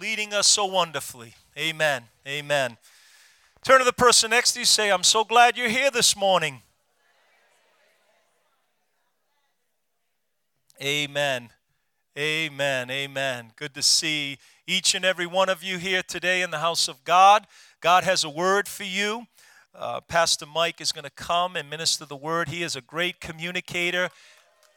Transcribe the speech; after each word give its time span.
leading 0.00 0.32
us 0.32 0.46
so 0.46 0.64
wonderfully. 0.64 1.34
Amen. 1.58 2.04
Amen. 2.26 2.78
Turn 3.62 3.80
to 3.80 3.84
the 3.84 3.92
person 3.92 4.30
next 4.30 4.52
to 4.52 4.60
you, 4.60 4.64
say, 4.64 4.90
I'm 4.90 5.02
so 5.02 5.24
glad 5.24 5.58
you're 5.58 5.68
here 5.68 5.90
this 5.90 6.16
morning. 6.16 6.62
Amen. 10.82 11.50
Amen. 12.18 12.90
Amen. 12.90 13.52
Good 13.56 13.74
to 13.74 13.82
see 13.82 14.38
each 14.66 14.94
and 14.94 15.04
every 15.04 15.26
one 15.26 15.50
of 15.50 15.62
you 15.62 15.76
here 15.76 16.02
today 16.02 16.40
in 16.40 16.50
the 16.50 16.60
house 16.60 16.88
of 16.88 17.04
God. 17.04 17.46
God 17.82 18.02
has 18.04 18.24
a 18.24 18.30
word 18.30 18.68
for 18.68 18.84
you. 18.84 19.26
Uh, 19.74 20.00
Pastor 20.00 20.46
Mike 20.46 20.80
is 20.80 20.92
going 20.92 21.04
to 21.04 21.10
come 21.10 21.56
and 21.56 21.68
minister 21.68 22.06
the 22.06 22.16
word. 22.16 22.48
He 22.48 22.62
is 22.62 22.74
a 22.74 22.80
great 22.80 23.20
communicator. 23.20 24.08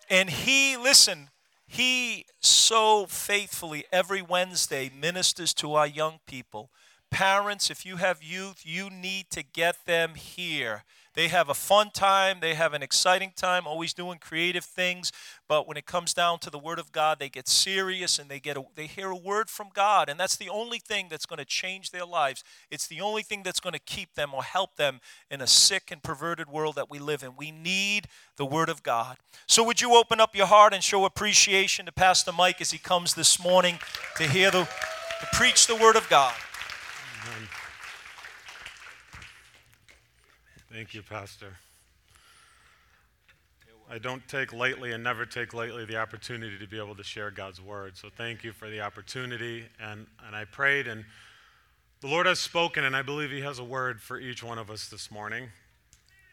And 0.09 0.29
he, 0.29 0.75
listen, 0.75 1.29
he 1.73 2.25
so 2.39 3.07
faithfully 3.07 3.83
every 3.91 4.21
Wednesday 4.21 4.91
ministers 4.95 5.55
to 5.55 5.73
our 5.73 5.87
young 5.87 6.19
people. 6.27 6.69
Parents, 7.13 7.69
if 7.69 7.85
you 7.85 7.97
have 7.97 8.23
youth, 8.23 8.63
you 8.65 8.89
need 8.89 9.29
to 9.29 9.43
get 9.43 9.85
them 9.85 10.15
here. 10.15 10.83
They 11.13 11.27
have 11.27 11.47
a 11.47 11.53
fun 11.53 11.91
time, 11.91 12.39
they 12.39 12.55
have 12.55 12.73
an 12.73 12.81
exciting 12.81 13.33
time, 13.35 13.67
always 13.67 13.93
doing 13.93 14.17
creative 14.17 14.65
things. 14.65 15.11
But 15.47 15.67
when 15.67 15.77
it 15.77 15.85
comes 15.85 16.15
down 16.15 16.39
to 16.39 16.49
the 16.49 16.57
Word 16.57 16.79
of 16.79 16.91
God, 16.91 17.19
they 17.19 17.29
get 17.29 17.47
serious 17.47 18.17
and 18.17 18.31
they 18.31 18.39
get 18.39 18.57
a, 18.57 18.63
they 18.73 18.87
hear 18.87 19.11
a 19.11 19.15
word 19.15 19.51
from 19.51 19.67
God, 19.75 20.09
and 20.09 20.19
that's 20.19 20.35
the 20.35 20.49
only 20.49 20.79
thing 20.79 21.05
that's 21.07 21.27
going 21.27 21.37
to 21.37 21.45
change 21.45 21.91
their 21.91 22.03
lives. 22.03 22.43
It's 22.71 22.87
the 22.87 22.99
only 22.99 23.21
thing 23.21 23.43
that's 23.43 23.59
going 23.59 23.73
to 23.73 23.79
keep 23.79 24.15
them 24.15 24.33
or 24.33 24.43
help 24.43 24.75
them 24.75 24.99
in 25.29 25.39
a 25.39 25.45
sick 25.45 25.91
and 25.91 26.01
perverted 26.01 26.49
world 26.49 26.73
that 26.77 26.89
we 26.89 26.97
live 26.97 27.21
in. 27.21 27.35
We 27.37 27.51
need 27.51 28.07
the 28.37 28.45
Word 28.45 28.69
of 28.69 28.81
God. 28.81 29.17
So 29.45 29.63
would 29.63 29.81
you 29.81 29.95
open 29.95 30.19
up 30.19 30.35
your 30.35 30.47
heart 30.47 30.73
and 30.73 30.83
show 30.83 31.05
appreciation 31.05 31.85
to 31.85 31.91
Pastor 31.91 32.31
Mike 32.31 32.59
as 32.59 32.71
he 32.71 32.79
comes 32.79 33.13
this 33.13 33.39
morning 33.39 33.77
to 34.17 34.27
hear 34.27 34.49
the 34.49 34.67
to 35.23 35.37
preach 35.37 35.67
the 35.67 35.75
Word 35.75 35.95
of 35.95 36.09
God. 36.09 36.33
Amen. 37.25 37.47
Thank 40.71 40.93
you, 40.93 41.01
Pastor. 41.01 41.57
I 43.89 43.97
don't 43.97 44.27
take 44.27 44.51
lightly 44.51 44.91
and 44.91 45.03
never 45.03 45.25
take 45.25 45.53
lightly 45.53 45.85
the 45.85 45.97
opportunity 45.97 46.57
to 46.57 46.67
be 46.67 46.77
able 46.77 46.95
to 46.95 47.03
share 47.03 47.31
God's 47.31 47.61
word. 47.61 47.95
So 47.95 48.09
thank 48.09 48.43
you 48.43 48.51
for 48.51 48.69
the 48.69 48.81
opportunity. 48.81 49.65
And, 49.79 50.07
and 50.25 50.35
I 50.35 50.45
prayed, 50.45 50.87
and 50.87 51.05
the 52.01 52.07
Lord 52.07 52.25
has 52.25 52.39
spoken, 52.39 52.83
and 52.83 52.95
I 52.95 53.03
believe 53.03 53.29
He 53.29 53.41
has 53.41 53.59
a 53.59 53.63
word 53.63 54.01
for 54.01 54.19
each 54.19 54.43
one 54.43 54.57
of 54.57 54.69
us 54.69 54.89
this 54.89 55.09
morning. 55.11 55.49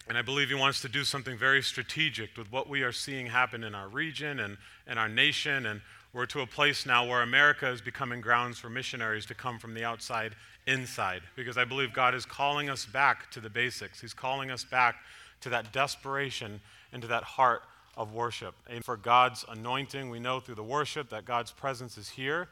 And 0.08 0.18
I 0.18 0.22
believe 0.22 0.48
He 0.48 0.54
wants 0.54 0.80
to 0.82 0.88
do 0.88 1.04
something 1.04 1.38
very 1.38 1.62
strategic 1.62 2.36
with 2.36 2.50
what 2.50 2.68
we 2.68 2.82
are 2.82 2.92
seeing 2.92 3.26
happen 3.26 3.62
in 3.62 3.76
our 3.76 3.88
region 3.88 4.40
and, 4.40 4.56
and 4.86 4.98
our 4.98 5.08
nation. 5.08 5.66
And 5.66 5.82
we're 6.12 6.26
to 6.26 6.40
a 6.40 6.46
place 6.46 6.86
now 6.86 7.06
where 7.06 7.22
America 7.22 7.68
is 7.70 7.80
becoming 7.80 8.20
grounds 8.20 8.58
for 8.58 8.68
missionaries 8.68 9.26
to 9.26 9.34
come 9.34 9.58
from 9.58 9.74
the 9.74 9.84
outside 9.84 10.34
inside 10.66 11.22
because 11.36 11.56
I 11.56 11.64
believe 11.64 11.92
God 11.92 12.14
is 12.14 12.26
calling 12.26 12.68
us 12.68 12.84
back 12.84 13.30
to 13.30 13.40
the 13.40 13.50
basics. 13.50 14.00
He's 14.00 14.14
calling 14.14 14.50
us 14.50 14.64
back 14.64 14.96
to 15.40 15.48
that 15.50 15.72
desperation 15.72 16.60
and 16.92 17.00
to 17.02 17.08
that 17.08 17.22
heart 17.22 17.62
of 17.96 18.12
worship. 18.12 18.54
And 18.68 18.84
for 18.84 18.96
God's 18.96 19.44
anointing, 19.48 20.10
we 20.10 20.18
know 20.18 20.40
through 20.40 20.56
the 20.56 20.62
worship 20.62 21.10
that 21.10 21.24
God's 21.24 21.52
presence 21.52 21.96
is 21.96 22.08
here. 22.08 22.48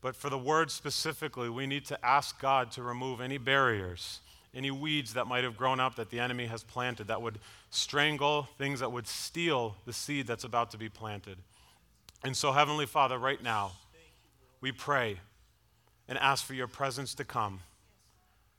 But 0.00 0.16
for 0.16 0.30
the 0.30 0.38
word 0.38 0.70
specifically, 0.70 1.48
we 1.48 1.66
need 1.66 1.86
to 1.86 2.04
ask 2.04 2.40
God 2.40 2.70
to 2.72 2.82
remove 2.82 3.20
any 3.20 3.38
barriers, 3.38 4.20
any 4.54 4.70
weeds 4.70 5.14
that 5.14 5.26
might 5.26 5.44
have 5.44 5.56
grown 5.56 5.80
up 5.80 5.96
that 5.96 6.10
the 6.10 6.20
enemy 6.20 6.46
has 6.46 6.62
planted 6.62 7.08
that 7.08 7.22
would 7.22 7.38
strangle, 7.70 8.48
things 8.58 8.80
that 8.80 8.92
would 8.92 9.06
steal 9.06 9.76
the 9.86 9.92
seed 9.92 10.26
that's 10.26 10.44
about 10.44 10.70
to 10.72 10.78
be 10.78 10.88
planted. 10.88 11.38
And 12.24 12.34
so, 12.34 12.52
Heavenly 12.52 12.86
Father, 12.86 13.18
right 13.18 13.42
now, 13.42 13.72
we 14.62 14.72
pray 14.72 15.20
and 16.08 16.16
ask 16.16 16.42
for 16.42 16.54
your 16.54 16.66
presence 16.66 17.14
to 17.16 17.24
come, 17.24 17.60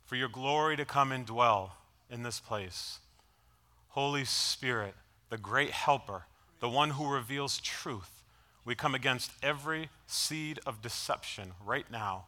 for 0.05 0.15
your 0.15 0.29
glory 0.29 0.77
to 0.77 0.85
come 0.85 1.11
and 1.11 1.25
dwell 1.25 1.75
in 2.07 2.21
this 2.21 2.39
place. 2.39 2.99
Holy 3.89 4.23
Spirit, 4.23 4.93
the 5.31 5.39
great 5.39 5.71
helper, 5.71 6.25
the 6.59 6.69
one 6.69 6.91
who 6.91 7.11
reveals 7.11 7.57
truth, 7.57 8.21
we 8.65 8.75
come 8.75 8.93
against 8.93 9.31
every 9.41 9.89
seed 10.05 10.59
of 10.67 10.83
deception 10.83 11.53
right 11.65 11.89
now, 11.91 12.25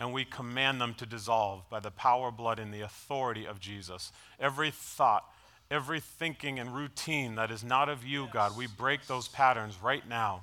and 0.00 0.12
we 0.12 0.24
command 0.24 0.80
them 0.80 0.94
to 0.94 1.06
dissolve 1.06 1.62
by 1.70 1.78
the 1.78 1.92
power, 1.92 2.32
blood, 2.32 2.58
and 2.58 2.74
the 2.74 2.80
authority 2.80 3.46
of 3.46 3.60
Jesus. 3.60 4.10
Every 4.40 4.72
thought, 4.72 5.24
every 5.70 6.00
thinking 6.00 6.58
and 6.58 6.74
routine 6.74 7.36
that 7.36 7.52
is 7.52 7.62
not 7.62 7.88
of 7.88 8.04
you, 8.04 8.28
God, 8.32 8.56
we 8.56 8.66
break 8.66 9.06
those 9.06 9.28
patterns 9.28 9.78
right 9.80 10.06
now. 10.08 10.42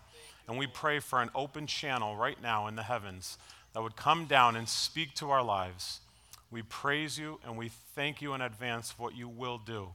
And 0.49 0.57
we 0.57 0.65
pray 0.65 0.97
for 0.97 1.21
an 1.21 1.29
open 1.35 1.67
channel 1.67 2.15
right 2.15 2.41
now 2.41 2.65
in 2.65 2.75
the 2.75 2.81
heavens 2.81 3.37
that 3.73 3.83
would 3.83 3.95
come 3.95 4.25
down 4.25 4.55
and 4.55 4.67
speak 4.67 5.13
to 5.15 5.29
our 5.29 5.43
lives. 5.43 5.99
We 6.49 6.63
praise 6.63 7.19
you 7.19 7.39
and 7.45 7.55
we 7.55 7.69
thank 7.93 8.19
you 8.19 8.33
in 8.33 8.41
advance 8.41 8.91
for 8.91 9.03
what 9.03 9.15
you 9.15 9.29
will 9.29 9.59
do. 9.59 9.89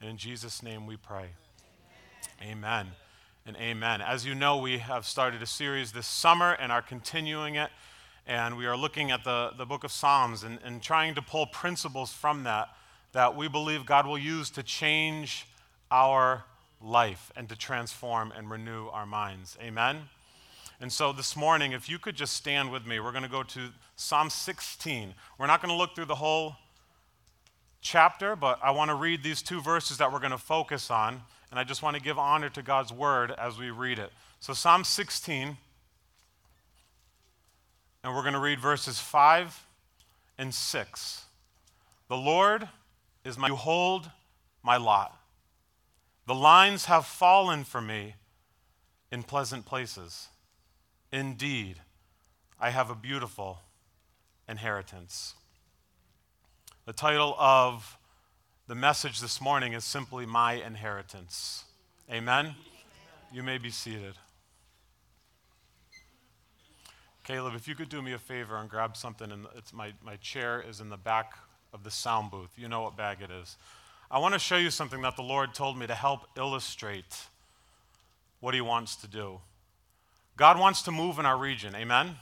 And 0.00 0.08
in 0.08 0.16
Jesus' 0.16 0.62
name 0.62 0.86
we 0.86 0.96
pray. 0.96 1.26
Amen. 2.40 2.52
amen. 2.52 2.86
And 3.44 3.56
amen. 3.58 4.00
As 4.00 4.24
you 4.24 4.34
know, 4.34 4.56
we 4.56 4.78
have 4.78 5.04
started 5.04 5.42
a 5.42 5.46
series 5.46 5.92
this 5.92 6.06
summer 6.06 6.52
and 6.52 6.72
are 6.72 6.80
continuing 6.80 7.56
it. 7.56 7.68
And 8.26 8.56
we 8.56 8.64
are 8.64 8.78
looking 8.78 9.10
at 9.10 9.24
the, 9.24 9.50
the 9.58 9.66
book 9.66 9.84
of 9.84 9.92
Psalms 9.92 10.42
and, 10.42 10.58
and 10.64 10.80
trying 10.80 11.14
to 11.16 11.22
pull 11.22 11.44
principles 11.44 12.14
from 12.14 12.44
that 12.44 12.70
that 13.12 13.36
we 13.36 13.46
believe 13.46 13.84
God 13.84 14.06
will 14.06 14.16
use 14.16 14.48
to 14.52 14.62
change 14.62 15.46
our 15.90 16.44
life 16.82 17.32
and 17.36 17.48
to 17.48 17.56
transform 17.56 18.32
and 18.36 18.50
renew 18.50 18.88
our 18.88 19.06
minds. 19.06 19.56
Amen. 19.62 20.08
And 20.80 20.92
so 20.92 21.12
this 21.12 21.36
morning, 21.36 21.72
if 21.72 21.88
you 21.88 21.98
could 21.98 22.16
just 22.16 22.32
stand 22.32 22.72
with 22.72 22.86
me, 22.86 22.98
we're 22.98 23.12
going 23.12 23.22
to 23.22 23.28
go 23.28 23.44
to 23.44 23.68
Psalm 23.94 24.30
16. 24.30 25.14
We're 25.38 25.46
not 25.46 25.62
going 25.62 25.72
to 25.72 25.78
look 25.78 25.94
through 25.94 26.06
the 26.06 26.16
whole 26.16 26.56
chapter, 27.80 28.34
but 28.34 28.58
I 28.62 28.72
want 28.72 28.90
to 28.90 28.96
read 28.96 29.22
these 29.22 29.42
two 29.42 29.60
verses 29.60 29.98
that 29.98 30.12
we're 30.12 30.18
going 30.18 30.32
to 30.32 30.38
focus 30.38 30.90
on. 30.90 31.22
And 31.50 31.60
I 31.60 31.64
just 31.64 31.82
want 31.82 31.96
to 31.96 32.02
give 32.02 32.18
honor 32.18 32.48
to 32.48 32.62
God's 32.62 32.92
word 32.92 33.30
as 33.30 33.58
we 33.58 33.70
read 33.70 33.98
it. 33.98 34.10
So, 34.40 34.54
Psalm 34.54 34.82
16, 34.82 35.56
and 38.02 38.14
we're 38.14 38.22
going 38.22 38.32
to 38.32 38.40
read 38.40 38.58
verses 38.58 38.98
5 38.98 39.66
and 40.38 40.52
6. 40.52 41.24
The 42.08 42.16
Lord 42.16 42.68
is 43.24 43.38
my, 43.38 43.46
you 43.46 43.54
hold 43.54 44.10
my 44.64 44.78
lot. 44.78 45.16
The 46.26 46.34
lines 46.34 46.84
have 46.84 47.04
fallen 47.04 47.64
for 47.64 47.80
me 47.80 48.14
in 49.10 49.22
pleasant 49.22 49.66
places. 49.66 50.28
Indeed, 51.10 51.80
I 52.60 52.70
have 52.70 52.90
a 52.90 52.94
beautiful 52.94 53.58
inheritance. 54.48 55.34
The 56.86 56.92
title 56.92 57.34
of 57.38 57.98
the 58.68 58.74
message 58.74 59.20
this 59.20 59.40
morning 59.40 59.72
is 59.72 59.84
simply 59.84 60.24
My 60.24 60.54
Inheritance. 60.54 61.64
Amen? 62.10 62.54
You 63.32 63.42
may 63.42 63.58
be 63.58 63.70
seated. 63.70 64.14
Caleb, 67.24 67.54
if 67.54 67.68
you 67.68 67.74
could 67.74 67.88
do 67.88 68.02
me 68.02 68.12
a 68.12 68.18
favor 68.18 68.56
and 68.56 68.68
grab 68.68 68.96
something, 68.96 69.30
and 69.30 69.46
it's 69.56 69.72
my, 69.72 69.92
my 70.04 70.16
chair 70.16 70.60
is 70.60 70.80
in 70.80 70.88
the 70.88 70.96
back 70.96 71.34
of 71.72 71.84
the 71.84 71.90
sound 71.90 72.30
booth. 72.30 72.50
You 72.56 72.68
know 72.68 72.82
what 72.82 72.96
bag 72.96 73.18
it 73.20 73.30
is. 73.30 73.56
I 74.12 74.18
want 74.18 74.34
to 74.34 74.38
show 74.38 74.58
you 74.58 74.68
something 74.68 75.00
that 75.00 75.16
the 75.16 75.22
Lord 75.22 75.54
told 75.54 75.78
me 75.78 75.86
to 75.86 75.94
help 75.94 76.26
illustrate 76.36 77.16
what 78.40 78.52
He 78.52 78.60
wants 78.60 78.94
to 78.96 79.08
do. 79.08 79.40
God 80.36 80.60
wants 80.60 80.82
to 80.82 80.90
move 80.90 81.18
in 81.18 81.24
our 81.24 81.38
region. 81.38 81.74
Amen? 81.74 82.06
Amen? 82.06 82.16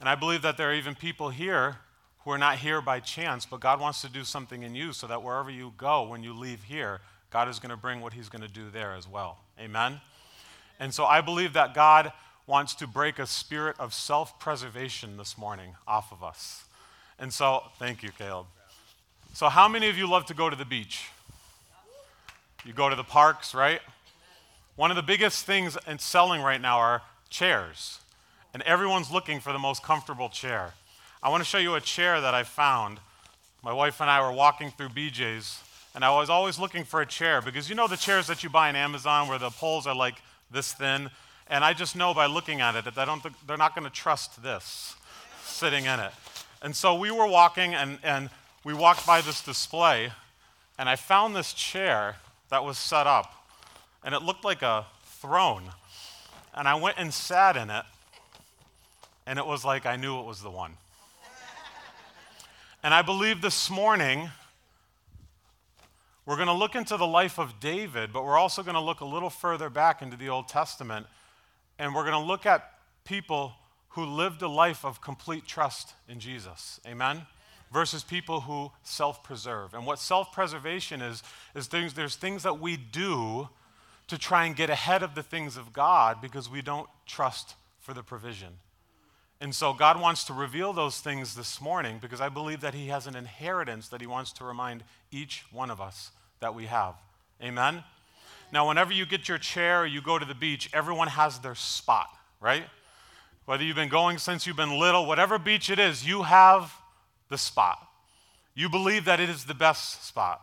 And 0.00 0.08
I 0.08 0.16
believe 0.16 0.42
that 0.42 0.58
there 0.58 0.70
are 0.70 0.74
even 0.74 0.94
people 0.94 1.30
here 1.30 1.76
who 2.24 2.30
are 2.30 2.36
not 2.36 2.58
here 2.58 2.82
by 2.82 3.00
chance, 3.00 3.46
but 3.46 3.58
God 3.58 3.80
wants 3.80 4.02
to 4.02 4.10
do 4.10 4.22
something 4.22 4.62
in 4.62 4.74
you 4.74 4.92
so 4.92 5.06
that 5.06 5.22
wherever 5.22 5.50
you 5.50 5.72
go, 5.78 6.06
when 6.06 6.22
you 6.22 6.34
leave 6.34 6.64
here, 6.64 7.00
God 7.30 7.48
is 7.48 7.58
going 7.58 7.70
to 7.70 7.76
bring 7.78 8.02
what 8.02 8.12
He's 8.12 8.28
going 8.28 8.42
to 8.42 8.48
do 8.48 8.68
there 8.68 8.92
as 8.92 9.08
well. 9.08 9.38
Amen? 9.58 10.02
And 10.78 10.92
so 10.92 11.06
I 11.06 11.22
believe 11.22 11.54
that 11.54 11.72
God 11.72 12.12
wants 12.46 12.74
to 12.74 12.86
break 12.86 13.18
a 13.18 13.26
spirit 13.26 13.76
of 13.78 13.94
self 13.94 14.38
preservation 14.38 15.16
this 15.16 15.38
morning 15.38 15.74
off 15.86 16.12
of 16.12 16.22
us. 16.22 16.64
And 17.18 17.32
so, 17.32 17.62
thank 17.78 18.02
you, 18.02 18.10
Caleb. 18.10 18.46
So, 19.32 19.48
how 19.48 19.68
many 19.68 19.88
of 19.88 19.96
you 19.96 20.08
love 20.08 20.26
to 20.26 20.34
go 20.34 20.50
to 20.50 20.56
the 20.56 20.64
beach? 20.64 21.08
You 22.64 22.72
go 22.72 22.88
to 22.88 22.96
the 22.96 23.04
parks, 23.04 23.54
right? 23.54 23.80
One 24.76 24.90
of 24.90 24.96
the 24.96 25.02
biggest 25.02 25.46
things 25.46 25.76
in 25.86 25.98
selling 25.98 26.42
right 26.42 26.60
now 26.60 26.78
are 26.78 27.02
chairs, 27.30 28.00
and 28.52 28.62
everyone's 28.62 29.10
looking 29.10 29.40
for 29.40 29.52
the 29.52 29.58
most 29.58 29.82
comfortable 29.82 30.28
chair. 30.28 30.74
I 31.22 31.30
want 31.30 31.42
to 31.42 31.48
show 31.48 31.58
you 31.58 31.74
a 31.74 31.80
chair 31.80 32.20
that 32.20 32.34
I 32.34 32.42
found. 32.42 33.00
My 33.62 33.72
wife 33.72 34.00
and 34.00 34.08
I 34.08 34.20
were 34.20 34.32
walking 34.32 34.70
through 34.70 34.90
BJ's, 34.90 35.62
and 35.94 36.04
I 36.04 36.10
was 36.14 36.30
always 36.30 36.58
looking 36.58 36.84
for 36.84 37.00
a 37.00 37.06
chair 37.06 37.40
because 37.40 37.68
you 37.68 37.74
know 37.74 37.88
the 37.88 37.96
chairs 37.96 38.26
that 38.28 38.42
you 38.42 38.50
buy 38.50 38.68
on 38.68 38.76
Amazon 38.76 39.28
where 39.28 39.38
the 39.38 39.50
poles 39.50 39.86
are 39.86 39.96
like 39.96 40.22
this 40.50 40.72
thin, 40.72 41.10
and 41.48 41.64
I 41.64 41.72
just 41.72 41.96
know 41.96 42.14
by 42.14 42.26
looking 42.26 42.60
at 42.60 42.76
it 42.76 42.84
that 42.84 43.04
don't 43.04 43.22
th- 43.22 43.34
they're 43.46 43.56
not 43.56 43.74
going 43.74 43.84
to 43.84 43.92
trust 43.92 44.42
this 44.42 44.94
sitting 45.42 45.86
in 45.86 45.98
it. 46.00 46.12
And 46.62 46.74
so 46.74 46.94
we 46.94 47.10
were 47.10 47.26
walking, 47.26 47.74
and, 47.74 47.98
and 48.02 48.30
we 48.64 48.74
walked 48.74 49.06
by 49.06 49.20
this 49.20 49.42
display, 49.42 50.12
and 50.78 50.88
I 50.88 50.96
found 50.96 51.34
this 51.34 51.52
chair 51.52 52.16
that 52.50 52.64
was 52.64 52.78
set 52.78 53.06
up, 53.06 53.32
and 54.04 54.14
it 54.14 54.22
looked 54.22 54.44
like 54.44 54.62
a 54.62 54.86
throne. 55.04 55.64
And 56.54 56.66
I 56.66 56.74
went 56.74 56.98
and 56.98 57.12
sat 57.12 57.56
in 57.56 57.70
it. 57.70 57.84
and 59.26 59.38
it 59.38 59.46
was 59.46 59.64
like 59.64 59.86
I 59.86 59.96
knew 59.96 60.18
it 60.18 60.26
was 60.26 60.40
the 60.40 60.50
one. 60.50 60.72
and 62.82 62.94
I 62.94 63.02
believe 63.02 63.42
this 63.42 63.70
morning 63.70 64.30
we're 66.26 66.36
going 66.36 66.48
to 66.48 66.52
look 66.52 66.74
into 66.74 66.96
the 66.96 67.06
life 67.06 67.38
of 67.38 67.60
David, 67.60 68.12
but 68.12 68.24
we're 68.24 68.36
also 68.36 68.62
going 68.62 68.74
to 68.74 68.80
look 68.80 69.00
a 69.00 69.04
little 69.06 69.30
further 69.30 69.70
back 69.70 70.02
into 70.02 70.16
the 70.16 70.28
Old 70.28 70.48
Testament, 70.48 71.06
and 71.78 71.94
we're 71.94 72.04
going 72.04 72.20
to 72.20 72.26
look 72.26 72.44
at 72.44 72.74
people 73.04 73.52
who 73.90 74.04
lived 74.04 74.42
a 74.42 74.48
life 74.48 74.84
of 74.84 75.00
complete 75.00 75.46
trust 75.46 75.94
in 76.08 76.20
Jesus. 76.20 76.80
Amen? 76.86 77.22
Versus 77.72 78.02
people 78.02 78.42
who 78.42 78.70
self 78.82 79.22
preserve. 79.22 79.74
And 79.74 79.84
what 79.86 79.98
self 79.98 80.32
preservation 80.32 81.02
is, 81.02 81.22
is 81.54 81.66
things, 81.66 81.94
there's 81.94 82.16
things 82.16 82.42
that 82.42 82.60
we 82.60 82.76
do 82.76 83.48
to 84.06 84.18
try 84.18 84.46
and 84.46 84.56
get 84.56 84.70
ahead 84.70 85.02
of 85.02 85.14
the 85.14 85.22
things 85.22 85.56
of 85.56 85.72
God 85.72 86.20
because 86.22 86.48
we 86.48 86.62
don't 86.62 86.88
trust 87.06 87.54
for 87.78 87.92
the 87.92 88.02
provision. 88.02 88.54
And 89.40 89.54
so 89.54 89.72
God 89.72 90.00
wants 90.00 90.24
to 90.24 90.32
reveal 90.32 90.72
those 90.72 91.00
things 91.00 91.36
this 91.36 91.60
morning 91.60 91.98
because 92.00 92.20
I 92.20 92.28
believe 92.28 92.60
that 92.62 92.74
He 92.74 92.88
has 92.88 93.06
an 93.06 93.14
inheritance 93.14 93.88
that 93.88 94.00
He 94.00 94.06
wants 94.06 94.32
to 94.34 94.44
remind 94.44 94.82
each 95.12 95.44
one 95.52 95.70
of 95.70 95.80
us 95.80 96.10
that 96.40 96.54
we 96.54 96.66
have. 96.66 96.94
Amen? 97.42 97.84
Now, 98.50 98.66
whenever 98.66 98.92
you 98.92 99.06
get 99.06 99.28
your 99.28 99.38
chair 99.38 99.82
or 99.82 99.86
you 99.86 100.00
go 100.00 100.18
to 100.18 100.24
the 100.24 100.34
beach, 100.34 100.70
everyone 100.72 101.08
has 101.08 101.38
their 101.38 101.54
spot, 101.54 102.08
right? 102.40 102.64
Whether 103.44 103.62
you've 103.62 103.76
been 103.76 103.88
going 103.88 104.18
since 104.18 104.46
you've 104.46 104.56
been 104.56 104.78
little, 104.78 105.06
whatever 105.06 105.38
beach 105.38 105.70
it 105.70 105.78
is, 105.78 106.06
you 106.06 106.22
have 106.24 106.72
the 107.28 107.38
spot. 107.38 107.78
You 108.54 108.68
believe 108.68 109.04
that 109.04 109.20
it 109.20 109.28
is 109.28 109.44
the 109.44 109.54
best 109.54 110.04
spot. 110.04 110.40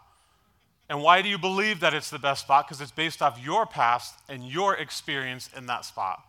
And 0.88 1.02
why 1.02 1.22
do 1.22 1.30
you 1.30 1.38
believe 1.38 1.80
that 1.80 1.94
it's 1.94 2.10
the 2.10 2.20
best 2.20 2.42
spot? 2.42 2.68
Because 2.68 2.80
it's 2.80 2.92
based 2.92 3.22
off 3.22 3.40
your 3.44 3.66
past 3.66 4.16
and 4.30 4.44
your 4.48 4.76
experience 4.76 5.50
in 5.58 5.66
that 5.66 5.84
spot. 5.84 6.24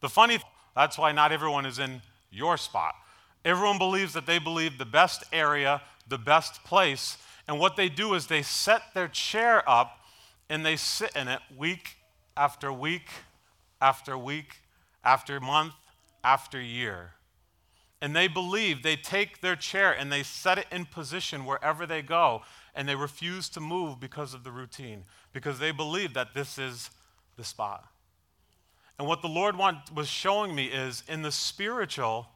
The 0.00 0.08
funny 0.08 0.38
that's 0.74 0.96
why 0.96 1.12
not 1.12 1.32
everyone 1.32 1.66
is 1.66 1.78
in 1.78 2.00
your 2.30 2.56
spot. 2.56 2.94
Everyone 3.44 3.78
believes 3.78 4.12
that 4.14 4.26
they 4.26 4.38
believe 4.38 4.78
the 4.78 4.84
best 4.84 5.24
area, 5.32 5.82
the 6.08 6.18
best 6.18 6.64
place, 6.64 7.18
and 7.48 7.58
what 7.58 7.76
they 7.76 7.88
do 7.88 8.14
is 8.14 8.26
they 8.26 8.42
set 8.42 8.82
their 8.94 9.08
chair 9.08 9.68
up 9.68 9.98
and 10.48 10.64
they 10.64 10.76
sit 10.76 11.10
in 11.16 11.26
it 11.26 11.40
week 11.56 11.96
after 12.36 12.72
week 12.72 13.08
after 13.80 14.16
week 14.16 14.58
after 15.04 15.40
month 15.40 15.72
after 16.22 16.60
year. 16.60 17.14
And 18.02 18.16
they 18.16 18.28
believe 18.28 18.82
they 18.82 18.96
take 18.96 19.40
their 19.40 19.56
chair 19.56 19.92
and 19.92 20.10
they 20.10 20.22
set 20.22 20.58
it 20.58 20.66
in 20.72 20.86
position 20.86 21.44
wherever 21.44 21.86
they 21.86 22.02
go, 22.02 22.42
and 22.74 22.88
they 22.88 22.94
refuse 22.94 23.48
to 23.50 23.60
move 23.60 24.00
because 24.00 24.32
of 24.32 24.44
the 24.44 24.50
routine, 24.50 25.04
because 25.32 25.58
they 25.58 25.70
believe 25.70 26.14
that 26.14 26.32
this 26.34 26.58
is 26.58 26.90
the 27.36 27.44
spot. 27.44 27.84
And 28.98 29.08
what 29.08 29.22
the 29.22 29.28
Lord 29.28 29.56
want, 29.56 29.94
was 29.94 30.08
showing 30.08 30.54
me 30.54 30.66
is 30.66 31.02
in 31.08 31.22
the 31.22 31.32
spiritual, 31.32 32.28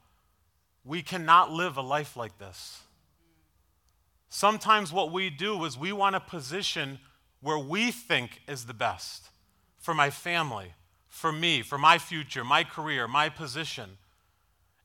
we 0.84 1.02
cannot 1.02 1.50
live 1.50 1.76
a 1.76 1.82
life 1.82 2.16
like 2.16 2.38
this. 2.38 2.80
Sometimes 4.28 4.92
what 4.92 5.12
we 5.12 5.30
do 5.30 5.64
is 5.64 5.78
we 5.78 5.92
want 5.92 6.16
a 6.16 6.20
position 6.20 6.98
where 7.40 7.58
we 7.58 7.90
think 7.90 8.42
is 8.48 8.64
the 8.64 8.74
best 8.74 9.28
for 9.78 9.94
my 9.94 10.10
family, 10.10 10.72
for 11.08 11.30
me, 11.30 11.62
for 11.62 11.78
my 11.78 11.98
future, 11.98 12.42
my 12.42 12.64
career, 12.64 13.06
my 13.06 13.28
position. 13.28 13.98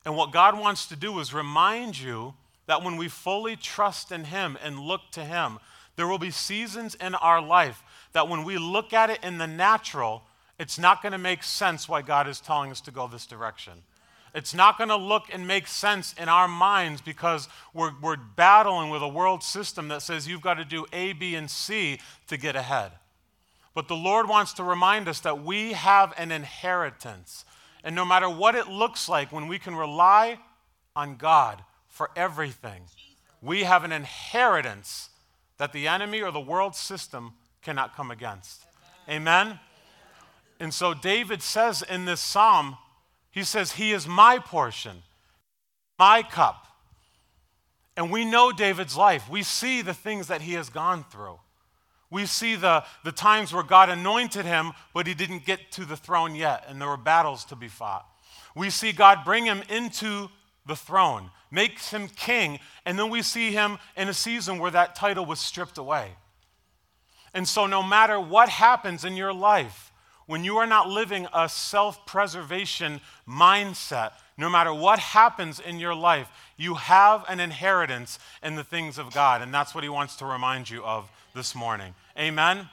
And 0.06 0.16
what 0.16 0.32
God 0.32 0.58
wants 0.58 0.86
to 0.88 0.96
do 0.96 1.20
is 1.20 1.34
remind 1.34 2.00
you 2.00 2.34
that 2.68 2.84
when 2.84 2.98
we 2.98 3.08
fully 3.08 3.56
trust 3.56 4.12
in 4.12 4.26
Him 4.26 4.58
and 4.64 4.80
look 4.80 5.02
to 5.12 5.26
Him, 5.26 5.60
there 5.96 6.08
will 6.08 6.20
be 6.20 6.32
seasons 6.32 6.96
in 6.96 7.16
our 7.16 7.42
life 7.42 7.84
that 8.14 8.30
when 8.30 8.44
we 8.44 8.58
look 8.58 8.94
at 8.94 9.10
it 9.10 9.20
in 9.24 9.38
the 9.38 9.48
natural, 9.48 10.24
it's 10.58 10.80
not 10.80 11.02
going 11.02 11.12
to 11.12 11.18
make 11.18 11.44
sense 11.44 11.90
why 11.90 12.02
God 12.02 12.28
is 12.28 12.40
telling 12.40 12.72
us 12.72 12.82
to 12.82 12.92
go 12.92 13.08
this 13.08 13.26
direction. 13.26 13.74
It's 14.34 14.54
not 14.54 14.78
going 14.78 14.90
to 14.90 14.96
look 14.96 15.24
and 15.32 15.48
make 15.48 15.68
sense 15.68 16.14
in 16.14 16.30
our 16.30 16.48
minds 16.48 17.02
because 17.02 17.48
we're, 17.74 17.92
we're 18.02 18.18
battling 18.18 18.90
with 18.90 19.02
a 19.02 19.08
world 19.08 19.44
system 19.44 19.88
that 19.88 20.02
says 20.02 20.28
you've 20.28 20.42
got 20.42 20.56
to 20.56 20.66
do 20.66 20.86
A, 20.94 21.14
B, 21.14 21.36
and 21.36 21.50
C 21.50 22.00
to 22.28 22.38
get 22.38 22.56
ahead. 22.56 22.92
But 23.74 23.88
the 23.88 23.96
Lord 23.96 24.28
wants 24.28 24.54
to 24.54 24.64
remind 24.64 25.08
us 25.08 25.20
that 25.22 25.44
we 25.44 25.74
have 25.74 26.14
an 26.18 26.32
inheritance. 26.32 27.46
And 27.84 27.96
no 27.96 28.06
matter 28.06 28.30
what 28.30 28.56
it 28.56 28.68
looks 28.68 29.08
like, 29.08 29.32
when 29.32 29.48
we 29.48 29.60
can 29.60 29.76
rely 29.76 30.40
on 30.96 31.16
God 31.16 31.64
for 31.88 32.12
everything, 32.16 32.84
we 33.42 33.64
have 33.64 33.84
an 33.84 33.92
inheritance 33.92 35.10
that 35.58 35.74
the 35.74 35.88
enemy 35.88 36.22
or 36.22 36.32
the 36.32 36.40
world 36.40 36.76
system 36.76 37.34
cannot 37.62 37.96
come 37.96 38.12
against. 38.12 38.66
Amen? 39.08 39.48
Amen? 39.48 39.60
And 40.60 40.74
so 40.74 40.94
David 40.94 41.42
says 41.42 41.82
in 41.82 42.06
this 42.06 42.20
psalm, 42.20 42.78
he 43.32 43.44
says, 43.44 43.74
He 43.74 43.94
is 43.94 44.08
my 44.08 44.40
portion, 44.40 45.04
my 45.98 46.22
cup. 46.24 46.66
And 47.96 48.12
we 48.12 48.26
know 48.26 48.52
David's 48.52 48.96
life. 48.96 49.30
We 49.30 49.44
see 49.44 49.82
the 49.82 49.94
things 49.94 50.28
that 50.28 50.42
he 50.42 50.54
has 50.54 50.70
gone 50.70 51.06
through. 51.10 51.40
We 52.12 52.26
see 52.26 52.56
the, 52.56 52.84
the 53.04 53.12
times 53.12 53.54
where 53.54 53.64
God 53.64 53.90
anointed 53.90 54.46
him, 54.46 54.72
but 54.94 55.06
he 55.06 55.14
didn't 55.14 55.46
get 55.46 55.72
to 55.74 55.86
the 55.86 55.96
throne 55.96 56.36
yet, 56.36 56.66
and 56.68 56.82
there 56.82 56.88
were 56.88 56.98
battles 56.98 57.46
to 57.46 57.56
be 57.56 57.68
fought. 57.68 58.06
We 58.56 58.70
see 58.72 58.92
God 58.92 59.20
bring 59.24 59.46
him 59.46 59.62
into 59.70 60.30
the 60.66 60.76
throne, 60.76 61.30
makes 61.52 61.92
him 61.92 62.08
king, 62.08 62.60
and 62.86 62.98
then 62.98 63.10
we 63.10 63.22
see 63.22 63.52
him 63.52 63.78
in 63.96 64.10
a 64.10 64.14
season 64.14 64.58
where 64.58 64.72
that 64.72 64.96
title 64.96 65.26
was 65.26 65.40
stripped 65.40 65.78
away. 65.78 66.12
And 67.34 67.48
so, 67.48 67.68
no 67.68 67.84
matter 67.84 68.20
what 68.20 68.50
happens 68.50 69.06
in 69.06 69.16
your 69.16 69.34
life, 69.34 69.92
when 70.26 70.44
you 70.44 70.58
are 70.58 70.68
not 70.68 70.90
living 70.90 71.28
a 71.34 71.48
self 71.48 72.06
preservation 72.06 73.02
mindset, 73.28 74.14
no 74.38 74.50
matter 74.50 74.74
what 74.74 75.00
happens 75.00 75.60
in 75.60 75.80
your 75.80 75.94
life, 75.96 76.30
you 76.56 76.76
have 76.76 77.26
an 77.28 77.40
inheritance 77.40 78.20
in 78.42 78.56
the 78.56 78.64
things 78.64 78.98
of 78.98 79.14
God. 79.14 79.42
And 79.42 79.54
that's 79.54 79.76
what 79.76 79.84
he 79.84 79.90
wants 79.90 80.16
to 80.18 80.26
remind 80.26 80.70
you 80.70 80.84
of 80.84 81.10
this 81.34 81.56
morning. 81.56 81.94
Amen? 82.18 82.70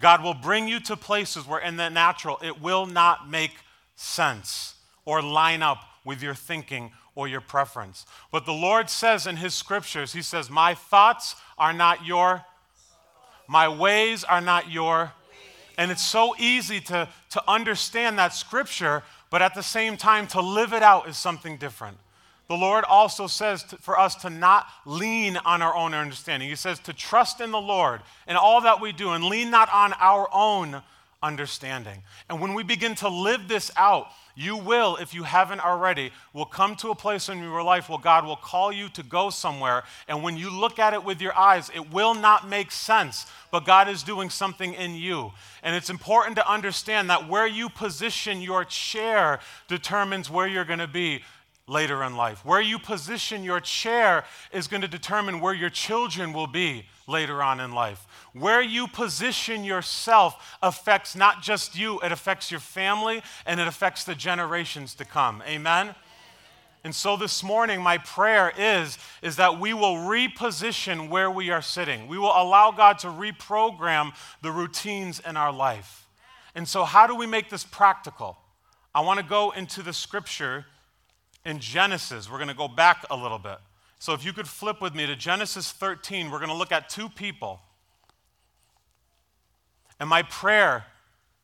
God 0.00 0.22
will 0.22 0.34
bring 0.34 0.68
you 0.68 0.80
to 0.80 0.96
places 0.96 1.46
where, 1.46 1.60
in 1.60 1.76
the 1.76 1.88
natural, 1.88 2.38
it 2.42 2.60
will 2.60 2.86
not 2.86 3.28
make 3.28 3.52
sense 3.96 4.74
or 5.04 5.22
line 5.22 5.62
up 5.62 5.78
with 6.04 6.22
your 6.22 6.34
thinking 6.34 6.92
or 7.14 7.26
your 7.26 7.40
preference. 7.40 8.06
But 8.30 8.46
the 8.46 8.52
Lord 8.52 8.88
says 8.90 9.26
in 9.26 9.36
his 9.36 9.54
scriptures, 9.54 10.12
He 10.12 10.22
says, 10.22 10.48
My 10.48 10.74
thoughts 10.74 11.34
are 11.56 11.72
not 11.72 12.06
your, 12.06 12.44
my 13.48 13.68
ways 13.68 14.22
are 14.24 14.40
not 14.40 14.70
your 14.70 15.12
and 15.78 15.92
it's 15.92 16.04
so 16.04 16.34
easy 16.38 16.80
to, 16.80 17.08
to 17.30 17.42
understand 17.48 18.18
that 18.18 18.34
scripture, 18.34 19.04
but 19.30 19.40
at 19.40 19.54
the 19.54 19.62
same 19.62 19.96
time, 19.96 20.26
to 20.28 20.40
live 20.40 20.72
it 20.72 20.82
out 20.82 21.08
is 21.08 21.16
something 21.16 21.56
different. 21.56 21.96
The 22.48 22.56
Lord 22.56 22.84
also 22.84 23.26
says 23.26 23.62
to, 23.64 23.76
for 23.76 23.98
us 23.98 24.14
to 24.16 24.30
not 24.30 24.66
lean 24.86 25.36
on 25.36 25.60
our 25.60 25.74
own 25.74 25.92
understanding. 25.92 26.48
He 26.48 26.56
says 26.56 26.78
to 26.80 26.94
trust 26.94 27.40
in 27.40 27.50
the 27.50 27.60
Lord 27.60 28.00
in 28.26 28.36
all 28.36 28.62
that 28.62 28.80
we 28.80 28.92
do 28.92 29.10
and 29.10 29.24
lean 29.24 29.50
not 29.50 29.72
on 29.72 29.92
our 30.00 30.28
own 30.32 30.82
understanding. 31.22 32.02
And 32.30 32.40
when 32.40 32.54
we 32.54 32.62
begin 32.62 32.94
to 32.96 33.08
live 33.08 33.48
this 33.48 33.70
out, 33.76 34.06
you 34.34 34.56
will, 34.56 34.96
if 34.96 35.14
you 35.14 35.24
haven't 35.24 35.64
already, 35.64 36.12
will 36.32 36.44
come 36.44 36.76
to 36.76 36.90
a 36.90 36.94
place 36.94 37.28
in 37.28 37.42
your 37.42 37.62
life 37.62 37.88
where 37.88 37.98
God 37.98 38.24
will 38.24 38.36
call 38.36 38.72
you 38.72 38.88
to 38.90 39.02
go 39.02 39.30
somewhere. 39.30 39.82
And 40.06 40.22
when 40.22 40.36
you 40.36 40.48
look 40.48 40.78
at 40.78 40.94
it 40.94 41.04
with 41.04 41.20
your 41.20 41.36
eyes, 41.36 41.72
it 41.74 41.92
will 41.92 42.14
not 42.14 42.48
make 42.48 42.70
sense, 42.70 43.26
but 43.50 43.66
God 43.66 43.88
is 43.88 44.04
doing 44.04 44.30
something 44.30 44.74
in 44.74 44.94
you. 44.94 45.32
And 45.64 45.74
it's 45.74 45.90
important 45.90 46.36
to 46.36 46.50
understand 46.50 47.10
that 47.10 47.28
where 47.28 47.48
you 47.48 47.68
position 47.68 48.40
your 48.40 48.64
chair 48.64 49.40
determines 49.66 50.30
where 50.30 50.46
you're 50.46 50.64
going 50.64 50.78
to 50.78 50.86
be 50.86 51.24
later 51.68 52.02
in 52.02 52.16
life. 52.16 52.44
Where 52.44 52.60
you 52.60 52.78
position 52.78 53.44
your 53.44 53.60
chair 53.60 54.24
is 54.52 54.66
going 54.66 54.80
to 54.80 54.88
determine 54.88 55.40
where 55.40 55.54
your 55.54 55.70
children 55.70 56.32
will 56.32 56.46
be 56.46 56.86
later 57.06 57.42
on 57.42 57.60
in 57.60 57.72
life. 57.72 58.06
Where 58.32 58.62
you 58.62 58.88
position 58.88 59.64
yourself 59.64 60.56
affects 60.62 61.14
not 61.14 61.42
just 61.42 61.78
you, 61.78 62.00
it 62.00 62.10
affects 62.10 62.50
your 62.50 62.60
family 62.60 63.22
and 63.46 63.60
it 63.60 63.68
affects 63.68 64.04
the 64.04 64.14
generations 64.14 64.94
to 64.94 65.04
come. 65.04 65.42
Amen? 65.46 65.94
And 66.84 66.94
so 66.94 67.16
this 67.16 67.42
morning, 67.42 67.82
my 67.82 67.98
prayer 67.98 68.52
is, 68.56 68.98
is 69.20 69.36
that 69.36 69.60
we 69.60 69.74
will 69.74 69.96
reposition 69.96 71.08
where 71.08 71.30
we 71.30 71.50
are 71.50 71.60
sitting. 71.60 72.06
We 72.06 72.18
will 72.18 72.32
allow 72.34 72.70
God 72.70 72.98
to 73.00 73.08
reprogram 73.08 74.12
the 74.42 74.52
routines 74.52 75.20
in 75.20 75.36
our 75.36 75.52
life. 75.52 76.06
And 76.54 76.66
so, 76.66 76.84
how 76.84 77.06
do 77.06 77.14
we 77.14 77.26
make 77.26 77.50
this 77.50 77.64
practical? 77.64 78.38
I 78.94 79.00
want 79.00 79.20
to 79.20 79.26
go 79.26 79.50
into 79.50 79.82
the 79.82 79.92
scripture 79.92 80.66
in 81.48 81.58
Genesis. 81.58 82.30
We're 82.30 82.36
going 82.36 82.48
to 82.48 82.54
go 82.54 82.68
back 82.68 83.04
a 83.10 83.16
little 83.16 83.38
bit. 83.38 83.58
So, 83.98 84.12
if 84.12 84.24
you 84.24 84.32
could 84.32 84.46
flip 84.46 84.80
with 84.80 84.94
me 84.94 85.06
to 85.06 85.16
Genesis 85.16 85.72
13, 85.72 86.30
we're 86.30 86.38
going 86.38 86.50
to 86.50 86.56
look 86.56 86.70
at 86.70 86.88
two 86.88 87.08
people. 87.08 87.60
And 89.98 90.08
my 90.08 90.22
prayer 90.22 90.84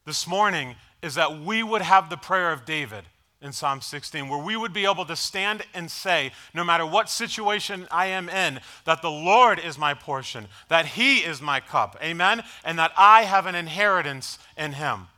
this 0.05 0.29
morning 0.29 0.77
is 1.03 1.17
that 1.17 1.41
we 1.41 1.63
would 1.63 1.83
have 1.83 2.11
the 2.11 2.17
prayer 2.17 2.53
of 2.53 2.65
David 2.65 3.05
in 3.41 3.53
Psalm 3.53 3.81
16, 3.81 4.29
where 4.29 4.39
we 4.39 4.57
would 4.57 4.73
be 4.73 4.85
able 4.85 5.05
to 5.07 5.17
stand 5.17 5.63
and 5.75 5.91
say, 5.91 6.33
no 6.55 6.63
matter 6.63 6.87
what 6.87 7.11
situation 7.11 7.89
I 7.91 8.07
am 8.07 8.29
in, 8.29 8.61
that 8.85 9.03
the 9.03 9.11
Lord 9.11 9.59
is 9.59 9.77
my 9.77 9.93
portion, 9.93 10.47
that 10.69 10.87
He 10.87 11.19
is 11.19 11.43
my 11.43 11.61
cup, 11.61 11.97
amen, 12.03 12.45
and 12.65 12.79
that 12.79 12.93
I 12.97 13.23
have 13.23 13.47
an 13.47 13.55
inheritance 13.55 14.39
in 14.57 14.73
Him. 14.73 15.09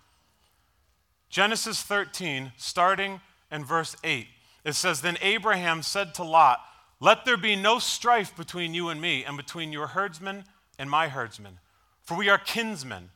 Genesis 1.28 1.82
13, 1.82 2.52
starting 2.56 3.20
in 3.52 3.64
verse 3.64 3.94
8. 4.02 4.26
It 4.66 4.74
says, 4.74 5.00
Then 5.00 5.16
Abraham 5.22 5.82
said 5.82 6.12
to 6.14 6.24
Lot, 6.24 6.60
Let 6.98 7.24
there 7.24 7.36
be 7.36 7.54
no 7.54 7.78
strife 7.78 8.36
between 8.36 8.74
you 8.74 8.88
and 8.88 9.00
me, 9.00 9.24
and 9.24 9.36
between 9.36 9.72
your 9.72 9.86
herdsmen 9.86 10.44
and 10.76 10.90
my 10.90 11.06
herdsmen, 11.06 11.60
for 12.02 12.16
we 12.16 12.28
are 12.28 12.36
kinsmen. 12.36 13.10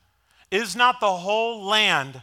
Is 0.52 0.76
not 0.76 1.00
the 1.00 1.16
whole 1.16 1.64
land 1.64 2.22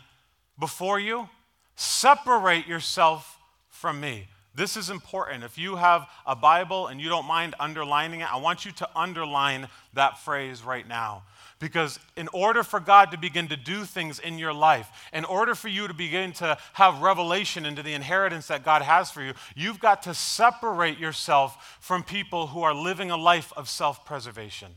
before 0.57 0.97
you? 0.97 1.27
Separate 1.75 2.67
yourself 2.67 3.37
from 3.69 3.99
me. 3.99 4.29
This 4.55 4.77
is 4.77 4.89
important. 4.89 5.43
If 5.43 5.57
you 5.57 5.75
have 5.75 6.07
a 6.25 6.35
Bible 6.35 6.87
and 6.87 6.99
you 6.99 7.09
don't 7.09 7.27
mind 7.27 7.53
underlining 7.59 8.21
it, 8.21 8.33
I 8.33 8.37
want 8.37 8.65
you 8.65 8.71
to 8.71 8.89
underline 8.95 9.67
that 9.93 10.19
phrase 10.19 10.63
right 10.63 10.87
now. 10.87 11.23
Because 11.59 11.99
in 12.15 12.27
order 12.33 12.61
for 12.61 12.79
God 12.79 13.11
to 13.11 13.17
begin 13.17 13.47
to 13.47 13.57
do 13.57 13.83
things 13.83 14.19
in 14.19 14.37
your 14.37 14.53
life, 14.53 14.89
in 15.11 15.25
order 15.25 15.55
for 15.55 15.69
you 15.69 15.87
to 15.87 15.93
begin 15.93 16.31
to 16.33 16.55
have 16.73 17.01
revelation 17.01 17.65
into 17.65 17.81
the 17.81 17.93
inheritance 17.93 18.47
that 18.47 18.63
God 18.63 18.83
has 18.83 19.09
for 19.09 19.23
you, 19.23 19.33
you've 19.55 19.79
got 19.79 20.03
to 20.03 20.13
separate 20.13 20.99
yourself 20.99 21.77
from 21.81 22.03
people 22.03 22.47
who 22.47 22.61
are 22.61 22.75
living 22.75 23.09
a 23.09 23.17
life 23.17 23.51
of 23.57 23.67
self 23.67 24.05
preservation. 24.05 24.73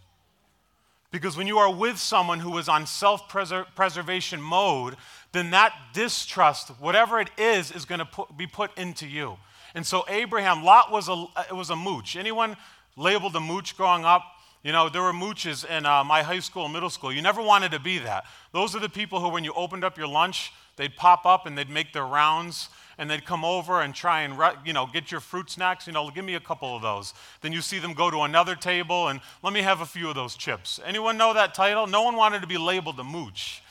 Because 1.10 1.36
when 1.36 1.46
you 1.46 1.58
are 1.58 1.72
with 1.72 1.98
someone 1.98 2.38
who 2.38 2.56
is 2.56 2.68
on 2.68 2.86
self 2.86 3.28
preservation 3.28 4.40
mode, 4.40 4.96
then 5.32 5.50
that 5.50 5.74
distrust, 5.92 6.68
whatever 6.80 7.20
it 7.20 7.30
is, 7.36 7.72
is 7.72 7.84
going 7.84 8.00
to 8.00 8.26
be 8.36 8.46
put 8.46 8.76
into 8.78 9.06
you. 9.06 9.36
And 9.74 9.84
so 9.84 10.04
Abraham, 10.08 10.64
Lot 10.64 10.90
was 10.90 11.08
a, 11.08 11.26
it 11.48 11.54
was 11.54 11.70
a 11.70 11.76
mooch. 11.76 12.16
Anyone 12.16 12.56
labeled 12.96 13.36
a 13.36 13.40
mooch 13.40 13.76
growing 13.76 14.04
up? 14.04 14.22
You 14.62 14.72
know, 14.72 14.90
there 14.90 15.02
were 15.02 15.12
mooches 15.12 15.64
in 15.64 15.86
uh, 15.86 16.04
my 16.04 16.22
high 16.22 16.40
school 16.40 16.64
and 16.64 16.72
middle 16.72 16.90
school. 16.90 17.10
You 17.10 17.22
never 17.22 17.42
wanted 17.42 17.72
to 17.72 17.80
be 17.80 17.98
that. 17.98 18.24
Those 18.52 18.76
are 18.76 18.80
the 18.80 18.90
people 18.90 19.20
who, 19.20 19.30
when 19.30 19.42
you 19.42 19.54
opened 19.54 19.84
up 19.84 19.96
your 19.96 20.06
lunch, 20.06 20.52
they'd 20.76 20.94
pop 20.96 21.24
up 21.24 21.46
and 21.46 21.56
they'd 21.56 21.70
make 21.70 21.94
their 21.94 22.06
rounds 22.06 22.68
and 22.98 23.08
they'd 23.08 23.24
come 23.24 23.46
over 23.46 23.80
and 23.80 23.94
try 23.94 24.20
and 24.20 24.38
you 24.66 24.74
know 24.74 24.86
get 24.86 25.10
your 25.10 25.20
fruit 25.20 25.50
snacks. 25.50 25.86
You 25.86 25.94
know 25.94 26.10
give 26.10 26.26
me 26.26 26.34
a 26.34 26.40
couple 26.40 26.76
of 26.76 26.82
those. 26.82 27.14
Then 27.40 27.52
you 27.52 27.62
see 27.62 27.78
them 27.78 27.94
go 27.94 28.10
to 28.10 28.20
another 28.20 28.54
table 28.54 29.08
and 29.08 29.20
let 29.42 29.54
me 29.54 29.62
have 29.62 29.80
a 29.80 29.86
few 29.86 30.10
of 30.10 30.14
those 30.14 30.36
chips. 30.36 30.78
Anyone 30.84 31.16
know 31.16 31.32
that 31.32 31.54
title? 31.54 31.86
No 31.86 32.02
one 32.02 32.16
wanted 32.16 32.42
to 32.42 32.46
be 32.46 32.58
labeled 32.58 33.00
a 33.00 33.04
mooch. 33.04 33.62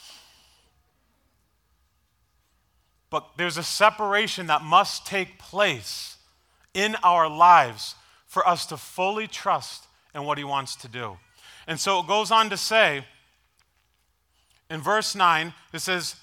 But 3.11 3.27
there's 3.37 3.57
a 3.57 3.63
separation 3.63 4.47
that 4.47 4.63
must 4.63 5.05
take 5.05 5.37
place 5.37 6.17
in 6.73 6.95
our 7.03 7.29
lives 7.29 7.93
for 8.25 8.47
us 8.47 8.65
to 8.67 8.77
fully 8.77 9.27
trust 9.27 9.85
in 10.15 10.23
what 10.23 10.37
he 10.37 10.43
wants 10.43 10.75
to 10.75 10.87
do 10.87 11.17
and 11.67 11.79
so 11.79 11.99
it 11.99 12.07
goes 12.07 12.31
on 12.31 12.49
to 12.49 12.57
say 12.57 13.05
in 14.69 14.81
verse 14.81 15.15
9 15.15 15.53
it 15.73 15.79
says 15.79 16.15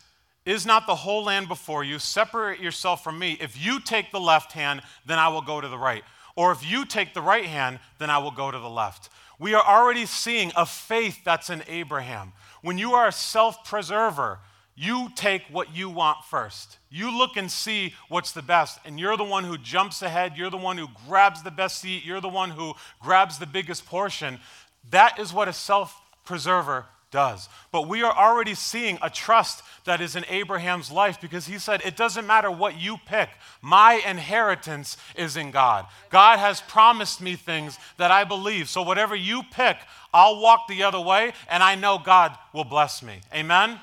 is 0.46 0.64
not 0.64 0.86
the 0.86 0.94
whole 0.94 1.24
land 1.24 1.48
before 1.48 1.82
you? 1.82 1.98
Separate 1.98 2.60
yourself 2.60 3.02
from 3.02 3.18
me. 3.18 3.36
If 3.40 3.62
you 3.62 3.80
take 3.80 4.12
the 4.12 4.20
left 4.20 4.52
hand, 4.52 4.80
then 5.04 5.18
I 5.18 5.26
will 5.26 5.42
go 5.42 5.60
to 5.60 5.66
the 5.66 5.76
right. 5.76 6.04
Or 6.36 6.52
if 6.52 6.64
you 6.64 6.84
take 6.84 7.14
the 7.14 7.20
right 7.20 7.44
hand, 7.44 7.80
then 7.98 8.10
I 8.10 8.18
will 8.18 8.30
go 8.30 8.52
to 8.52 8.58
the 8.58 8.70
left. 8.70 9.08
We 9.40 9.54
are 9.54 9.64
already 9.64 10.06
seeing 10.06 10.52
a 10.54 10.64
faith 10.64 11.18
that's 11.24 11.50
in 11.50 11.64
Abraham. 11.66 12.32
When 12.62 12.78
you 12.78 12.92
are 12.92 13.08
a 13.08 13.12
self 13.12 13.64
preserver, 13.64 14.38
you 14.76 15.08
take 15.14 15.42
what 15.50 15.74
you 15.74 15.88
want 15.88 16.18
first. 16.24 16.78
You 16.90 17.16
look 17.16 17.36
and 17.36 17.50
see 17.50 17.94
what's 18.08 18.32
the 18.32 18.42
best, 18.42 18.78
and 18.84 19.00
you're 19.00 19.16
the 19.16 19.24
one 19.24 19.44
who 19.44 19.56
jumps 19.56 20.02
ahead. 20.02 20.34
You're 20.36 20.50
the 20.50 20.58
one 20.58 20.76
who 20.76 20.88
grabs 21.08 21.42
the 21.42 21.50
best 21.50 21.80
seat. 21.80 22.04
You're 22.04 22.20
the 22.20 22.28
one 22.28 22.50
who 22.50 22.74
grabs 23.00 23.38
the 23.38 23.46
biggest 23.46 23.86
portion. 23.86 24.38
That 24.90 25.18
is 25.18 25.32
what 25.32 25.48
a 25.48 25.52
self 25.54 25.98
preserver 26.26 26.84
does. 27.10 27.48
But 27.72 27.88
we 27.88 28.02
are 28.02 28.14
already 28.14 28.54
seeing 28.54 28.98
a 29.00 29.08
trust 29.08 29.62
that 29.86 30.02
is 30.02 30.16
in 30.16 30.26
Abraham's 30.28 30.90
life 30.90 31.20
because 31.20 31.46
he 31.46 31.58
said, 31.58 31.80
It 31.82 31.96
doesn't 31.96 32.26
matter 32.26 32.50
what 32.50 32.78
you 32.78 32.98
pick, 33.06 33.30
my 33.62 34.02
inheritance 34.06 34.98
is 35.16 35.38
in 35.38 35.52
God. 35.52 35.86
God 36.10 36.38
has 36.38 36.60
promised 36.60 37.22
me 37.22 37.34
things 37.34 37.78
that 37.96 38.10
I 38.10 38.24
believe. 38.24 38.68
So 38.68 38.82
whatever 38.82 39.16
you 39.16 39.42
pick, 39.50 39.78
I'll 40.12 40.40
walk 40.40 40.68
the 40.68 40.82
other 40.82 41.00
way, 41.00 41.32
and 41.48 41.62
I 41.62 41.76
know 41.76 41.98
God 41.98 42.36
will 42.52 42.64
bless 42.64 43.02
me. 43.02 43.20
Amen? 43.34 43.80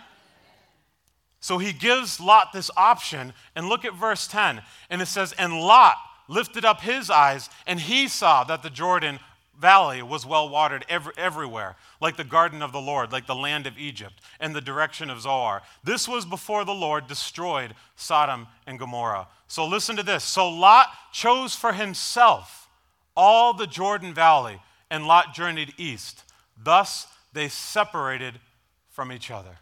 So 1.43 1.57
he 1.57 1.73
gives 1.73 2.21
Lot 2.21 2.53
this 2.53 2.71
option, 2.77 3.33
and 3.53 3.67
look 3.67 3.83
at 3.83 3.93
verse 3.93 4.27
10. 4.27 4.61
And 4.89 5.01
it 5.01 5.07
says, 5.07 5.33
And 5.33 5.59
Lot 5.59 5.97
lifted 6.29 6.63
up 6.63 6.79
his 6.79 7.09
eyes, 7.09 7.49
and 7.67 7.81
he 7.81 8.07
saw 8.07 8.45
that 8.45 8.63
the 8.63 8.69
Jordan 8.69 9.19
valley 9.59 10.01
was 10.01 10.25
well 10.25 10.47
watered 10.47 10.85
every, 10.87 11.11
everywhere, 11.17 11.75
like 11.99 12.15
the 12.15 12.23
garden 12.23 12.61
of 12.61 12.71
the 12.71 12.79
Lord, 12.79 13.11
like 13.11 13.27
the 13.27 13.35
land 13.35 13.67
of 13.67 13.77
Egypt, 13.77 14.13
and 14.39 14.55
the 14.55 14.61
direction 14.61 15.09
of 15.09 15.19
Zoar. 15.19 15.61
This 15.83 16.07
was 16.07 16.23
before 16.23 16.63
the 16.63 16.71
Lord 16.71 17.07
destroyed 17.07 17.75
Sodom 17.97 18.47
and 18.65 18.79
Gomorrah. 18.79 19.27
So 19.47 19.67
listen 19.67 19.97
to 19.97 20.03
this. 20.03 20.23
So 20.23 20.47
Lot 20.47 20.87
chose 21.11 21.53
for 21.53 21.73
himself 21.73 22.69
all 23.17 23.53
the 23.53 23.67
Jordan 23.67 24.13
Valley, 24.13 24.61
and 24.89 25.05
Lot 25.05 25.33
journeyed 25.33 25.73
east. 25.77 26.23
Thus 26.57 27.05
they 27.33 27.49
separated 27.49 28.39
from 28.87 29.11
each 29.11 29.29
other. 29.29 29.57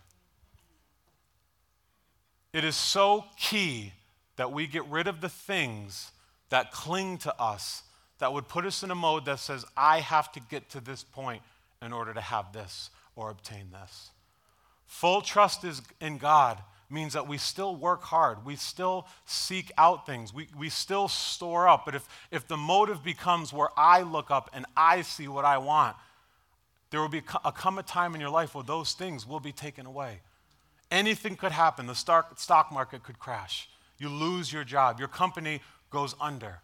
It 2.54 2.64
is 2.64 2.76
so 2.76 3.26
key 3.38 3.94
that 4.36 4.52
we 4.52 4.68
get 4.68 4.86
rid 4.86 5.08
of 5.08 5.22
the 5.22 5.30
things 5.30 6.12
that 6.50 6.72
cling 6.72 7.18
to 7.20 7.42
us 7.42 7.84
that 8.20 8.34
would 8.34 8.48
put 8.48 8.66
us 8.66 8.84
in 8.84 8.92
a 8.92 8.96
mode 8.96 9.26
that 9.26 9.40
says, 9.40 9.66
I 9.76 10.00
have 10.00 10.32
to 10.34 10.40
get 10.40 10.70
to 10.72 10.80
this 10.80 11.04
point 11.04 11.42
in 11.82 11.94
order 11.94 12.14
to 12.14 12.22
have 12.22 12.54
this 12.54 12.90
or 13.16 13.30
obtain 13.30 13.72
this. 13.72 14.12
Full 14.86 15.22
trust 15.22 15.64
is 15.64 15.82
in 16.00 16.18
God 16.18 16.60
means 16.90 17.14
that 17.14 17.28
we 17.28 17.38
still 17.38 17.76
work 17.76 18.04
hard. 18.04 18.46
We 18.46 18.58
still 18.58 19.08
seek 19.26 19.72
out 19.78 20.06
things. 20.06 20.34
We, 20.34 20.50
we 20.58 20.70
still 20.70 21.08
store 21.08 21.68
up. 21.68 21.86
But 21.86 21.96
if, 21.96 22.08
if 22.30 22.48
the 22.48 22.58
motive 22.58 23.04
becomes 23.04 23.54
where 23.54 23.70
I 23.78 24.02
look 24.02 24.30
up 24.30 24.50
and 24.54 24.66
I 24.76 25.02
see 25.02 25.28
what 25.28 25.46
I 25.46 25.58
want, 25.58 25.96
there 26.90 27.00
will 27.00 27.10
be 27.10 27.24
a, 27.46 27.52
come 27.52 27.80
a 27.80 27.84
time 27.84 28.14
in 28.14 28.22
your 28.22 28.30
life 28.30 28.54
where 28.54 28.64
those 28.64 28.92
things 28.92 29.26
will 29.26 29.40
be 29.40 29.54
taken 29.54 29.86
away. 29.86 30.20
Anything 30.92 31.38
could 31.38 31.54
happen. 31.54 31.88
The 31.88 31.96
stock, 31.96 32.72
market 32.72 33.04
could 33.04 33.18
crash. 33.18 33.70
You 33.98 34.10
lose 34.10 34.52
your 34.52 34.66
job. 34.66 35.00
Your 35.00 35.08
company 35.08 35.62
goes 35.90 36.16
under. 36.20 36.62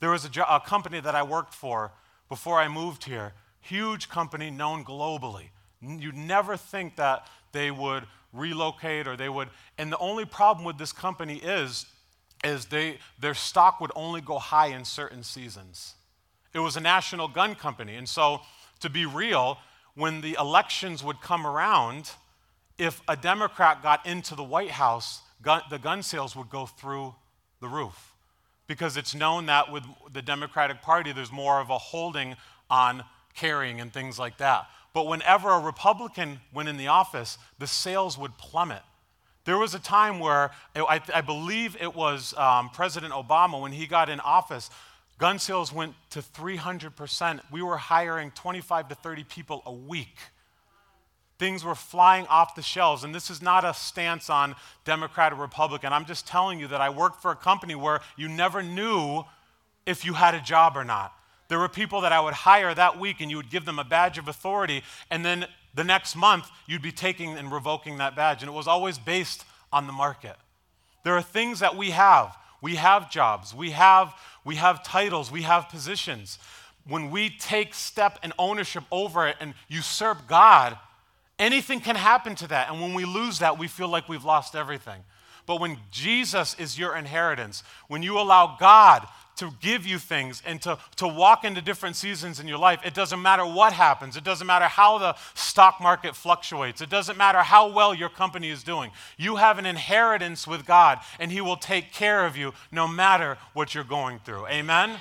There 0.00 0.10
was 0.10 0.24
a, 0.24 0.28
jo- 0.28 0.44
a 0.48 0.58
company 0.60 1.00
that 1.00 1.14
I 1.14 1.22
worked 1.22 1.54
for 1.54 1.92
before 2.28 2.58
I 2.58 2.68
moved 2.68 3.04
here, 3.04 3.34
huge 3.60 4.08
company 4.08 4.50
known 4.50 4.84
globally. 4.84 5.50
You'd 5.80 6.16
never 6.16 6.56
think 6.56 6.96
that 6.96 7.28
they 7.52 7.70
would 7.70 8.04
relocate 8.32 9.06
or 9.06 9.16
they 9.16 9.28
would. 9.28 9.48
And 9.78 9.92
the 9.92 9.98
only 9.98 10.24
problem 10.24 10.64
with 10.64 10.78
this 10.78 10.92
company 10.92 11.36
is, 11.36 11.86
is 12.42 12.66
they, 12.66 12.98
their 13.18 13.34
stock 13.34 13.80
would 13.80 13.92
only 13.94 14.20
go 14.20 14.38
high 14.38 14.68
in 14.68 14.84
certain 14.84 15.22
seasons. 15.22 15.94
It 16.52 16.58
was 16.60 16.76
a 16.76 16.80
national 16.80 17.28
gun 17.28 17.54
company. 17.54 17.96
And 17.96 18.08
so, 18.08 18.40
to 18.80 18.90
be 18.90 19.06
real, 19.06 19.58
when 19.94 20.20
the 20.20 20.36
elections 20.38 21.02
would 21.02 21.20
come 21.20 21.46
around, 21.46 22.10
if 22.78 23.00
a 23.08 23.16
Democrat 23.16 23.82
got 23.82 24.04
into 24.06 24.34
the 24.34 24.44
White 24.44 24.70
House, 24.70 25.22
gun, 25.42 25.62
the 25.70 25.78
gun 25.78 26.02
sales 26.02 26.36
would 26.36 26.50
go 26.50 26.66
through 26.66 27.14
the 27.60 27.68
roof 27.68 28.14
because 28.66 28.96
it's 28.96 29.14
known 29.14 29.46
that 29.46 29.72
with 29.72 29.84
the 30.12 30.22
Democratic 30.22 30.82
Party, 30.82 31.12
there's 31.12 31.32
more 31.32 31.60
of 31.60 31.70
a 31.70 31.78
holding 31.78 32.36
on 32.68 33.04
carrying 33.34 33.80
and 33.80 33.92
things 33.92 34.18
like 34.18 34.38
that. 34.38 34.66
But 34.92 35.06
whenever 35.06 35.50
a 35.50 35.60
Republican 35.60 36.40
went 36.52 36.68
in 36.68 36.76
the 36.76 36.88
office, 36.88 37.38
the 37.58 37.66
sales 37.66 38.18
would 38.18 38.36
plummet. 38.38 38.82
There 39.44 39.58
was 39.58 39.74
a 39.74 39.78
time 39.78 40.18
where 40.18 40.50
I, 40.74 41.00
I 41.14 41.20
believe 41.20 41.76
it 41.80 41.94
was 41.94 42.34
um, 42.36 42.70
President 42.70 43.12
Obama 43.12 43.60
when 43.60 43.72
he 43.72 43.86
got 43.86 44.08
in 44.08 44.18
office, 44.20 44.70
gun 45.18 45.38
sales 45.38 45.72
went 45.72 45.94
to 46.10 46.20
300%. 46.20 47.40
We 47.52 47.62
were 47.62 47.76
hiring 47.76 48.32
25 48.32 48.88
to 48.88 48.94
30 48.96 49.24
people 49.24 49.62
a 49.64 49.72
week 49.72 50.16
Things 51.38 51.64
were 51.64 51.74
flying 51.74 52.26
off 52.28 52.54
the 52.54 52.62
shelves. 52.62 53.04
And 53.04 53.14
this 53.14 53.30
is 53.30 53.42
not 53.42 53.64
a 53.64 53.74
stance 53.74 54.30
on 54.30 54.54
Democrat 54.84 55.32
or 55.32 55.36
Republican. 55.36 55.92
I'm 55.92 56.06
just 56.06 56.26
telling 56.26 56.58
you 56.58 56.68
that 56.68 56.80
I 56.80 56.88
worked 56.88 57.20
for 57.20 57.30
a 57.30 57.36
company 57.36 57.74
where 57.74 58.00
you 58.16 58.28
never 58.28 58.62
knew 58.62 59.24
if 59.84 60.04
you 60.04 60.14
had 60.14 60.34
a 60.34 60.40
job 60.40 60.76
or 60.76 60.84
not. 60.84 61.12
There 61.48 61.58
were 61.58 61.68
people 61.68 62.00
that 62.00 62.12
I 62.12 62.20
would 62.20 62.34
hire 62.34 62.74
that 62.74 62.98
week 62.98 63.20
and 63.20 63.30
you 63.30 63.36
would 63.36 63.50
give 63.50 63.64
them 63.64 63.78
a 63.78 63.84
badge 63.84 64.18
of 64.18 64.26
authority, 64.26 64.82
and 65.10 65.24
then 65.24 65.46
the 65.74 65.84
next 65.84 66.16
month 66.16 66.48
you'd 66.66 66.82
be 66.82 66.90
taking 66.90 67.36
and 67.36 67.52
revoking 67.52 67.98
that 67.98 68.16
badge. 68.16 68.42
And 68.42 68.50
it 68.50 68.54
was 68.54 68.66
always 68.66 68.98
based 68.98 69.44
on 69.72 69.86
the 69.86 69.92
market. 69.92 70.36
There 71.04 71.14
are 71.14 71.22
things 71.22 71.60
that 71.60 71.76
we 71.76 71.90
have. 71.90 72.36
We 72.62 72.76
have 72.76 73.10
jobs, 73.10 73.54
we 73.54 73.72
have, 73.72 74.12
we 74.44 74.56
have 74.56 74.82
titles, 74.82 75.30
we 75.30 75.42
have 75.42 75.68
positions. 75.68 76.38
When 76.88 77.10
we 77.10 77.28
take 77.28 77.74
step 77.74 78.18
and 78.22 78.32
ownership 78.38 78.82
over 78.90 79.28
it 79.28 79.36
and 79.38 79.54
usurp 79.68 80.26
God, 80.26 80.78
Anything 81.38 81.80
can 81.80 81.96
happen 81.96 82.34
to 82.36 82.48
that. 82.48 82.70
And 82.70 82.80
when 82.80 82.94
we 82.94 83.04
lose 83.04 83.40
that, 83.40 83.58
we 83.58 83.68
feel 83.68 83.88
like 83.88 84.08
we've 84.08 84.24
lost 84.24 84.56
everything. 84.56 85.02
But 85.44 85.60
when 85.60 85.78
Jesus 85.90 86.56
is 86.58 86.78
your 86.78 86.96
inheritance, 86.96 87.62
when 87.88 88.02
you 88.02 88.18
allow 88.18 88.56
God 88.58 89.06
to 89.36 89.52
give 89.60 89.86
you 89.86 89.98
things 89.98 90.42
and 90.46 90.60
to, 90.62 90.78
to 90.96 91.06
walk 91.06 91.44
into 91.44 91.60
different 91.60 91.94
seasons 91.94 92.40
in 92.40 92.48
your 92.48 92.58
life. 92.58 92.80
It 92.84 92.94
doesn't 92.94 93.20
matter 93.20 93.44
what 93.44 93.72
happens, 93.72 94.16
it 94.16 94.24
doesn't 94.24 94.46
matter 94.46 94.64
how 94.64 94.98
the 94.98 95.14
stock 95.34 95.80
market 95.80 96.16
fluctuates, 96.16 96.80
it 96.80 96.88
doesn't 96.88 97.18
matter 97.18 97.40
how 97.40 97.68
well 97.68 97.94
your 97.94 98.08
company 98.08 98.50
is 98.50 98.62
doing. 98.62 98.90
You 99.16 99.36
have 99.36 99.58
an 99.58 99.66
inheritance 99.66 100.46
with 100.46 100.66
God, 100.66 101.00
and 101.20 101.30
He 101.30 101.40
will 101.40 101.56
take 101.56 101.92
care 101.92 102.26
of 102.26 102.36
you 102.36 102.54
no 102.72 102.88
matter 102.88 103.36
what 103.52 103.74
you're 103.74 103.84
going 103.84 104.20
through. 104.20 104.46
Amen? 104.46 104.96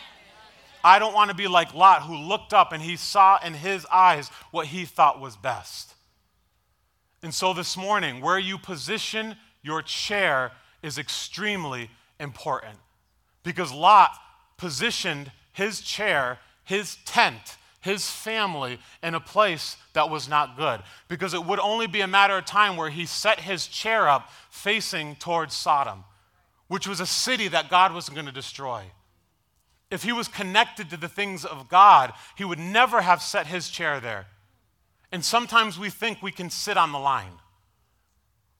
I 0.83 0.99
don't 0.99 1.15
want 1.15 1.31
to 1.31 1.35
be 1.35 1.47
like 1.47 1.73
Lot, 1.73 2.03
who 2.03 2.15
looked 2.15 2.53
up 2.53 2.71
and 2.71 2.79
he 2.79 2.95
saw 2.95 3.39
in 3.43 3.55
his 3.55 3.87
eyes 3.91 4.29
what 4.51 4.67
he 4.67 4.85
thought 4.85 5.19
was 5.19 5.35
best. 5.35 5.94
And 7.25 7.33
so 7.33 7.53
this 7.53 7.75
morning, 7.75 8.21
where 8.21 8.37
you 8.37 8.59
position 8.59 9.35
your 9.63 9.81
chair 9.81 10.51
is 10.83 10.99
extremely 10.99 11.89
important 12.19 12.77
because 13.41 13.73
Lot 13.73 14.11
positioned 14.57 15.31
his 15.51 15.81
chair, 15.81 16.37
his 16.65 16.97
tent, 17.03 17.57
his 17.81 18.07
family 18.07 18.77
in 19.01 19.15
a 19.15 19.19
place 19.19 19.75
that 19.93 20.11
was 20.11 20.29
not 20.29 20.55
good. 20.55 20.81
Because 21.07 21.33
it 21.33 21.43
would 21.43 21.57
only 21.57 21.87
be 21.87 22.01
a 22.01 22.07
matter 22.07 22.37
of 22.37 22.45
time 22.45 22.77
where 22.77 22.91
he 22.91 23.07
set 23.07 23.39
his 23.39 23.65
chair 23.65 24.07
up 24.07 24.29
facing 24.51 25.15
towards 25.15 25.55
Sodom, 25.55 26.03
which 26.67 26.87
was 26.87 26.99
a 26.99 27.07
city 27.07 27.47
that 27.47 27.71
God 27.71 27.91
was 27.91 28.07
going 28.07 28.27
to 28.27 28.31
destroy. 28.31 28.83
If 29.89 30.03
he 30.03 30.11
was 30.11 30.27
connected 30.27 30.91
to 30.91 30.97
the 30.97 31.09
things 31.09 31.43
of 31.43 31.69
God, 31.69 32.13
he 32.37 32.45
would 32.45 32.59
never 32.59 33.01
have 33.01 33.23
set 33.23 33.47
his 33.47 33.69
chair 33.69 33.99
there. 33.99 34.27
And 35.15 35.23
sometimes 35.23 35.79
we 35.79 35.89
think 35.89 36.21
we 36.21 36.33
can 36.33 36.49
sit 36.49 36.75
on 36.75 36.91
the 36.91 36.99
line. 36.99 37.31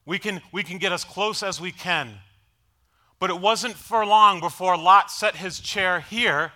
We 0.06 0.18
can, 0.18 0.40
we 0.54 0.64
can 0.64 0.78
get 0.78 0.94
as 0.94 1.04
close 1.04 1.44
as 1.44 1.60
we 1.60 1.74
can. 1.74 2.14
But 3.20 3.30
it 3.30 3.42
wasn't 3.42 3.76
for 3.76 4.06
long 4.06 4.40
before 4.40 4.78
Lot 4.78 5.12
set 5.12 5.36
his 5.36 5.60
chair 5.60 6.00
here, 6.00 6.54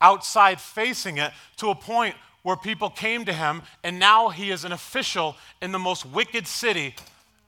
outside 0.00 0.60
facing 0.60 1.18
it, 1.18 1.30
to 1.58 1.70
a 1.70 1.76
point 1.76 2.16
where 2.42 2.56
people 2.56 2.90
came 2.90 3.24
to 3.26 3.32
him, 3.32 3.62
and 3.84 4.00
now 4.00 4.30
he 4.30 4.50
is 4.50 4.64
an 4.64 4.72
official 4.72 5.36
in 5.62 5.70
the 5.70 5.78
most 5.78 6.04
wicked 6.04 6.48
city 6.48 6.96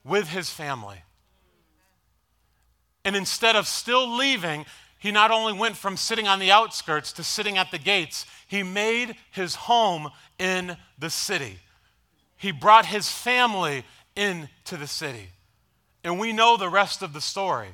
with 0.05 0.29
his 0.29 0.49
family. 0.49 1.03
And 3.03 3.13
instead 3.13 3.57
of 3.57 3.67
still 3.67 4.15
leaving, 4.15 4.65
he 5.07 5.11
not 5.13 5.31
only 5.31 5.53
went 5.53 5.77
from 5.77 5.95
sitting 5.95 6.27
on 6.27 6.37
the 6.37 6.51
outskirts 6.51 7.13
to 7.13 7.23
sitting 7.23 7.57
at 7.57 7.71
the 7.71 7.77
gates, 7.77 8.25
he 8.45 8.61
made 8.61 9.15
his 9.31 9.55
home 9.55 10.09
in 10.37 10.75
the 10.99 11.09
city. 11.09 11.59
He 12.35 12.51
brought 12.51 12.85
his 12.85 13.09
family 13.09 13.85
into 14.17 14.75
the 14.75 14.85
city. 14.85 15.29
And 16.03 16.19
we 16.19 16.33
know 16.33 16.57
the 16.57 16.67
rest 16.67 17.01
of 17.01 17.13
the 17.13 17.21
story. 17.21 17.69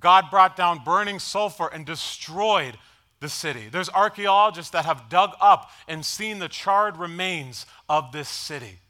God 0.00 0.26
brought 0.30 0.54
down 0.54 0.84
burning 0.84 1.18
sulfur 1.18 1.70
and 1.72 1.86
destroyed 1.86 2.76
the 3.20 3.30
city. 3.30 3.70
There's 3.72 3.88
archaeologists 3.88 4.72
that 4.72 4.84
have 4.84 5.08
dug 5.08 5.30
up 5.40 5.70
and 5.88 6.04
seen 6.04 6.40
the 6.40 6.48
charred 6.48 6.98
remains 6.98 7.64
of 7.88 8.12
this 8.12 8.28
city. 8.28 8.80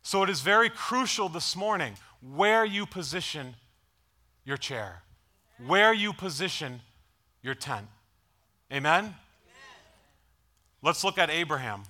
So 0.00 0.22
it 0.22 0.30
is 0.30 0.40
very 0.40 0.70
crucial 0.70 1.28
this 1.28 1.54
morning 1.54 1.98
where 2.22 2.64
you 2.64 2.86
position 2.86 3.54
your 4.46 4.56
chair 4.56 5.02
where 5.64 5.92
you 5.92 6.12
position 6.12 6.80
your 7.42 7.54
tent. 7.54 7.86
Amen? 8.72 9.04
Amen? 9.04 9.14
Let's 10.82 11.04
look 11.04 11.18
at 11.18 11.30
Abraham. 11.30 11.84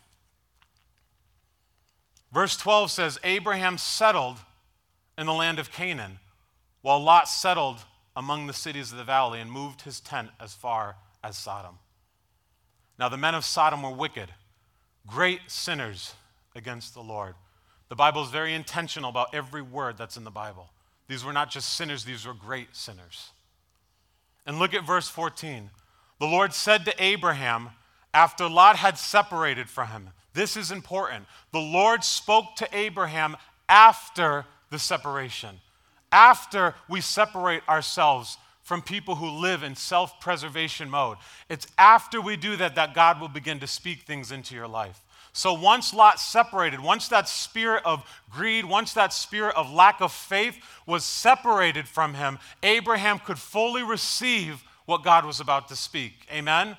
Verse 2.32 2.56
12 2.56 2.90
says 2.90 3.18
Abraham 3.24 3.78
settled 3.78 4.36
in 5.16 5.26
the 5.26 5.32
land 5.32 5.58
of 5.58 5.72
Canaan, 5.72 6.18
while 6.82 7.02
Lot 7.02 7.28
settled 7.28 7.78
among 8.14 8.46
the 8.46 8.52
cities 8.52 8.92
of 8.92 8.98
the 8.98 9.04
valley 9.04 9.40
and 9.40 9.50
moved 9.50 9.82
his 9.82 10.00
tent 10.00 10.30
as 10.40 10.54
far 10.54 10.96
as 11.22 11.36
Sodom. 11.36 11.78
Now, 12.98 13.08
the 13.08 13.16
men 13.16 13.34
of 13.34 13.44
Sodom 13.44 13.82
were 13.82 13.90
wicked, 13.90 14.30
great 15.06 15.40
sinners 15.48 16.14
against 16.54 16.94
the 16.94 17.02
Lord. 17.02 17.34
The 17.88 17.96
Bible 17.96 18.22
is 18.22 18.30
very 18.30 18.54
intentional 18.54 19.10
about 19.10 19.34
every 19.34 19.62
word 19.62 19.96
that's 19.98 20.16
in 20.16 20.24
the 20.24 20.30
Bible. 20.30 20.70
These 21.08 21.24
were 21.24 21.32
not 21.32 21.50
just 21.50 21.74
sinners, 21.74 22.04
these 22.04 22.26
were 22.26 22.34
great 22.34 22.74
sinners. 22.74 23.30
And 24.46 24.58
look 24.58 24.74
at 24.74 24.86
verse 24.86 25.08
14. 25.08 25.70
The 26.20 26.26
Lord 26.26 26.54
said 26.54 26.84
to 26.84 26.94
Abraham, 27.02 27.70
after 28.14 28.48
Lot 28.48 28.76
had 28.76 28.96
separated 28.96 29.68
from 29.68 29.88
him, 29.88 30.08
this 30.32 30.56
is 30.56 30.70
important. 30.70 31.26
The 31.52 31.58
Lord 31.58 32.04
spoke 32.04 32.56
to 32.56 32.68
Abraham 32.72 33.36
after 33.68 34.44
the 34.70 34.78
separation, 34.78 35.60
after 36.12 36.74
we 36.88 37.00
separate 37.00 37.66
ourselves 37.68 38.38
from 38.62 38.82
people 38.82 39.14
who 39.14 39.28
live 39.28 39.62
in 39.62 39.76
self 39.76 40.18
preservation 40.20 40.90
mode. 40.90 41.18
It's 41.48 41.66
after 41.78 42.20
we 42.20 42.36
do 42.36 42.56
that 42.56 42.74
that 42.74 42.94
God 42.94 43.20
will 43.20 43.28
begin 43.28 43.60
to 43.60 43.66
speak 43.66 44.02
things 44.02 44.32
into 44.32 44.54
your 44.54 44.66
life. 44.66 45.00
So 45.36 45.52
once 45.52 45.92
Lot 45.92 46.18
separated, 46.18 46.80
once 46.80 47.08
that 47.08 47.28
spirit 47.28 47.82
of 47.84 48.08
greed, 48.30 48.64
once 48.64 48.94
that 48.94 49.12
spirit 49.12 49.54
of 49.54 49.70
lack 49.70 50.00
of 50.00 50.10
faith 50.10 50.56
was 50.86 51.04
separated 51.04 51.86
from 51.86 52.14
him, 52.14 52.38
Abraham 52.62 53.18
could 53.18 53.38
fully 53.38 53.82
receive 53.82 54.64
what 54.86 55.04
God 55.04 55.26
was 55.26 55.38
about 55.38 55.68
to 55.68 55.76
speak. 55.76 56.26
Amen? 56.32 56.68
Amen? 56.68 56.76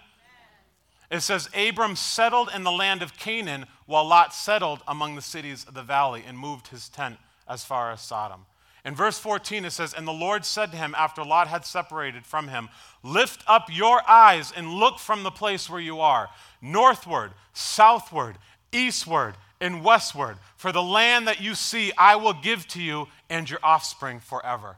It 1.11 1.19
says, 1.19 1.51
Abram 1.55 1.95
settled 1.95 2.49
in 2.51 2.63
the 2.63 2.71
land 2.71 3.03
of 3.03 3.15
Canaan 3.15 3.67
while 3.85 4.07
Lot 4.07 4.33
settled 4.33 4.81
among 4.87 5.13
the 5.13 5.21
cities 5.21 5.63
of 5.67 5.75
the 5.75 5.83
valley 5.83 6.23
and 6.27 6.35
moved 6.35 6.69
his 6.69 6.89
tent 6.89 7.17
as 7.47 7.63
far 7.63 7.91
as 7.91 8.01
Sodom. 8.01 8.47
In 8.87 8.95
verse 8.95 9.19
14, 9.19 9.65
it 9.65 9.71
says, 9.71 9.93
And 9.93 10.07
the 10.07 10.13
Lord 10.13 10.45
said 10.45 10.71
to 10.71 10.77
him 10.77 10.95
after 10.97 11.21
Lot 11.21 11.49
had 11.49 11.65
separated 11.65 12.25
from 12.25 12.47
him, 12.47 12.69
Lift 13.03 13.43
up 13.45 13.67
your 13.69 14.01
eyes 14.09 14.53
and 14.55 14.75
look 14.75 14.97
from 14.97 15.23
the 15.23 15.29
place 15.29 15.69
where 15.69 15.81
you 15.81 15.99
are, 15.99 16.29
northward, 16.61 17.33
southward, 17.51 18.37
eastward, 18.71 19.35
and 19.59 19.83
westward. 19.83 20.37
For 20.55 20.71
the 20.71 20.81
land 20.81 21.27
that 21.27 21.41
you 21.41 21.53
see, 21.53 21.91
I 21.97 22.15
will 22.15 22.31
give 22.31 22.65
to 22.69 22.81
you 22.81 23.09
and 23.29 23.49
your 23.49 23.59
offspring 23.61 24.21
forever. 24.21 24.77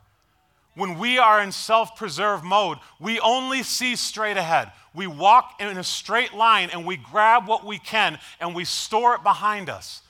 When 0.74 0.98
we 0.98 1.20
are 1.20 1.40
in 1.40 1.52
self 1.52 1.96
preserve 1.96 2.44
mode, 2.44 2.80
we 3.00 3.20
only 3.20 3.62
see 3.62 3.96
straight 3.96 4.38
ahead. 4.38 4.72
We 4.92 5.06
walk 5.06 5.62
in 5.62 5.78
a 5.78 5.84
straight 5.84 6.34
line 6.34 6.72
and 6.74 6.84
we 6.84 6.98
grab 6.98 7.48
what 7.48 7.64
we 7.64 7.78
can 7.78 8.18
and 8.40 8.56
we 8.56 8.66
store 8.66 9.14
it 9.14 9.22
behind 9.22 9.70
us. 9.70 10.02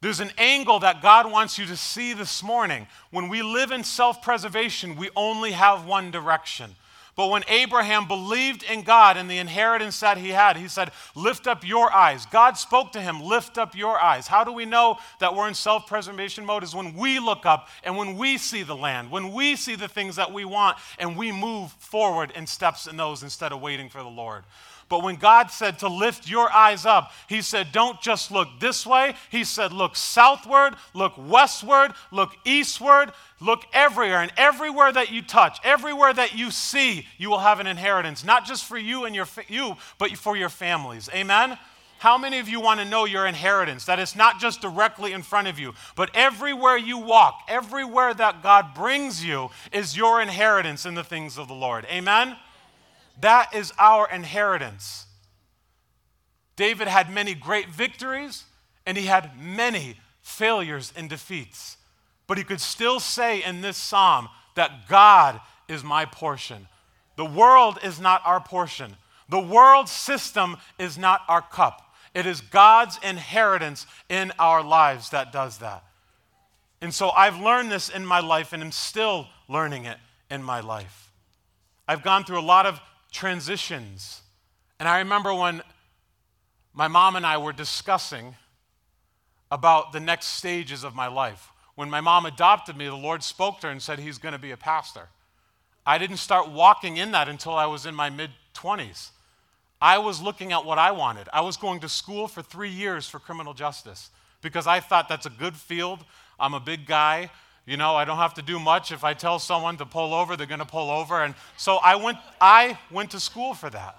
There's 0.00 0.20
an 0.20 0.32
angle 0.38 0.78
that 0.80 1.02
God 1.02 1.30
wants 1.30 1.58
you 1.58 1.66
to 1.66 1.76
see 1.76 2.12
this 2.12 2.42
morning. 2.42 2.86
When 3.10 3.28
we 3.28 3.42
live 3.42 3.72
in 3.72 3.82
self 3.82 4.22
preservation, 4.22 4.96
we 4.96 5.10
only 5.16 5.52
have 5.52 5.86
one 5.86 6.10
direction. 6.10 6.76
But 7.18 7.30
when 7.30 7.42
Abraham 7.48 8.06
believed 8.06 8.62
in 8.62 8.82
God 8.82 9.16
and 9.16 9.28
the 9.28 9.38
inheritance 9.38 9.98
that 9.98 10.18
he 10.18 10.28
had, 10.28 10.56
he 10.56 10.68
said, 10.68 10.92
Lift 11.16 11.48
up 11.48 11.66
your 11.66 11.92
eyes. 11.92 12.26
God 12.26 12.56
spoke 12.56 12.92
to 12.92 13.00
him, 13.00 13.20
Lift 13.20 13.58
up 13.58 13.74
your 13.74 14.00
eyes. 14.00 14.28
How 14.28 14.44
do 14.44 14.52
we 14.52 14.64
know 14.64 14.98
that 15.18 15.34
we're 15.34 15.48
in 15.48 15.54
self 15.54 15.88
preservation 15.88 16.46
mode? 16.46 16.62
Is 16.62 16.76
when 16.76 16.94
we 16.94 17.18
look 17.18 17.44
up 17.44 17.66
and 17.82 17.96
when 17.96 18.16
we 18.16 18.38
see 18.38 18.62
the 18.62 18.76
land, 18.76 19.10
when 19.10 19.32
we 19.32 19.56
see 19.56 19.74
the 19.74 19.88
things 19.88 20.14
that 20.14 20.32
we 20.32 20.44
want, 20.44 20.78
and 21.00 21.16
we 21.16 21.32
move 21.32 21.72
forward 21.72 22.30
in 22.36 22.46
steps 22.46 22.86
in 22.86 22.96
those 22.96 23.24
instead 23.24 23.50
of 23.50 23.60
waiting 23.60 23.88
for 23.88 24.04
the 24.04 24.08
Lord. 24.08 24.44
But 24.88 25.02
when 25.02 25.16
God 25.16 25.50
said 25.50 25.78
to 25.80 25.88
lift 25.88 26.30
your 26.30 26.50
eyes 26.50 26.86
up, 26.86 27.12
He 27.28 27.42
said, 27.42 27.72
don't 27.72 28.00
just 28.00 28.30
look 28.30 28.48
this 28.58 28.86
way. 28.86 29.14
He 29.30 29.44
said, 29.44 29.72
look 29.72 29.96
southward, 29.96 30.74
look 30.94 31.12
westward, 31.16 31.92
look 32.10 32.30
eastward, 32.44 33.12
look 33.40 33.64
everywhere. 33.72 34.22
And 34.22 34.32
everywhere 34.36 34.90
that 34.92 35.12
you 35.12 35.20
touch, 35.20 35.58
everywhere 35.62 36.14
that 36.14 36.36
you 36.36 36.50
see, 36.50 37.06
you 37.18 37.28
will 37.28 37.38
have 37.38 37.60
an 37.60 37.66
inheritance, 37.66 38.24
not 38.24 38.46
just 38.46 38.64
for 38.64 38.78
you 38.78 39.04
and 39.04 39.14
your 39.14 39.26
you, 39.48 39.76
but 39.98 40.16
for 40.16 40.36
your 40.36 40.48
families. 40.48 41.10
Amen. 41.14 41.58
How 41.98 42.16
many 42.16 42.38
of 42.38 42.48
you 42.48 42.60
want 42.60 42.78
to 42.78 42.86
know 42.86 43.06
your 43.06 43.26
inheritance? 43.26 43.84
That 43.84 43.98
it's 43.98 44.14
not 44.14 44.38
just 44.38 44.60
directly 44.60 45.12
in 45.12 45.22
front 45.22 45.48
of 45.48 45.58
you, 45.58 45.74
but 45.96 46.10
everywhere 46.14 46.76
you 46.76 46.96
walk, 46.96 47.40
everywhere 47.48 48.14
that 48.14 48.40
God 48.40 48.72
brings 48.72 49.24
you 49.24 49.50
is 49.72 49.96
your 49.96 50.22
inheritance 50.22 50.86
in 50.86 50.94
the 50.94 51.02
things 51.02 51.36
of 51.36 51.48
the 51.48 51.54
Lord. 51.54 51.84
Amen? 51.90 52.36
That 53.20 53.54
is 53.54 53.72
our 53.78 54.08
inheritance. 54.10 55.06
David 56.56 56.88
had 56.88 57.12
many 57.12 57.34
great 57.34 57.68
victories 57.68 58.44
and 58.86 58.96
he 58.96 59.06
had 59.06 59.38
many 59.40 59.96
failures 60.22 60.92
and 60.96 61.08
defeats. 61.08 61.76
But 62.26 62.38
he 62.38 62.44
could 62.44 62.60
still 62.60 63.00
say 63.00 63.42
in 63.42 63.60
this 63.60 63.76
psalm 63.76 64.28
that 64.54 64.88
God 64.88 65.40
is 65.68 65.84
my 65.84 66.04
portion. 66.04 66.68
The 67.16 67.24
world 67.24 67.78
is 67.82 68.00
not 68.00 68.22
our 68.24 68.40
portion. 68.40 68.96
The 69.28 69.40
world 69.40 69.88
system 69.88 70.56
is 70.78 70.96
not 70.96 71.22
our 71.28 71.42
cup. 71.42 71.94
It 72.14 72.26
is 72.26 72.40
God's 72.40 72.98
inheritance 73.02 73.86
in 74.08 74.32
our 74.38 74.62
lives 74.62 75.10
that 75.10 75.32
does 75.32 75.58
that. 75.58 75.84
And 76.80 76.94
so 76.94 77.10
I've 77.10 77.38
learned 77.40 77.70
this 77.70 77.88
in 77.88 78.06
my 78.06 78.20
life 78.20 78.52
and 78.52 78.62
am 78.62 78.72
still 78.72 79.26
learning 79.48 79.84
it 79.84 79.98
in 80.30 80.42
my 80.42 80.60
life. 80.60 81.12
I've 81.86 82.02
gone 82.02 82.24
through 82.24 82.40
a 82.40 82.40
lot 82.40 82.66
of 82.66 82.80
transitions. 83.10 84.22
And 84.78 84.88
I 84.88 84.98
remember 84.98 85.34
when 85.34 85.62
my 86.72 86.88
mom 86.88 87.16
and 87.16 87.26
I 87.26 87.38
were 87.38 87.52
discussing 87.52 88.36
about 89.50 89.92
the 89.92 90.00
next 90.00 90.26
stages 90.26 90.84
of 90.84 90.94
my 90.94 91.06
life. 91.08 91.50
When 91.74 91.90
my 91.90 92.00
mom 92.00 92.26
adopted 92.26 92.76
me, 92.76 92.86
the 92.86 92.94
Lord 92.94 93.22
spoke 93.22 93.60
to 93.60 93.68
her 93.68 93.72
and 93.72 93.82
said, 93.82 93.98
He's 93.98 94.18
going 94.18 94.32
to 94.32 94.38
be 94.38 94.50
a 94.50 94.56
pastor. 94.56 95.08
I 95.86 95.96
didn't 95.98 96.18
start 96.18 96.50
walking 96.50 96.96
in 96.98 97.12
that 97.12 97.28
until 97.28 97.54
I 97.54 97.66
was 97.66 97.86
in 97.86 97.94
my 97.94 98.10
mid 98.10 98.30
20s. 98.54 99.10
I 99.80 99.98
was 99.98 100.20
looking 100.20 100.52
at 100.52 100.64
what 100.64 100.78
I 100.78 100.90
wanted. 100.90 101.28
I 101.32 101.40
was 101.40 101.56
going 101.56 101.80
to 101.80 101.88
school 101.88 102.26
for 102.26 102.42
three 102.42 102.68
years 102.68 103.08
for 103.08 103.18
criminal 103.18 103.54
justice 103.54 104.10
because 104.42 104.66
I 104.66 104.80
thought 104.80 105.08
that's 105.08 105.26
a 105.26 105.30
good 105.30 105.56
field. 105.56 106.04
I'm 106.38 106.52
a 106.52 106.60
big 106.60 106.86
guy. 106.86 107.30
You 107.68 107.76
know, 107.76 107.94
I 107.94 108.06
don't 108.06 108.16
have 108.16 108.32
to 108.34 108.42
do 108.42 108.58
much. 108.58 108.92
If 108.92 109.04
I 109.04 109.12
tell 109.12 109.38
someone 109.38 109.76
to 109.76 109.84
pull 109.84 110.14
over, 110.14 110.38
they're 110.38 110.46
going 110.46 110.58
to 110.58 110.64
pull 110.64 110.90
over. 110.90 111.22
And 111.22 111.34
so 111.58 111.76
I 111.76 111.96
went, 111.96 112.16
I 112.40 112.78
went 112.90 113.10
to 113.10 113.20
school 113.20 113.52
for 113.52 113.68
that 113.68 113.94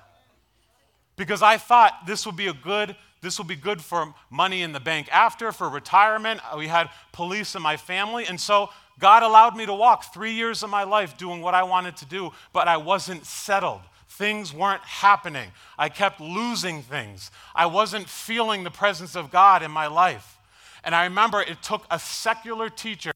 because 1.15 1.43
I 1.43 1.58
thought 1.58 2.08
this 2.08 2.25
would 2.25 2.36
be 2.36 2.47
a 2.47 2.53
good 2.53 2.95
this 3.21 3.38
will 3.38 3.45
be 3.45 3.58
good 3.58 3.82
for 3.82 4.13
money 4.29 4.62
in 4.62 4.71
the 4.71 4.79
bank 4.79 5.10
after, 5.12 5.51
for 5.51 5.67
retirement. 5.67 6.39
Uh, 6.49 6.55
we 6.58 6.67
had 6.67 6.89
police 7.12 7.53
in 7.53 7.62
my 7.62 7.75
family. 7.75 8.25
And 8.25 8.39
so 8.39 8.69
God 8.97 9.23
allowed 9.23 9.58
me 9.58 9.65
to 9.65 9.73
walk 9.73 10.13
three 10.13 10.32
years 10.32 10.63
of 10.63 10.69
my 10.69 10.86
life 10.86 11.17
doing 11.17 11.41
what 11.41 11.53
I 11.53 11.63
wanted 11.63 11.97
to 11.97 12.05
do, 12.05 12.32
but 12.53 12.69
I 12.69 12.77
wasn't 12.77 13.25
settled. 13.25 13.82
Things 14.08 14.53
weren't 14.53 14.84
happening. 14.84 15.51
I 15.77 15.89
kept 15.89 16.21
losing 16.21 16.82
things. 16.82 17.29
I 17.53 17.65
wasn't 17.65 18.08
feeling 18.08 18.63
the 18.63 18.71
presence 18.71 19.17
of 19.17 19.32
God 19.32 19.63
in 19.63 19.69
my 19.69 19.88
life. 19.88 20.38
And 20.86 20.95
I 20.95 21.03
remember 21.03 21.41
it 21.41 21.62
took 21.62 21.86
a 21.91 21.99
secular 21.99 22.69
teacher 22.69 23.12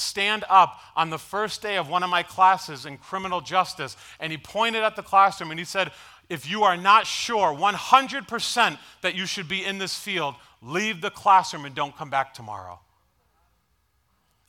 stand 0.00 0.44
up 0.48 0.80
on 0.96 1.10
the 1.10 1.18
first 1.18 1.62
day 1.62 1.76
of 1.76 1.88
one 1.88 2.02
of 2.02 2.10
my 2.10 2.22
classes 2.22 2.86
in 2.86 2.98
criminal 2.98 3.40
justice 3.40 3.96
and 4.18 4.32
he 4.32 4.38
pointed 4.38 4.82
at 4.82 4.96
the 4.96 5.02
classroom 5.02 5.50
and 5.50 5.60
he 5.60 5.64
said 5.64 5.92
if 6.30 6.48
you 6.48 6.62
are 6.62 6.76
not 6.76 7.06
sure 7.06 7.52
100% 7.52 8.78
that 9.02 9.14
you 9.16 9.26
should 9.26 9.48
be 9.48 9.64
in 9.64 9.78
this 9.78 9.98
field, 9.98 10.36
leave 10.62 11.00
the 11.00 11.10
classroom 11.10 11.64
and 11.64 11.74
don't 11.74 11.96
come 11.96 12.08
back 12.08 12.32
tomorrow. 12.32 12.78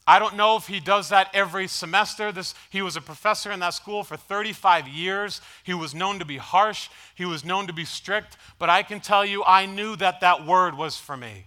I 0.05 0.19
don't 0.19 0.35
know 0.35 0.57
if 0.57 0.67
he 0.67 0.79
does 0.79 1.09
that 1.09 1.29
every 1.33 1.67
semester. 1.67 2.31
This, 2.31 2.53
he 2.69 2.81
was 2.81 2.95
a 2.95 3.01
professor 3.01 3.51
in 3.51 3.59
that 3.61 3.73
school 3.73 4.03
for 4.03 4.17
35 4.17 4.87
years. 4.87 5.41
He 5.63 5.73
was 5.73 5.95
known 5.95 6.19
to 6.19 6.25
be 6.25 6.37
harsh, 6.37 6.89
he 7.15 7.25
was 7.25 7.43
known 7.43 7.67
to 7.67 7.73
be 7.73 7.85
strict, 7.85 8.37
but 8.59 8.69
I 8.69 8.83
can 8.83 8.99
tell 8.99 9.25
you, 9.25 9.43
I 9.43 9.65
knew 9.65 9.95
that 9.97 10.21
that 10.21 10.45
word 10.45 10.75
was 10.77 10.97
for 10.97 11.17
me. 11.17 11.45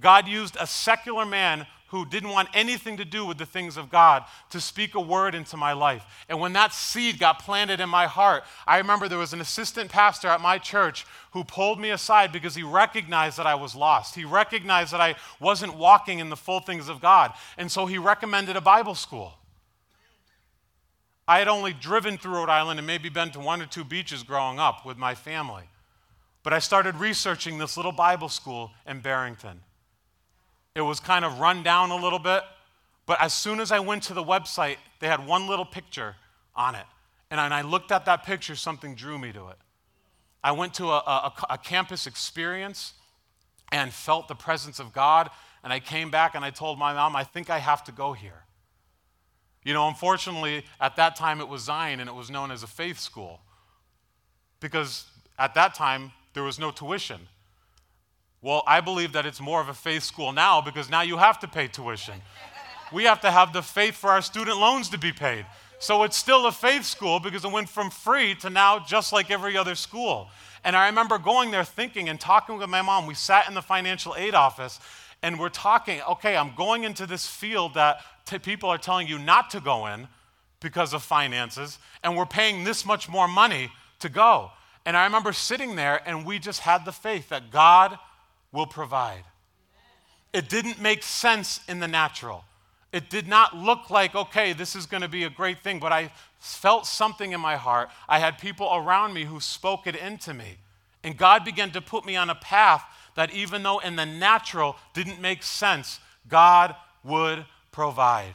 God 0.00 0.28
used 0.28 0.56
a 0.60 0.66
secular 0.66 1.26
man 1.26 1.66
who 1.88 2.04
didn't 2.04 2.30
want 2.30 2.48
anything 2.54 2.96
to 2.98 3.04
do 3.04 3.24
with 3.24 3.38
the 3.38 3.46
things 3.46 3.76
of 3.76 3.90
God 3.90 4.24
to 4.50 4.60
speak 4.60 4.94
a 4.94 5.00
word 5.00 5.34
into 5.34 5.56
my 5.56 5.72
life. 5.72 6.04
And 6.28 6.38
when 6.38 6.52
that 6.52 6.72
seed 6.72 7.18
got 7.18 7.38
planted 7.40 7.80
in 7.80 7.88
my 7.88 8.06
heart, 8.06 8.44
I 8.66 8.78
remember 8.78 9.08
there 9.08 9.18
was 9.18 9.32
an 9.32 9.40
assistant 9.40 9.90
pastor 9.90 10.28
at 10.28 10.40
my 10.40 10.58
church 10.58 11.06
who 11.32 11.44
pulled 11.44 11.80
me 11.80 11.90
aside 11.90 12.30
because 12.30 12.54
he 12.54 12.62
recognized 12.62 13.38
that 13.38 13.46
I 13.46 13.54
was 13.54 13.74
lost. 13.74 14.14
He 14.14 14.24
recognized 14.24 14.92
that 14.92 15.00
I 15.00 15.16
wasn't 15.40 15.76
walking 15.76 16.18
in 16.18 16.30
the 16.30 16.36
full 16.36 16.60
things 16.60 16.88
of 16.88 17.00
God. 17.00 17.32
And 17.56 17.70
so 17.70 17.86
he 17.86 17.98
recommended 17.98 18.56
a 18.56 18.60
Bible 18.60 18.94
school. 18.94 19.34
I 21.26 21.38
had 21.38 21.48
only 21.48 21.74
driven 21.74 22.16
through 22.16 22.36
Rhode 22.36 22.48
Island 22.48 22.78
and 22.78 22.86
maybe 22.86 23.10
been 23.10 23.30
to 23.32 23.40
one 23.40 23.60
or 23.60 23.66
two 23.66 23.84
beaches 23.84 24.22
growing 24.22 24.58
up 24.58 24.86
with 24.86 24.96
my 24.96 25.14
family. 25.14 25.64
But 26.42 26.52
I 26.52 26.58
started 26.58 26.96
researching 26.96 27.58
this 27.58 27.76
little 27.76 27.92
Bible 27.92 28.30
school 28.30 28.72
in 28.86 29.00
Barrington. 29.00 29.60
It 30.74 30.82
was 30.82 31.00
kind 31.00 31.24
of 31.24 31.40
run 31.40 31.62
down 31.62 31.90
a 31.90 31.96
little 31.96 32.18
bit. 32.18 32.42
But 33.06 33.20
as 33.20 33.32
soon 33.32 33.60
as 33.60 33.72
I 33.72 33.80
went 33.80 34.02
to 34.04 34.14
the 34.14 34.22
website, 34.22 34.76
they 35.00 35.06
had 35.08 35.26
one 35.26 35.48
little 35.48 35.64
picture 35.64 36.16
on 36.54 36.74
it. 36.74 36.84
And 37.30 37.40
I 37.40 37.62
looked 37.62 37.92
at 37.92 38.04
that 38.06 38.24
picture, 38.24 38.54
something 38.54 38.94
drew 38.94 39.18
me 39.18 39.32
to 39.32 39.48
it. 39.48 39.56
I 40.42 40.52
went 40.52 40.74
to 40.74 40.90
a, 40.90 40.96
a, 40.98 41.32
a 41.50 41.58
campus 41.58 42.06
experience 42.06 42.94
and 43.70 43.92
felt 43.92 44.28
the 44.28 44.34
presence 44.34 44.78
of 44.78 44.92
God. 44.92 45.30
And 45.62 45.72
I 45.72 45.80
came 45.80 46.10
back 46.10 46.34
and 46.34 46.44
I 46.44 46.50
told 46.50 46.78
my 46.78 46.94
mom, 46.94 47.16
I 47.16 47.24
think 47.24 47.50
I 47.50 47.58
have 47.58 47.84
to 47.84 47.92
go 47.92 48.12
here. 48.12 48.44
You 49.64 49.74
know, 49.74 49.88
unfortunately, 49.88 50.64
at 50.80 50.96
that 50.96 51.16
time 51.16 51.40
it 51.40 51.48
was 51.48 51.64
Zion 51.64 52.00
and 52.00 52.08
it 52.08 52.14
was 52.14 52.30
known 52.30 52.50
as 52.50 52.62
a 52.62 52.66
faith 52.66 52.98
school. 52.98 53.40
Because 54.60 55.06
at 55.38 55.54
that 55.54 55.74
time, 55.74 56.12
there 56.34 56.42
was 56.42 56.58
no 56.58 56.70
tuition. 56.70 57.28
Well, 58.40 58.62
I 58.66 58.80
believe 58.80 59.12
that 59.12 59.26
it's 59.26 59.40
more 59.40 59.60
of 59.60 59.68
a 59.68 59.74
faith 59.74 60.04
school 60.04 60.32
now 60.32 60.60
because 60.60 60.88
now 60.88 61.02
you 61.02 61.16
have 61.16 61.40
to 61.40 61.48
pay 61.48 61.66
tuition. 61.66 62.14
we 62.92 63.04
have 63.04 63.20
to 63.22 63.30
have 63.30 63.52
the 63.52 63.62
faith 63.62 63.96
for 63.96 64.10
our 64.10 64.22
student 64.22 64.58
loans 64.58 64.88
to 64.90 64.98
be 64.98 65.12
paid. 65.12 65.44
So 65.80 66.02
it's 66.04 66.16
still 66.16 66.46
a 66.46 66.52
faith 66.52 66.84
school 66.84 67.20
because 67.20 67.44
it 67.44 67.52
went 67.52 67.68
from 67.68 67.90
free 67.90 68.34
to 68.36 68.50
now 68.50 68.78
just 68.78 69.12
like 69.12 69.30
every 69.30 69.56
other 69.56 69.74
school. 69.74 70.28
And 70.64 70.76
I 70.76 70.86
remember 70.86 71.18
going 71.18 71.50
there 71.50 71.64
thinking 71.64 72.08
and 72.08 72.20
talking 72.20 72.58
with 72.58 72.68
my 72.68 72.82
mom. 72.82 73.06
We 73.06 73.14
sat 73.14 73.48
in 73.48 73.54
the 73.54 73.62
financial 73.62 74.14
aid 74.16 74.34
office 74.34 74.80
and 75.22 75.38
we're 75.38 75.48
talking, 75.48 76.00
okay, 76.08 76.36
I'm 76.36 76.54
going 76.54 76.84
into 76.84 77.06
this 77.06 77.26
field 77.26 77.74
that 77.74 78.00
t- 78.24 78.38
people 78.38 78.68
are 78.68 78.78
telling 78.78 79.08
you 79.08 79.18
not 79.18 79.50
to 79.50 79.60
go 79.60 79.86
in 79.86 80.08
because 80.60 80.92
of 80.92 81.02
finances, 81.02 81.78
and 82.02 82.16
we're 82.16 82.26
paying 82.26 82.64
this 82.64 82.84
much 82.84 83.08
more 83.08 83.28
money 83.28 83.70
to 84.00 84.08
go. 84.08 84.50
And 84.84 84.96
I 84.96 85.04
remember 85.04 85.32
sitting 85.32 85.76
there 85.76 86.00
and 86.06 86.24
we 86.24 86.38
just 86.38 86.60
had 86.60 86.84
the 86.84 86.92
faith 86.92 87.28
that 87.28 87.50
God 87.50 87.98
will 88.52 88.66
provide. 88.66 89.24
It 90.32 90.48
didn't 90.48 90.80
make 90.80 91.02
sense 91.02 91.60
in 91.68 91.80
the 91.80 91.88
natural. 91.88 92.44
It 92.92 93.10
did 93.10 93.28
not 93.28 93.56
look 93.56 93.90
like, 93.90 94.14
okay, 94.14 94.52
this 94.52 94.74
is 94.74 94.86
going 94.86 95.02
to 95.02 95.08
be 95.08 95.24
a 95.24 95.30
great 95.30 95.60
thing, 95.60 95.78
but 95.78 95.92
I 95.92 96.10
felt 96.38 96.86
something 96.86 97.32
in 97.32 97.40
my 97.40 97.56
heart. 97.56 97.90
I 98.08 98.18
had 98.18 98.38
people 98.38 98.70
around 98.72 99.12
me 99.12 99.24
who 99.24 99.40
spoke 99.40 99.86
it 99.86 99.94
into 99.94 100.32
me. 100.32 100.58
And 101.04 101.16
God 101.16 101.44
began 101.44 101.70
to 101.72 101.80
put 101.80 102.04
me 102.04 102.16
on 102.16 102.30
a 102.30 102.34
path 102.34 102.84
that, 103.14 103.32
even 103.32 103.62
though 103.62 103.78
in 103.78 103.96
the 103.96 104.06
natural 104.06 104.76
didn't 104.94 105.20
make 105.20 105.42
sense, 105.42 106.00
God 106.28 106.74
would 107.04 107.44
provide. 107.72 108.34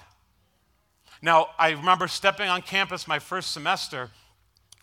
Now, 1.22 1.48
I 1.58 1.72
remember 1.72 2.08
stepping 2.08 2.50
on 2.50 2.62
campus 2.62 3.08
my 3.08 3.20
first 3.20 3.52
semester, 3.52 4.10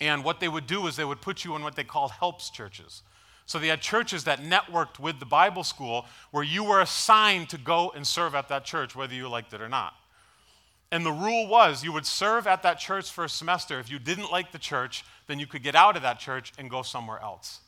and 0.00 0.24
what 0.24 0.40
they 0.40 0.48
would 0.48 0.66
do 0.66 0.86
is 0.86 0.96
they 0.96 1.04
would 1.04 1.20
put 1.20 1.44
you 1.44 1.54
in 1.54 1.62
what 1.62 1.76
they 1.76 1.84
called 1.84 2.12
helps 2.12 2.50
churches. 2.50 3.02
So 3.50 3.58
they 3.58 3.66
had 3.66 3.80
churches 3.80 4.22
that 4.24 4.44
networked 4.44 5.00
with 5.00 5.18
the 5.18 5.26
Bible 5.26 5.64
school 5.64 6.06
where 6.30 6.44
you 6.44 6.62
were 6.62 6.80
assigned 6.80 7.48
to 7.48 7.58
go 7.58 7.90
and 7.96 8.06
serve 8.06 8.36
at 8.36 8.46
that 8.46 8.64
church, 8.64 8.94
whether 8.94 9.12
you 9.12 9.28
liked 9.28 9.52
it 9.52 9.60
or 9.60 9.68
not. 9.68 9.92
And 10.92 11.04
the 11.04 11.10
rule 11.10 11.48
was 11.48 11.82
you 11.82 11.92
would 11.92 12.06
serve 12.06 12.46
at 12.46 12.62
that 12.62 12.78
church 12.78 13.10
for 13.10 13.24
a 13.24 13.28
semester. 13.28 13.80
If 13.80 13.90
you 13.90 13.98
didn't 13.98 14.30
like 14.30 14.52
the 14.52 14.58
church, 14.60 15.04
then 15.26 15.40
you 15.40 15.48
could 15.48 15.64
get 15.64 15.74
out 15.74 15.96
of 15.96 16.02
that 16.02 16.20
church 16.20 16.52
and 16.58 16.70
go 16.70 16.82
somewhere 16.82 17.18
else. 17.20 17.58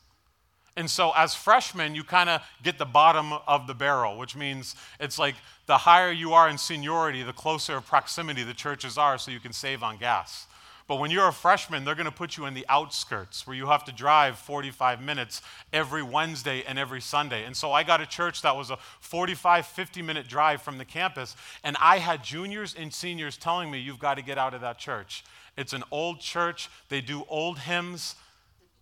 And 0.77 0.89
so, 0.89 1.11
as 1.17 1.35
freshmen, 1.35 1.95
you 1.95 2.05
kind 2.05 2.29
of 2.29 2.41
get 2.63 2.77
the 2.77 2.85
bottom 2.85 3.33
of 3.45 3.67
the 3.67 3.73
barrel, 3.73 4.17
which 4.17 4.37
means 4.37 4.77
it's 5.01 5.19
like 5.19 5.35
the 5.65 5.79
higher 5.79 6.13
you 6.13 6.31
are 6.31 6.47
in 6.47 6.57
seniority, 6.57 7.23
the 7.23 7.33
closer 7.33 7.81
proximity 7.81 8.43
the 8.43 8.53
churches 8.53 8.97
are, 8.97 9.17
so 9.17 9.31
you 9.31 9.41
can 9.41 9.51
save 9.51 9.83
on 9.83 9.97
gas. 9.97 10.47
But 10.87 10.97
when 10.97 11.11
you're 11.11 11.27
a 11.27 11.33
freshman, 11.33 11.85
they're 11.85 11.95
going 11.95 12.05
to 12.05 12.11
put 12.11 12.35
you 12.35 12.45
in 12.45 12.53
the 12.53 12.65
outskirts 12.67 13.47
where 13.47 13.55
you 13.55 13.67
have 13.67 13.85
to 13.85 13.91
drive 13.93 14.37
45 14.37 15.01
minutes 15.01 15.41
every 15.71 16.03
Wednesday 16.03 16.63
and 16.67 16.77
every 16.77 16.99
Sunday. 16.99 17.45
And 17.45 17.55
so 17.55 17.71
I 17.71 17.83
got 17.83 18.01
a 18.01 18.05
church 18.05 18.41
that 18.41 18.55
was 18.55 18.69
a 18.69 18.77
45, 18.99 19.65
50 19.65 20.01
minute 20.01 20.27
drive 20.27 20.61
from 20.61 20.77
the 20.77 20.85
campus. 20.85 21.35
And 21.63 21.77
I 21.79 21.99
had 21.99 22.23
juniors 22.23 22.75
and 22.77 22.93
seniors 22.93 23.37
telling 23.37 23.71
me, 23.71 23.79
you've 23.79 23.99
got 23.99 24.15
to 24.15 24.21
get 24.21 24.37
out 24.37 24.53
of 24.53 24.61
that 24.61 24.77
church. 24.77 25.23
It's 25.55 25.71
an 25.71 25.83
old 25.89 26.19
church. 26.19 26.69
They 26.89 26.99
do 26.99 27.23
old 27.29 27.59
hymns. 27.59 28.15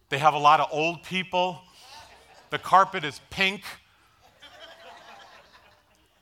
They 0.10 0.18
have 0.18 0.34
a 0.34 0.40
lot 0.40 0.60
of 0.60 0.70
old 0.72 1.04
people. 1.04 1.62
The 2.50 2.58
carpet 2.58 3.04
is 3.04 3.22
pink. 3.30 3.62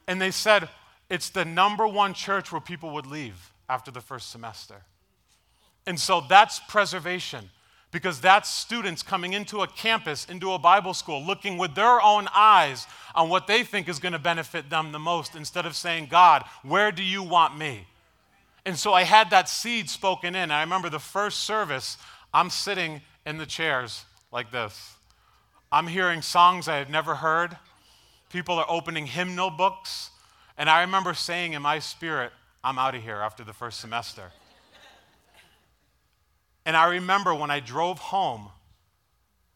And 0.07 0.19
they 0.21 0.31
said, 0.31 0.67
it's 1.09 1.29
the 1.29 1.45
number 1.45 1.87
one 1.87 2.13
church 2.13 2.51
where 2.51 2.61
people 2.61 2.91
would 2.91 3.05
leave 3.05 3.53
after 3.69 3.91
the 3.91 4.01
first 4.01 4.29
semester. 4.29 4.83
And 5.85 5.99
so 5.99 6.21
that's 6.21 6.59
preservation 6.59 7.49
because 7.91 8.21
that's 8.21 8.49
students 8.49 9.01
coming 9.01 9.33
into 9.33 9.61
a 9.61 9.67
campus, 9.67 10.25
into 10.25 10.53
a 10.53 10.59
Bible 10.59 10.93
school, 10.93 11.25
looking 11.25 11.57
with 11.57 11.73
their 11.73 12.01
own 12.01 12.27
eyes 12.33 12.85
on 13.15 13.29
what 13.29 13.47
they 13.47 13.63
think 13.63 13.89
is 13.89 13.99
going 13.99 14.13
to 14.13 14.19
benefit 14.19 14.69
them 14.69 14.91
the 14.91 14.99
most 14.99 15.35
instead 15.35 15.65
of 15.65 15.75
saying, 15.75 16.07
God, 16.09 16.43
where 16.63 16.91
do 16.91 17.03
you 17.03 17.23
want 17.23 17.57
me? 17.57 17.87
And 18.65 18.77
so 18.77 18.93
I 18.93 19.03
had 19.03 19.31
that 19.31 19.49
seed 19.49 19.89
spoken 19.89 20.35
in. 20.35 20.51
I 20.51 20.61
remember 20.61 20.89
the 20.89 20.99
first 20.99 21.39
service, 21.39 21.97
I'm 22.33 22.51
sitting 22.51 23.01
in 23.25 23.37
the 23.37 23.45
chairs 23.45 24.05
like 24.31 24.51
this. 24.51 24.93
I'm 25.71 25.87
hearing 25.87 26.21
songs 26.21 26.67
I 26.67 26.77
had 26.77 26.89
never 26.89 27.15
heard. 27.15 27.57
People 28.31 28.55
are 28.55 28.65
opening 28.69 29.07
hymnal 29.07 29.49
books. 29.49 30.11
And 30.57 30.69
I 30.69 30.81
remember 30.81 31.13
saying 31.13 31.53
in 31.53 31.61
my 31.61 31.79
spirit, 31.79 32.31
I'm 32.63 32.77
out 32.77 32.93
of 32.93 33.01
here 33.01 33.17
after 33.17 33.43
the 33.43 33.53
first 33.53 33.79
semester. 33.79 34.31
And 36.69 36.77
I 36.77 36.85
remember 36.85 37.33
when 37.33 37.49
I 37.49 37.61
drove 37.61 37.97
home, 37.97 38.49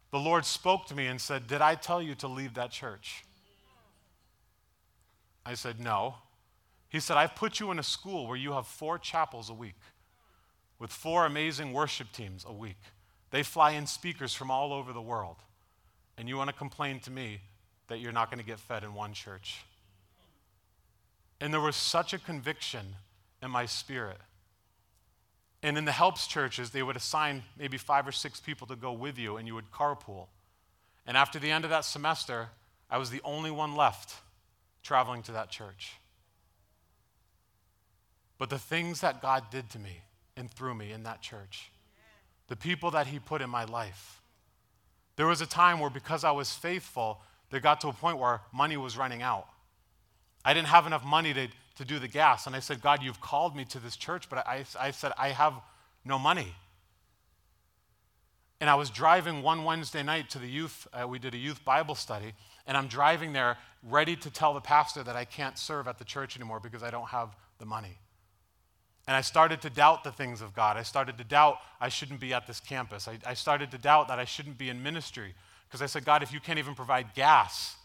the 0.10 0.18
Lord 0.18 0.46
spoke 0.46 0.88
to 0.88 0.96
me 0.96 1.06
and 1.06 1.22
said, 1.22 1.46
Did 1.46 1.62
I 1.62 1.76
tell 1.76 2.02
you 2.02 2.16
to 2.16 2.28
leave 2.28 2.56
that 2.56 2.72
church? 2.72 3.24
I 5.46 5.54
said, 5.54 5.80
No. 5.80 6.16
He 6.90 7.00
said, 7.00 7.16
I've 7.16 7.36
put 7.36 7.60
you 7.60 7.70
in 7.70 7.78
a 7.78 7.84
school 7.84 8.26
where 8.26 8.36
you 8.36 8.54
have 8.54 8.66
four 8.66 8.98
chapels 8.98 9.52
a 9.52 9.54
week 9.54 9.76
with 10.80 10.92
four 10.92 11.28
amazing 11.28 11.72
worship 11.72 12.12
teams 12.14 12.46
a 12.50 12.52
week. 12.52 12.82
They 13.30 13.44
fly 13.44 13.74
in 13.74 13.86
speakers 13.86 14.34
from 14.34 14.50
all 14.50 14.74
over 14.74 14.92
the 14.92 15.00
world. 15.00 15.38
And 16.18 16.28
you 16.28 16.36
want 16.36 16.50
to 16.50 16.56
complain 16.56 17.00
to 17.02 17.12
me 17.12 17.42
that 17.90 18.00
you're 18.00 18.12
not 18.12 18.32
going 18.32 18.40
to 18.40 18.44
get 18.44 18.60
fed 18.60 18.84
in 18.84 18.96
one 18.96 19.14
church. 19.14 19.62
And 21.40 21.54
there 21.54 21.62
was 21.62 21.76
such 21.76 22.12
a 22.12 22.18
conviction 22.18 22.96
in 23.44 23.52
my 23.52 23.68
spirit 23.68 24.18
And 25.64 25.78
in 25.78 25.86
the 25.86 25.94
helps 25.94 26.28
churches, 26.28 26.70
they 26.72 26.84
would 26.84 26.98
assign 26.98 27.42
maybe 27.58 27.78
five 27.78 28.06
or 28.06 28.12
six 28.12 28.42
people 28.42 28.68
to 28.68 28.76
go 28.76 28.92
with 28.92 29.18
you, 29.18 29.38
and 29.38 29.48
you 29.48 29.56
would 29.56 29.72
carpool. 29.72 30.28
And 31.08 31.18
after 31.18 31.40
the 31.40 31.50
end 31.50 31.64
of 31.64 31.70
that 31.70 31.86
semester, 31.86 32.50
I 32.90 32.98
was 32.98 33.10
the 33.10 33.22
only 33.24 33.50
one 33.50 33.76
left 33.76 34.14
traveling 34.84 35.24
to 35.24 35.32
that 35.32 35.50
church. 35.50 35.94
But 38.38 38.50
the 38.50 38.60
things 38.60 39.02
that 39.02 39.22
God 39.22 39.46
did 39.50 39.70
to 39.70 39.80
me 39.80 40.02
and 40.36 40.52
through 40.52 40.76
me 40.76 40.92
in 40.92 41.04
that 41.04 41.22
church, 41.22 41.72
the 42.50 42.58
people 42.58 42.92
that 42.92 43.08
He 43.08 43.20
put 43.20 43.42
in 43.42 43.50
my 43.50 43.64
life, 43.64 44.22
there 45.16 45.28
was 45.28 45.40
a 45.40 45.46
time 45.46 45.80
where 45.80 45.90
because 45.90 46.26
I 46.26 46.32
was 46.32 46.52
faithful, 46.52 47.22
there 47.52 47.62
got 47.62 47.80
to 47.82 47.88
a 47.88 47.94
point 47.94 48.18
where 48.18 48.42
money 48.52 48.76
was 48.76 48.98
running 48.98 49.22
out. 49.22 49.48
I 50.44 50.54
didn't 50.54 50.68
have 50.68 50.86
enough 50.88 51.06
money 51.06 51.34
to, 51.34 51.48
to 51.76 51.86
do 51.86 52.00
the 52.00 52.08
gas. 52.08 52.48
And 52.48 52.56
I 52.56 52.60
said, 52.60 52.82
God, 52.82 53.02
you've 53.02 53.22
called 53.22 53.56
me 53.56 53.66
to 53.66 53.80
this 53.80 53.96
church, 53.96 54.30
but 54.30 54.46
I, 54.48 54.66
I 54.80 54.92
said, 54.92 55.12
I 55.18 55.30
have 55.30 55.54
no 56.06 56.20
money. 56.20 56.54
And 58.62 58.70
I 58.70 58.76
was 58.76 58.90
driving 58.90 59.42
one 59.42 59.64
Wednesday 59.64 60.04
night 60.04 60.30
to 60.32 60.40
the 60.40 60.48
youth, 60.48 60.88
uh, 60.94 61.08
we 61.08 61.20
did 61.20 61.34
a 61.34 61.38
youth 61.38 61.66
Bible 61.66 61.96
study, 61.96 62.34
and 62.66 62.78
I'm 62.78 62.88
driving 62.88 63.34
there 63.34 63.58
ready 63.82 64.16
to 64.16 64.30
tell 64.30 64.54
the 64.54 64.62
pastor 64.62 65.04
that 65.04 65.16
I 65.16 65.26
can't 65.26 65.58
serve 65.58 65.88
at 65.88 65.98
the 65.98 66.06
church 66.06 66.38
anymore 66.38 66.60
because 66.62 66.84
I 66.84 66.90
don't 66.90 67.10
have 67.10 67.36
the 67.60 67.66
money. 67.66 67.98
And 69.06 69.18
I 69.18 69.22
started 69.22 69.62
to 69.64 69.70
doubt 69.70 70.06
the 70.06 70.14
things 70.14 70.42
of 70.42 70.54
God. 70.54 70.78
I 70.78 70.84
started 70.84 71.18
to 71.18 71.26
doubt 71.26 71.58
I 71.82 71.90
shouldn't 71.90 72.22
be 72.22 72.34
at 72.34 72.48
this 72.48 72.62
campus. 72.62 73.08
I, 73.08 73.18
I 73.26 73.34
started 73.34 73.70
to 73.72 73.78
doubt 73.78 74.08
that 74.08 74.18
I 74.18 74.24
shouldn't 74.24 74.58
be 74.58 74.70
in 74.70 74.82
ministry 74.82 75.34
because 75.68 75.82
I 75.82 75.88
said, 75.88 76.06
God, 76.06 76.24
if 76.24 76.32
you 76.32 76.40
can't 76.40 76.60
even 76.60 76.76
provide 76.76 77.14
gas. 77.16 77.76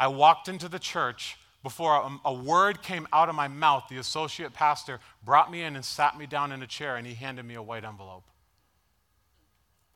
I 0.00 0.08
walked 0.08 0.48
into 0.48 0.68
the 0.68 0.80
church 0.80 1.38
before 1.66 1.96
a, 1.96 2.28
a, 2.28 2.32
word 2.32 2.80
came 2.80 3.08
out 3.12 3.28
of 3.28 3.34
my 3.34 3.48
mouth, 3.48 3.86
the 3.90 3.96
associate 3.96 4.52
pastor 4.52 5.00
brought 5.24 5.50
me 5.50 5.64
in 5.64 5.74
and 5.74 5.84
sat 5.84 6.16
me 6.16 6.24
down 6.24 6.52
in 6.52 6.62
a 6.62 6.66
chair 6.68 6.94
and 6.94 7.04
he 7.04 7.14
handed 7.14 7.44
me 7.44 7.56
a 7.56 7.62
white 7.62 7.82
envelope. 7.82 8.22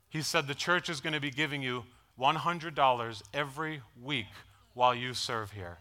He 0.08 0.20
said, 0.20 0.48
The 0.48 0.54
church 0.56 0.88
is 0.88 1.00
going 1.00 1.12
to 1.12 1.20
be 1.20 1.30
giving 1.30 1.62
you 1.62 1.84
$100 2.18 3.22
every 3.32 3.82
week 4.02 4.26
while 4.74 4.96
you 4.96 5.14
serve 5.14 5.52
here. 5.52 5.78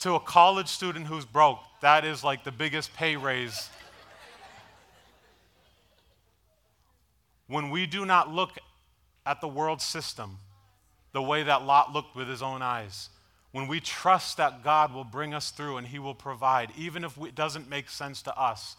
to 0.00 0.16
a 0.16 0.20
college 0.20 0.68
student 0.68 1.06
who's 1.06 1.24
broke, 1.24 1.60
that 1.80 2.04
is 2.04 2.24
like 2.24 2.44
the 2.44 2.52
biggest 2.52 2.92
pay 2.92 3.16
raise. 3.16 3.70
when 7.46 7.70
we 7.70 7.86
do 7.86 8.04
not 8.04 8.30
look 8.30 8.58
at 9.24 9.40
the 9.40 9.48
world 9.48 9.80
system 9.80 10.36
the 11.14 11.22
way 11.22 11.44
that 11.44 11.64
Lot 11.64 11.92
looked 11.92 12.14
with 12.14 12.28
his 12.28 12.42
own 12.42 12.60
eyes, 12.60 13.08
when 13.54 13.68
we 13.68 13.78
trust 13.78 14.38
that 14.38 14.64
God 14.64 14.92
will 14.92 15.04
bring 15.04 15.32
us 15.32 15.52
through 15.52 15.76
and 15.76 15.86
He 15.86 16.00
will 16.00 16.16
provide, 16.16 16.72
even 16.76 17.04
if 17.04 17.16
it 17.18 17.36
doesn't 17.36 17.70
make 17.70 17.88
sense 17.88 18.20
to 18.22 18.36
us, 18.36 18.76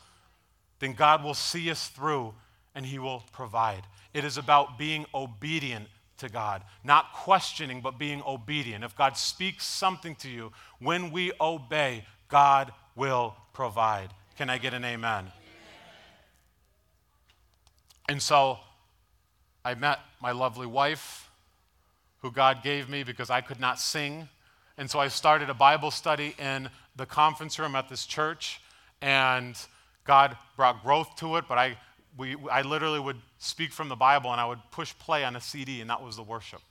then 0.80 0.92
God 0.92 1.24
will 1.24 1.34
see 1.34 1.72
us 1.72 1.88
through 1.88 2.34
and 2.76 2.86
He 2.86 3.00
will 3.00 3.24
provide. 3.32 3.84
It 4.14 4.26
is 4.26 4.38
about 4.38 4.78
being 4.78 5.06
obedient 5.16 5.88
to 6.18 6.28
God, 6.28 6.62
not 6.84 7.14
questioning, 7.14 7.80
but 7.80 7.98
being 7.98 8.22
obedient. 8.28 8.84
If 8.84 8.98
God 8.98 9.16
speaks 9.16 9.66
something 9.66 10.14
to 10.16 10.30
you, 10.30 10.52
when 10.80 11.10
we 11.10 11.32
obey, 11.40 12.04
God 12.28 12.74
will 12.98 13.34
provide. 13.54 14.10
Can 14.38 14.50
I 14.50 14.58
get 14.58 14.74
an 14.74 14.84
amen? 14.84 15.20
amen? 15.20 15.32
And 18.10 18.22
so 18.22 18.60
I 19.64 19.74
met 19.76 20.00
my 20.22 20.34
lovely 20.34 20.68
wife, 20.68 21.32
who 22.18 22.30
God 22.30 22.62
gave 22.62 22.90
me 22.90 23.04
because 23.04 23.30
I 23.30 23.40
could 23.40 23.62
not 23.62 23.80
sing. 23.80 24.28
And 24.78 24.90
so 24.90 25.00
I 25.00 25.08
started 25.08 25.50
a 25.50 25.54
Bible 25.54 25.90
study 25.90 26.36
in 26.38 26.70
the 26.96 27.06
conference 27.06 27.58
room 27.60 27.76
at 27.76 27.88
this 27.88 28.06
church, 28.06 28.60
and 29.02 29.56
God 30.06 30.38
brought 30.58 30.84
growth 30.84 31.16
to 31.18 31.38
it. 31.38 31.46
But 31.48 31.58
I, 31.58 31.78
we, 32.18 32.36
I 32.52 32.62
literally 32.62 33.00
would 33.00 33.20
speak 33.40 33.72
from 33.72 33.90
the 33.90 33.96
Bible 33.96 34.32
and 34.32 34.42
I 34.42 34.46
would 34.46 34.60
push 34.72 34.94
play 35.00 35.24
on 35.24 35.36
a 35.36 35.42
CD, 35.42 35.82
and 35.82 35.90
that 35.90 36.02
was 36.02 36.18
the 36.18 36.24
worship. 36.24 36.62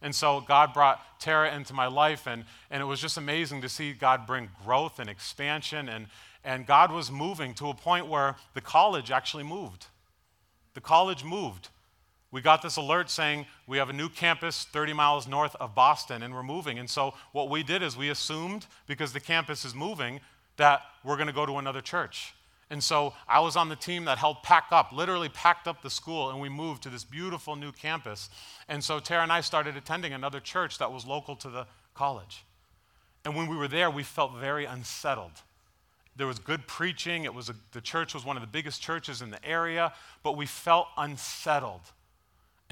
And 0.00 0.14
so 0.14 0.40
God 0.40 0.74
brought 0.74 1.20
Tara 1.20 1.54
into 1.54 1.74
my 1.74 1.86
life, 1.86 2.26
and, 2.26 2.44
and 2.70 2.82
it 2.82 2.86
was 2.86 3.00
just 3.00 3.16
amazing 3.16 3.62
to 3.62 3.68
see 3.68 3.92
God 3.92 4.26
bring 4.26 4.50
growth 4.64 4.98
and 4.98 5.08
expansion. 5.08 5.88
And, 5.88 6.06
and 6.44 6.66
God 6.66 6.90
was 6.90 7.10
moving 7.10 7.54
to 7.54 7.68
a 7.68 7.74
point 7.74 8.08
where 8.08 8.36
the 8.54 8.60
college 8.60 9.10
actually 9.10 9.44
moved. 9.44 9.86
The 10.74 10.80
college 10.80 11.22
moved 11.22 11.68
we 12.32 12.40
got 12.40 12.62
this 12.62 12.76
alert 12.76 13.10
saying 13.10 13.46
we 13.66 13.76
have 13.76 13.90
a 13.90 13.92
new 13.92 14.08
campus 14.08 14.64
30 14.64 14.94
miles 14.94 15.28
north 15.28 15.54
of 15.60 15.74
Boston 15.74 16.22
and 16.22 16.34
we're 16.34 16.42
moving. 16.42 16.78
And 16.78 16.88
so 16.88 17.14
what 17.32 17.50
we 17.50 17.62
did 17.62 17.82
is 17.82 17.96
we 17.96 18.08
assumed, 18.08 18.66
because 18.86 19.12
the 19.12 19.20
campus 19.20 19.64
is 19.64 19.74
moving, 19.74 20.18
that 20.56 20.80
we're 21.04 21.16
going 21.16 21.28
to 21.28 21.34
go 21.34 21.46
to 21.46 21.58
another 21.58 21.82
church. 21.82 22.34
And 22.70 22.82
so 22.82 23.12
I 23.28 23.40
was 23.40 23.54
on 23.54 23.68
the 23.68 23.76
team 23.76 24.06
that 24.06 24.16
helped 24.16 24.44
pack 24.44 24.68
up, 24.70 24.92
literally 24.92 25.28
packed 25.28 25.68
up 25.68 25.82
the 25.82 25.90
school, 25.90 26.30
and 26.30 26.40
we 26.40 26.48
moved 26.48 26.82
to 26.84 26.88
this 26.88 27.04
beautiful 27.04 27.54
new 27.54 27.70
campus. 27.70 28.30
And 28.66 28.82
so 28.82 28.98
Tara 28.98 29.22
and 29.22 29.30
I 29.30 29.42
started 29.42 29.76
attending 29.76 30.14
another 30.14 30.40
church 30.40 30.78
that 30.78 30.90
was 30.90 31.04
local 31.04 31.36
to 31.36 31.50
the 31.50 31.66
college. 31.92 32.44
And 33.26 33.36
when 33.36 33.46
we 33.46 33.56
were 33.56 33.68
there, 33.68 33.90
we 33.90 34.02
felt 34.02 34.34
very 34.36 34.64
unsettled. 34.64 35.42
There 36.16 36.26
was 36.26 36.38
good 36.38 36.66
preaching. 36.66 37.24
It 37.24 37.34
was 37.34 37.50
a, 37.50 37.54
the 37.72 37.82
church 37.82 38.14
was 38.14 38.24
one 38.24 38.38
of 38.38 38.42
the 38.42 38.46
biggest 38.46 38.80
churches 38.80 39.20
in 39.20 39.30
the 39.30 39.44
area, 39.44 39.92
but 40.22 40.38
we 40.38 40.46
felt 40.46 40.88
unsettled. 40.96 41.82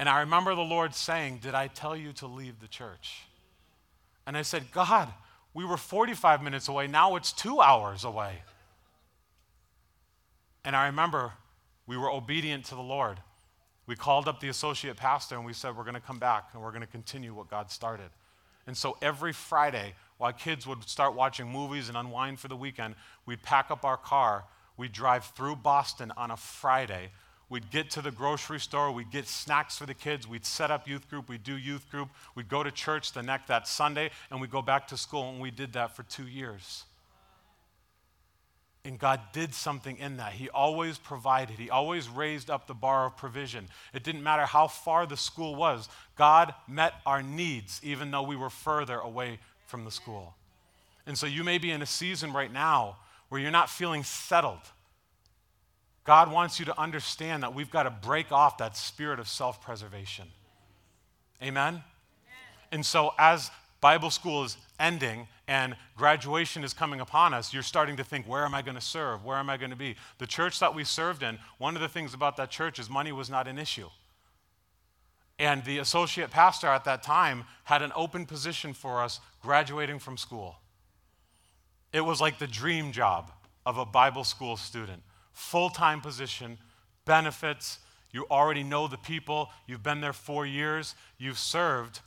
And 0.01 0.09
I 0.09 0.21
remember 0.21 0.55
the 0.55 0.61
Lord 0.61 0.95
saying, 0.95 1.41
Did 1.43 1.53
I 1.53 1.67
tell 1.67 1.95
you 1.95 2.11
to 2.13 2.25
leave 2.25 2.59
the 2.59 2.67
church? 2.67 3.21
And 4.25 4.35
I 4.35 4.41
said, 4.41 4.71
God, 4.71 5.07
we 5.53 5.63
were 5.63 5.77
45 5.77 6.41
minutes 6.41 6.67
away. 6.67 6.87
Now 6.87 7.15
it's 7.17 7.31
two 7.31 7.61
hours 7.61 8.03
away. 8.03 8.41
And 10.65 10.75
I 10.75 10.87
remember 10.87 11.33
we 11.85 11.97
were 11.97 12.09
obedient 12.09 12.65
to 12.65 12.75
the 12.75 12.81
Lord. 12.81 13.19
We 13.85 13.95
called 13.95 14.27
up 14.27 14.39
the 14.39 14.47
associate 14.47 14.97
pastor 14.97 15.35
and 15.35 15.45
we 15.45 15.53
said, 15.53 15.77
We're 15.77 15.83
going 15.83 15.93
to 15.93 16.01
come 16.01 16.17
back 16.17 16.49
and 16.53 16.63
we're 16.63 16.71
going 16.71 16.81
to 16.81 16.87
continue 16.87 17.35
what 17.35 17.51
God 17.51 17.69
started. 17.69 18.09
And 18.65 18.75
so 18.75 18.97
every 19.03 19.33
Friday, 19.33 19.93
while 20.17 20.33
kids 20.33 20.65
would 20.65 20.83
start 20.89 21.13
watching 21.13 21.47
movies 21.47 21.89
and 21.89 21.97
unwind 21.97 22.39
for 22.39 22.47
the 22.47 22.55
weekend, 22.55 22.95
we'd 23.27 23.43
pack 23.43 23.69
up 23.69 23.85
our 23.85 23.97
car, 23.97 24.45
we'd 24.77 24.93
drive 24.93 25.25
through 25.25 25.57
Boston 25.57 26.11
on 26.17 26.31
a 26.31 26.37
Friday 26.37 27.11
We'd 27.51 27.69
get 27.69 27.89
to 27.91 28.01
the 28.01 28.11
grocery 28.11 28.61
store, 28.61 28.93
we'd 28.93 29.11
get 29.11 29.27
snacks 29.27 29.77
for 29.77 29.85
the 29.85 29.93
kids, 29.93 30.25
we'd 30.25 30.45
set 30.45 30.71
up 30.71 30.87
youth 30.87 31.09
group, 31.09 31.27
we'd 31.27 31.43
do 31.43 31.57
youth 31.57 31.91
group, 31.91 32.07
we'd 32.33 32.47
go 32.47 32.63
to 32.63 32.71
church 32.71 33.11
the 33.11 33.21
next 33.21 33.49
that 33.49 33.67
Sunday, 33.67 34.11
and 34.29 34.39
we'd 34.39 34.49
go 34.49 34.61
back 34.61 34.87
to 34.87 34.95
school, 34.95 35.29
and 35.29 35.41
we 35.41 35.51
did 35.51 35.73
that 35.73 35.93
for 35.93 36.03
two 36.03 36.25
years. 36.25 36.85
And 38.85 38.97
God 38.97 39.19
did 39.33 39.53
something 39.53 39.97
in 39.97 40.15
that. 40.15 40.31
He 40.31 40.47
always 40.47 40.97
provided. 40.97 41.57
He 41.57 41.69
always 41.69 42.07
raised 42.07 42.49
up 42.49 42.67
the 42.67 42.73
bar 42.73 43.07
of 43.07 43.17
provision. 43.17 43.67
It 43.93 44.05
didn't 44.05 44.23
matter 44.23 44.45
how 44.45 44.67
far 44.67 45.05
the 45.05 45.17
school 45.17 45.53
was, 45.53 45.89
God 46.15 46.53
met 46.69 46.93
our 47.05 47.21
needs, 47.21 47.81
even 47.83 48.11
though 48.11 48.23
we 48.23 48.37
were 48.37 48.49
further 48.49 48.97
away 48.97 49.39
from 49.67 49.83
the 49.83 49.91
school. 49.91 50.35
And 51.05 51.17
so 51.17 51.25
you 51.25 51.43
may 51.43 51.57
be 51.57 51.71
in 51.71 51.81
a 51.81 51.85
season 51.85 52.31
right 52.31 52.53
now 52.53 52.95
where 53.27 53.41
you're 53.41 53.51
not 53.51 53.69
feeling 53.69 54.05
settled 54.05 54.61
God 56.03 56.31
wants 56.31 56.59
you 56.59 56.65
to 56.65 56.79
understand 56.79 57.43
that 57.43 57.53
we've 57.53 57.69
got 57.69 57.83
to 57.83 57.91
break 57.91 58.31
off 58.31 58.57
that 58.57 58.75
spirit 58.75 59.19
of 59.19 59.27
self 59.27 59.61
preservation. 59.61 60.25
Amen? 61.41 61.73
Amen? 61.73 61.81
And 62.71 62.85
so, 62.85 63.13
as 63.17 63.51
Bible 63.81 64.09
school 64.09 64.43
is 64.43 64.57
ending 64.79 65.27
and 65.47 65.75
graduation 65.97 66.63
is 66.63 66.73
coming 66.73 67.01
upon 67.01 67.33
us, 67.33 67.53
you're 67.53 67.63
starting 67.63 67.97
to 67.97 68.03
think, 68.03 68.27
where 68.27 68.45
am 68.45 68.55
I 68.55 68.61
going 68.61 68.75
to 68.75 68.81
serve? 68.81 69.25
Where 69.25 69.37
am 69.37 69.49
I 69.49 69.57
going 69.57 69.71
to 69.71 69.75
be? 69.75 69.95
The 70.17 70.27
church 70.27 70.59
that 70.59 70.73
we 70.73 70.83
served 70.83 71.23
in, 71.23 71.37
one 71.57 71.75
of 71.75 71.81
the 71.81 71.89
things 71.89 72.13
about 72.13 72.37
that 72.37 72.49
church 72.49 72.79
is 72.79 72.89
money 72.89 73.11
was 73.11 73.29
not 73.29 73.47
an 73.47 73.57
issue. 73.57 73.89
And 75.39 75.63
the 75.65 75.79
associate 75.79 76.29
pastor 76.29 76.67
at 76.67 76.83
that 76.85 77.01
time 77.01 77.45
had 77.63 77.81
an 77.81 77.91
open 77.95 78.27
position 78.27 78.73
for 78.73 79.01
us 79.01 79.19
graduating 79.41 79.97
from 79.97 80.15
school. 80.15 80.57
It 81.91 82.01
was 82.01 82.21
like 82.21 82.37
the 82.37 82.47
dream 82.47 82.91
job 82.91 83.31
of 83.65 83.77
a 83.77 83.85
Bible 83.85 84.23
school 84.23 84.55
student 84.55 85.01
full 85.33 85.69
time 85.69 86.01
position, 86.01 86.57
benefits. 87.05 87.79
You 88.11 88.25
already 88.29 88.63
know 88.63 88.87
the 88.87 88.97
people. 88.97 89.49
You've 89.67 89.83
been 89.83 90.01
there 90.01 90.13
four 90.13 90.45
years. 90.45 90.95
You've 91.17 91.39
served. 91.39 92.01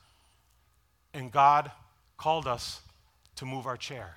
And 1.12 1.32
God 1.32 1.70
called 2.16 2.46
us 2.46 2.80
to 3.37 3.46
move 3.46 3.66
our 3.66 3.76
chair. 3.76 4.16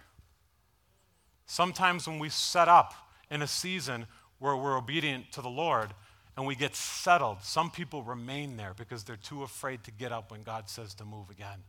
Sometimes 1.45 2.07
when 2.07 2.19
we 2.19 2.29
set 2.29 2.67
up 2.67 2.93
in 3.31 3.41
a 3.41 3.47
season 3.47 4.05
where 4.39 4.55
we're 4.55 4.77
obedient 4.77 5.31
to 5.31 5.41
the 5.41 5.49
Lord 5.49 5.93
and 6.35 6.45
we 6.45 6.55
get 6.55 6.75
settled, 6.75 7.37
some 7.41 7.71
people 7.71 8.03
remain 8.03 8.57
there 8.57 8.73
because 8.77 9.03
they're 9.03 9.15
too 9.15 9.43
afraid 9.43 9.83
to 9.85 9.91
get 9.91 10.11
up 10.11 10.31
when 10.31 10.43
God 10.43 10.69
says 10.69 10.93
to 10.95 11.05
move 11.05 11.29
again. 11.29 11.63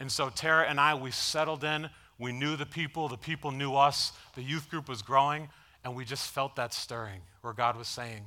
And 0.00 0.10
so 0.10 0.28
Tara 0.28 0.66
and 0.68 0.80
I, 0.80 0.94
we 0.94 1.12
settled 1.12 1.62
in. 1.62 1.88
We 2.18 2.32
knew 2.32 2.56
the 2.56 2.66
people, 2.66 3.08
the 3.08 3.16
people 3.16 3.52
knew 3.52 3.74
us. 3.74 4.12
The 4.34 4.42
youth 4.42 4.68
group 4.68 4.88
was 4.88 5.02
growing. 5.02 5.48
And 5.84 5.94
we 5.94 6.04
just 6.04 6.30
felt 6.30 6.56
that 6.56 6.72
stirring 6.72 7.20
where 7.42 7.52
God 7.52 7.76
was 7.76 7.88
saying, 7.88 8.24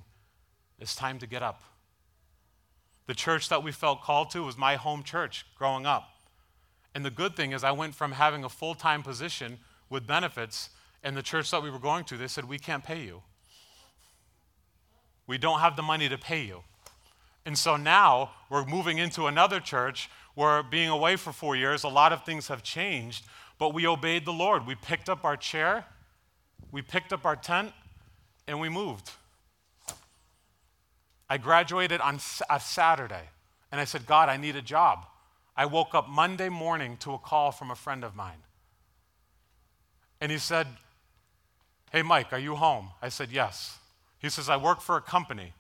It's 0.80 0.96
time 0.96 1.20
to 1.20 1.28
get 1.28 1.42
up. 1.42 1.64
The 3.08 3.16
church 3.16 3.50
that 3.50 3.64
we 3.64 3.72
felt 3.72 4.04
called 4.04 4.30
to 4.32 4.44
was 4.44 4.58
my 4.58 4.76
home 4.76 5.02
church 5.02 5.46
growing 5.58 5.86
up. 5.86 6.10
And 6.94 7.04
the 7.06 7.10
good 7.10 7.36
thing 7.36 7.52
is, 7.52 7.64
I 7.64 7.72
went 7.72 7.96
from 7.96 8.12
having 8.12 8.44
a 8.44 8.50
full 8.50 8.76
time 8.76 9.02
position 9.02 9.60
with 9.90 10.06
benefits, 10.06 10.70
And 11.04 11.16
the 11.16 11.24
church 11.24 11.52
that 11.52 11.64
we 11.64 11.70
were 11.70 11.80
going 11.80 12.04
to, 12.06 12.18
they 12.18 12.28
said, 12.28 12.46
We 12.46 12.60
can't 12.60 12.84
pay 12.84 13.02
you. 13.02 13.24
We 15.26 15.38
don't 15.38 15.60
have 15.60 15.76
the 15.76 15.84
money 15.84 16.08
to 16.10 16.18
pay 16.18 16.44
you. 16.44 16.64
And 17.46 17.58
so 17.58 17.78
now 17.78 18.32
we're 18.50 18.66
moving 18.66 18.98
into 18.98 19.28
another 19.28 19.60
church 19.60 20.10
where, 20.36 20.62
being 20.62 20.90
away 20.90 21.16
for 21.16 21.32
four 21.32 21.56
years, 21.56 21.84
a 21.84 21.88
lot 21.88 22.14
of 22.14 22.26
things 22.26 22.48
have 22.50 22.62
changed, 22.62 23.26
but 23.58 23.74
we 23.74 23.88
obeyed 23.88 24.26
the 24.26 24.34
Lord. 24.34 24.68
We 24.68 24.76
picked 24.76 25.10
up 25.10 25.24
our 25.24 25.38
chair, 25.38 25.86
we 26.72 26.82
picked 26.82 27.14
up 27.14 27.26
our 27.26 27.36
tent, 27.36 27.72
and 28.48 28.60
we 28.60 28.70
moved. 28.70 29.12
I 31.30 31.38
graduated 31.38 32.02
on 32.02 32.20
a 32.50 32.60
Saturday, 32.60 33.30
and 33.72 33.82
I 33.82 33.84
said, 33.84 34.06
God, 34.06 34.30
I 34.30 34.38
need 34.38 34.56
a 34.56 34.62
job. 34.62 35.06
I 35.56 35.66
woke 35.66 35.94
up 35.96 36.08
Monday 36.08 36.50
morning 36.50 36.98
to 36.98 37.14
a 37.14 37.18
call 37.18 37.52
from 37.52 37.72
a 37.72 37.76
friend 37.76 38.04
of 38.04 38.16
mine. 38.16 38.44
And 40.22 40.32
he 40.32 40.38
said, 40.38 40.68
Hey, 41.92 42.02
Mike, 42.02 42.34
are 42.34 42.40
you 42.40 42.56
home? 42.56 42.90
I 43.02 43.10
said, 43.10 43.30
Yes. 43.32 43.78
He 44.20 44.30
says, 44.30 44.50
I 44.50 44.58
work 44.58 44.82
for 44.82 44.98
a 44.98 45.02
company. 45.02 45.54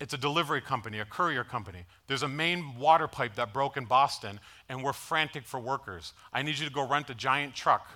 It's 0.00 0.14
a 0.14 0.18
delivery 0.18 0.60
company, 0.60 0.98
a 0.98 1.04
courier 1.04 1.44
company. 1.44 1.86
There's 2.08 2.22
a 2.22 2.28
main 2.28 2.76
water 2.78 3.06
pipe 3.06 3.36
that 3.36 3.52
broke 3.52 3.76
in 3.76 3.84
Boston, 3.84 4.40
and 4.68 4.82
we're 4.82 4.92
frantic 4.92 5.44
for 5.44 5.60
workers. 5.60 6.12
I 6.32 6.42
need 6.42 6.58
you 6.58 6.66
to 6.66 6.72
go 6.72 6.86
rent 6.86 7.10
a 7.10 7.14
giant 7.14 7.54
truck, 7.54 7.86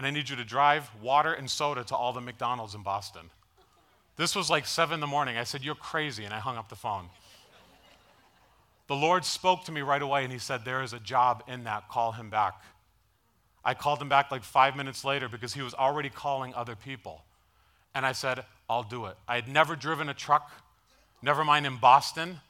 and 0.00 0.06
I 0.06 0.10
need 0.12 0.30
you 0.30 0.36
to 0.36 0.44
drive 0.44 0.90
water 1.02 1.34
and 1.34 1.50
soda 1.50 1.84
to 1.84 1.94
all 1.94 2.14
the 2.14 2.22
McDonald's 2.22 2.74
in 2.74 2.82
Boston. 2.82 3.28
This 4.16 4.34
was 4.34 4.48
like 4.48 4.64
seven 4.64 4.94
in 4.94 5.00
the 5.00 5.06
morning. 5.06 5.36
I 5.36 5.44
said, 5.44 5.62
You're 5.62 5.74
crazy, 5.74 6.24
and 6.24 6.32
I 6.32 6.38
hung 6.38 6.56
up 6.56 6.70
the 6.70 6.74
phone. 6.74 7.10
the 8.86 8.94
Lord 8.96 9.26
spoke 9.26 9.64
to 9.64 9.72
me 9.72 9.82
right 9.82 10.00
away, 10.00 10.24
and 10.24 10.32
He 10.32 10.38
said, 10.38 10.64
There 10.64 10.82
is 10.82 10.94
a 10.94 11.00
job 11.00 11.44
in 11.46 11.64
that. 11.64 11.90
Call 11.90 12.12
him 12.12 12.30
back. 12.30 12.62
I 13.62 13.74
called 13.74 14.00
him 14.00 14.08
back 14.08 14.30
like 14.30 14.42
five 14.42 14.74
minutes 14.74 15.04
later 15.04 15.28
because 15.28 15.52
he 15.52 15.60
was 15.60 15.74
already 15.74 16.08
calling 16.08 16.54
other 16.54 16.76
people. 16.76 17.22
And 17.94 18.06
I 18.06 18.12
said, 18.12 18.46
I'll 18.70 18.82
do 18.82 19.04
it. 19.04 19.16
I 19.28 19.34
had 19.34 19.48
never 19.48 19.76
driven 19.76 20.08
a 20.08 20.14
truck, 20.14 20.50
never 21.20 21.44
mind 21.44 21.66
in 21.66 21.76
Boston. 21.76 22.40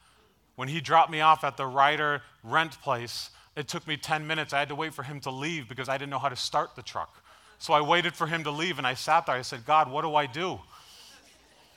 When 0.55 0.69
he 0.69 0.79
dropped 0.79 1.11
me 1.11 1.19
off 1.19 1.43
at 1.43 1.57
the 1.57 1.65
Ryder 1.65 2.21
rent 2.45 2.81
place, 2.81 3.29
it 3.57 3.67
took 3.67 3.85
me 3.85 3.97
10 3.97 4.25
minutes. 4.25 4.53
I 4.53 4.59
had 4.59 4.69
to 4.69 4.75
wait 4.75 4.93
for 4.93 5.03
him 5.03 5.19
to 5.19 5.31
leave 5.31 5.67
because 5.67 5.89
I 5.89 5.97
didn't 5.97 6.11
know 6.11 6.19
how 6.19 6.29
to 6.29 6.37
start 6.37 6.77
the 6.77 6.81
truck. 6.81 7.20
So 7.61 7.73
I 7.73 7.81
waited 7.81 8.15
for 8.15 8.25
him 8.25 8.43
to 8.45 8.51
leave 8.51 8.79
and 8.79 8.87
I 8.87 8.95
sat 8.95 9.27
there. 9.27 9.35
I 9.35 9.43
said, 9.43 9.67
God, 9.67 9.89
what 9.89 10.01
do 10.01 10.15
I 10.15 10.25
do? 10.25 10.59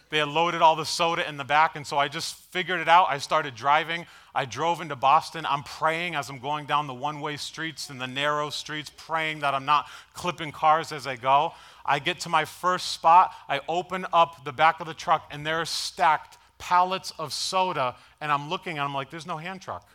They 0.09 0.17
had 0.17 0.29
loaded 0.29 0.63
all 0.63 0.77
the 0.77 0.87
soda 0.87 1.29
in 1.29 1.37
the 1.37 1.45
back, 1.45 1.77
and 1.77 1.87
so 1.87 1.99
I 1.99 2.09
just 2.09 2.37
figured 2.37 2.81
it 2.81 2.89
out. 2.89 3.09
I 3.11 3.19
started 3.19 3.55
driving. 3.55 4.07
I 4.35 4.47
drove 4.47 4.81
into 4.81 4.97
Boston. 4.97 5.45
I'm 5.47 5.63
praying 5.63 6.15
as 6.15 6.31
I'm 6.31 6.39
going 6.39 6.65
down 6.65 6.87
the 6.87 6.95
one 6.95 7.21
way 7.21 7.37
streets 7.37 7.91
and 7.91 8.01
the 8.01 8.07
narrow 8.07 8.49
streets, 8.49 8.91
praying 8.97 9.41
that 9.41 9.53
I'm 9.53 9.67
not 9.67 9.87
clipping 10.15 10.53
cars 10.53 10.91
as 10.91 11.07
I 11.07 11.17
go. 11.17 11.53
I 11.85 11.99
get 11.99 12.19
to 12.21 12.31
my 12.31 12.47
first 12.47 12.93
spot. 12.93 13.33
I 13.47 13.61
open 13.69 14.07
up 14.11 14.43
the 14.45 14.53
back 14.53 14.81
of 14.81 14.87
the 14.87 14.95
truck, 14.95 15.29
and 15.31 15.47
there 15.47 15.61
are 15.61 15.67
stacked 15.67 16.39
pallets 16.57 17.13
of 17.19 17.31
soda. 17.35 17.97
And 18.23 18.33
I'm 18.33 18.49
looking, 18.49 18.79
and 18.79 18.83
I'm 18.83 18.95
like, 18.95 19.11
there's 19.11 19.27
no 19.27 19.37
hand 19.37 19.61
truck. 19.61 19.87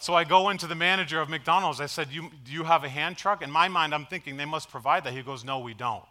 So 0.00 0.14
I 0.14 0.24
go 0.24 0.48
into 0.48 0.66
the 0.66 0.74
manager 0.74 1.20
of 1.20 1.28
McDonald's. 1.28 1.78
I 1.78 1.84
said, 1.86 2.08
you, 2.10 2.30
Do 2.44 2.52
you 2.52 2.64
have 2.64 2.84
a 2.84 2.88
hand 2.88 3.18
truck? 3.18 3.42
In 3.42 3.50
my 3.50 3.68
mind, 3.68 3.94
I'm 3.94 4.06
thinking 4.06 4.38
they 4.38 4.46
must 4.46 4.70
provide 4.70 5.04
that. 5.04 5.12
He 5.12 5.22
goes, 5.22 5.44
No, 5.44 5.58
we 5.58 5.74
don't. 5.74 6.04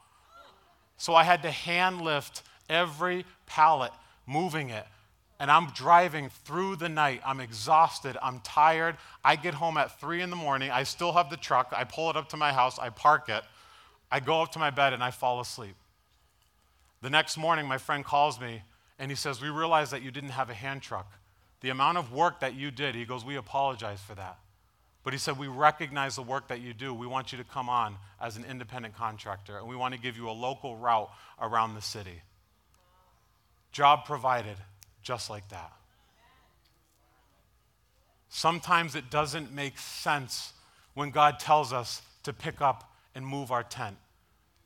So 0.98 1.16
I 1.16 1.24
had 1.24 1.42
to 1.42 1.52
hand 1.52 2.02
lift 2.02 2.44
every 2.70 3.26
pallet, 3.48 3.92
moving 4.28 4.70
it. 4.70 4.86
And 5.40 5.50
I'm 5.50 5.72
driving 5.72 6.30
through 6.46 6.76
the 6.76 6.90
night. 6.90 7.22
I'm 7.26 7.40
exhausted. 7.40 8.16
I'm 8.22 8.42
tired. 8.42 8.98
I 9.24 9.36
get 9.36 9.56
home 9.56 9.78
at 9.78 10.00
three 10.00 10.22
in 10.22 10.30
the 10.30 10.36
morning. 10.36 10.70
I 10.70 10.84
still 10.84 11.14
have 11.14 11.32
the 11.32 11.38
truck. 11.38 11.74
I 11.76 11.84
pull 11.84 12.12
it 12.12 12.18
up 12.18 12.30
to 12.30 12.38
my 12.38 12.54
house. 12.54 12.78
I 12.78 12.90
park 12.90 13.30
it. 13.30 13.44
I 14.12 14.20
go 14.20 14.42
up 14.42 14.52
to 14.52 14.60
my 14.60 14.70
bed 14.70 14.94
and 14.94 15.04
I 15.04 15.12
fall 15.12 15.40
asleep. 15.40 15.76
The 17.02 17.10
next 17.10 17.38
morning, 17.38 17.66
my 17.66 17.78
friend 17.78 18.04
calls 18.06 18.40
me 18.40 18.62
and 19.00 19.10
he 19.10 19.16
says, 19.16 19.42
We 19.42 19.50
realized 19.50 19.92
that 19.94 20.04
you 20.04 20.12
didn't 20.12 20.32
have 20.32 20.50
a 20.50 20.54
hand 20.54 20.82
truck. 20.82 21.12
The 21.62 21.70
amount 21.70 21.98
of 21.98 22.14
work 22.14 22.40
that 22.40 22.56
you 22.56 22.72
did, 22.72 22.96
he 22.96 23.06
goes, 23.06 23.26
We 23.26 23.36
apologize 23.36 24.00
for 24.02 24.16
that. 24.16 24.38
But 25.04 25.14
he 25.14 25.20
said, 25.20 25.38
We 25.38 25.48
recognize 25.48 26.16
the 26.16 26.24
work 26.24 26.48
that 26.48 26.62
you 26.62 26.74
do. 26.74 26.94
We 26.94 27.08
want 27.08 27.32
you 27.32 27.38
to 27.38 27.44
come 27.44 27.70
on 27.70 27.98
as 28.22 28.38
an 28.38 28.46
independent 28.46 28.96
contractor, 28.96 29.58
and 29.58 29.68
we 29.68 29.76
want 29.76 29.94
to 29.94 30.00
give 30.00 30.18
you 30.18 30.30
a 30.30 30.32
local 30.32 30.76
route 30.76 31.10
around 31.42 31.76
the 31.76 31.82
city. 31.82 32.22
Job 33.72 34.06
provided, 34.06 34.58
just 35.02 35.30
like 35.30 35.48
that. 35.50 35.72
Sometimes 38.30 38.96
it 38.96 39.10
doesn't 39.10 39.52
make 39.52 39.78
sense 39.78 40.54
when 40.94 41.10
God 41.10 41.40
tells 41.40 41.74
us 41.74 42.02
to 42.24 42.34
pick 42.34 42.62
up 42.62 42.94
and 43.16 43.26
move 43.26 43.52
our 43.52 43.64
tent, 43.64 43.98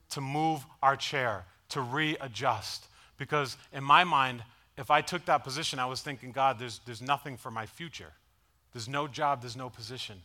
to 0.09 0.21
move 0.21 0.65
our 0.81 0.95
chair, 0.95 1.45
to 1.69 1.81
readjust. 1.81 2.87
Because 3.17 3.57
in 3.71 3.83
my 3.83 4.03
mind, 4.03 4.43
if 4.77 4.89
I 4.89 5.01
took 5.01 5.25
that 5.25 5.43
position, 5.43 5.79
I 5.79 5.85
was 5.85 6.01
thinking, 6.01 6.31
God, 6.31 6.57
there's, 6.59 6.79
there's 6.85 7.01
nothing 7.01 7.37
for 7.37 7.51
my 7.51 7.65
future. 7.65 8.13
There's 8.71 8.87
no 8.87 9.07
job, 9.07 9.41
there's 9.41 9.55
no 9.55 9.69
position. 9.69 10.21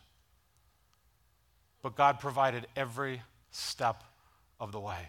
But 1.83 1.97
God 1.97 2.19
provided 2.19 2.67
every 2.75 3.23
step 3.51 4.03
of 4.59 4.73
the 4.73 4.81
way. 4.81 5.09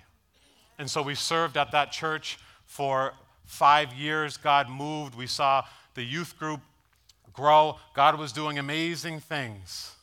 And 0.77 0.89
so 0.89 1.01
we 1.01 1.15
served 1.15 1.57
at 1.57 1.71
that 1.71 1.91
church 1.91 2.37
for 2.65 3.13
five 3.45 3.93
years. 3.93 4.37
God 4.37 4.69
moved. 4.69 5.15
We 5.15 5.27
saw 5.27 5.63
the 5.95 6.03
youth 6.03 6.37
group 6.37 6.61
grow. 7.33 7.77
God 7.93 8.19
was 8.19 8.31
doing 8.31 8.59
amazing 8.59 9.19
things. 9.19 9.95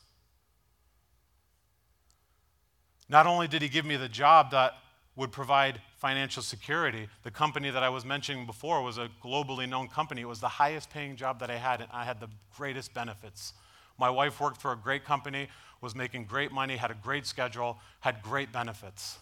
Not 3.07 3.25
only 3.25 3.47
did 3.47 3.61
He 3.61 3.69
give 3.69 3.85
me 3.85 3.95
the 3.95 4.09
job 4.09 4.51
that 4.51 4.73
would 5.15 5.31
provide 5.31 5.79
financial 5.97 6.43
security, 6.43 7.09
the 7.23 7.31
company 7.31 7.69
that 7.69 7.83
I 7.83 7.89
was 7.89 8.05
mentioning 8.05 8.45
before 8.45 8.83
was 8.83 8.97
a 8.97 9.09
globally 9.23 9.67
known 9.67 9.87
company. 9.87 10.21
It 10.21 10.27
was 10.27 10.39
the 10.39 10.47
highest 10.47 10.89
paying 10.89 11.15
job 11.15 11.39
that 11.39 11.49
I 11.49 11.57
had, 11.57 11.81
and 11.81 11.89
I 11.91 12.05
had 12.05 12.19
the 12.19 12.29
greatest 12.55 12.93
benefits. 12.93 13.53
My 13.97 14.09
wife 14.09 14.39
worked 14.39 14.61
for 14.61 14.71
a 14.71 14.75
great 14.75 15.05
company, 15.05 15.47
was 15.81 15.95
making 15.95 16.25
great 16.25 16.51
money, 16.51 16.77
had 16.77 16.91
a 16.91 16.95
great 16.95 17.25
schedule, 17.25 17.77
had 17.99 18.21
great 18.21 18.51
benefits. 18.51 19.17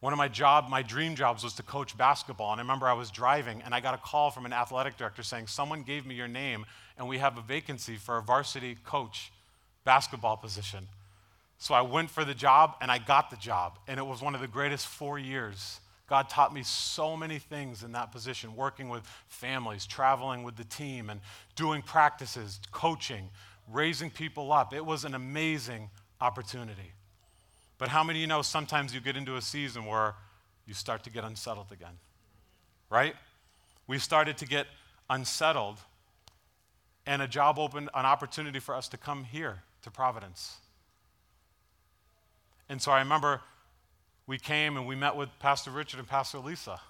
One 0.00 0.12
of 0.12 0.18
my 0.18 0.28
job, 0.28 0.68
my 0.68 0.82
dream 0.82 1.16
jobs 1.16 1.42
was 1.42 1.54
to 1.54 1.62
coach 1.62 1.96
basketball. 1.96 2.52
And 2.52 2.60
I 2.60 2.62
remember 2.62 2.86
I 2.86 2.92
was 2.92 3.10
driving 3.10 3.62
and 3.62 3.74
I 3.74 3.80
got 3.80 3.94
a 3.94 3.98
call 3.98 4.30
from 4.30 4.44
an 4.44 4.52
athletic 4.52 4.96
director 4.96 5.22
saying, 5.22 5.46
Someone 5.46 5.82
gave 5.82 6.06
me 6.06 6.14
your 6.14 6.28
name 6.28 6.66
and 6.98 7.08
we 7.08 7.18
have 7.18 7.38
a 7.38 7.40
vacancy 7.40 7.96
for 7.96 8.18
a 8.18 8.22
varsity 8.22 8.76
coach 8.84 9.32
basketball 9.84 10.36
position. 10.36 10.86
So 11.58 11.74
I 11.74 11.80
went 11.80 12.10
for 12.10 12.24
the 12.24 12.34
job 12.34 12.76
and 12.80 12.90
I 12.90 12.98
got 12.98 13.30
the 13.30 13.36
job. 13.36 13.78
And 13.88 13.98
it 13.98 14.06
was 14.06 14.22
one 14.22 14.34
of 14.34 14.40
the 14.40 14.48
greatest 14.48 14.86
four 14.86 15.18
years. 15.18 15.80
God 16.06 16.28
taught 16.28 16.54
me 16.54 16.62
so 16.62 17.16
many 17.16 17.38
things 17.38 17.82
in 17.82 17.92
that 17.92 18.12
position, 18.12 18.54
working 18.54 18.88
with 18.88 19.04
families, 19.28 19.86
traveling 19.86 20.44
with 20.44 20.56
the 20.56 20.64
team, 20.64 21.10
and 21.10 21.20
doing 21.56 21.82
practices, 21.82 22.60
coaching, 22.70 23.28
raising 23.72 24.10
people 24.10 24.52
up. 24.52 24.72
It 24.72 24.84
was 24.84 25.04
an 25.04 25.14
amazing 25.14 25.90
opportunity. 26.20 26.92
But 27.78 27.88
how 27.88 28.04
many 28.04 28.20
of 28.20 28.20
you 28.20 28.26
know 28.28 28.42
sometimes 28.42 28.94
you 28.94 29.00
get 29.00 29.16
into 29.16 29.36
a 29.36 29.42
season 29.42 29.84
where 29.84 30.14
you 30.64 30.74
start 30.74 31.02
to 31.04 31.10
get 31.10 31.24
unsettled 31.24 31.72
again? 31.72 31.98
Right? 32.88 33.16
We 33.88 33.98
started 33.98 34.38
to 34.38 34.46
get 34.46 34.68
unsettled, 35.10 35.78
and 37.04 37.20
a 37.20 37.28
job 37.28 37.58
opened 37.58 37.90
an 37.94 38.06
opportunity 38.06 38.60
for 38.60 38.76
us 38.76 38.88
to 38.88 38.96
come 38.96 39.24
here 39.24 39.62
to 39.82 39.90
Providence. 39.90 40.56
And 42.68 42.80
so 42.80 42.92
I 42.92 42.98
remember 42.98 43.40
we 44.26 44.38
came 44.38 44.76
and 44.76 44.86
we 44.86 44.96
met 44.96 45.16
with 45.16 45.28
Pastor 45.38 45.70
Richard 45.70 46.00
and 46.00 46.08
Pastor 46.08 46.38
Lisa. 46.38 46.80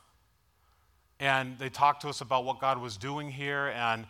And 1.21 1.59
they 1.59 1.69
talked 1.69 2.03
to 2.03 2.09
us 2.09 2.21
about 2.21 2.45
what 2.45 2.61
God 2.61 2.81
was 2.81 2.97
doing 2.97 3.31
here. 3.31 3.69
And, 3.69 4.07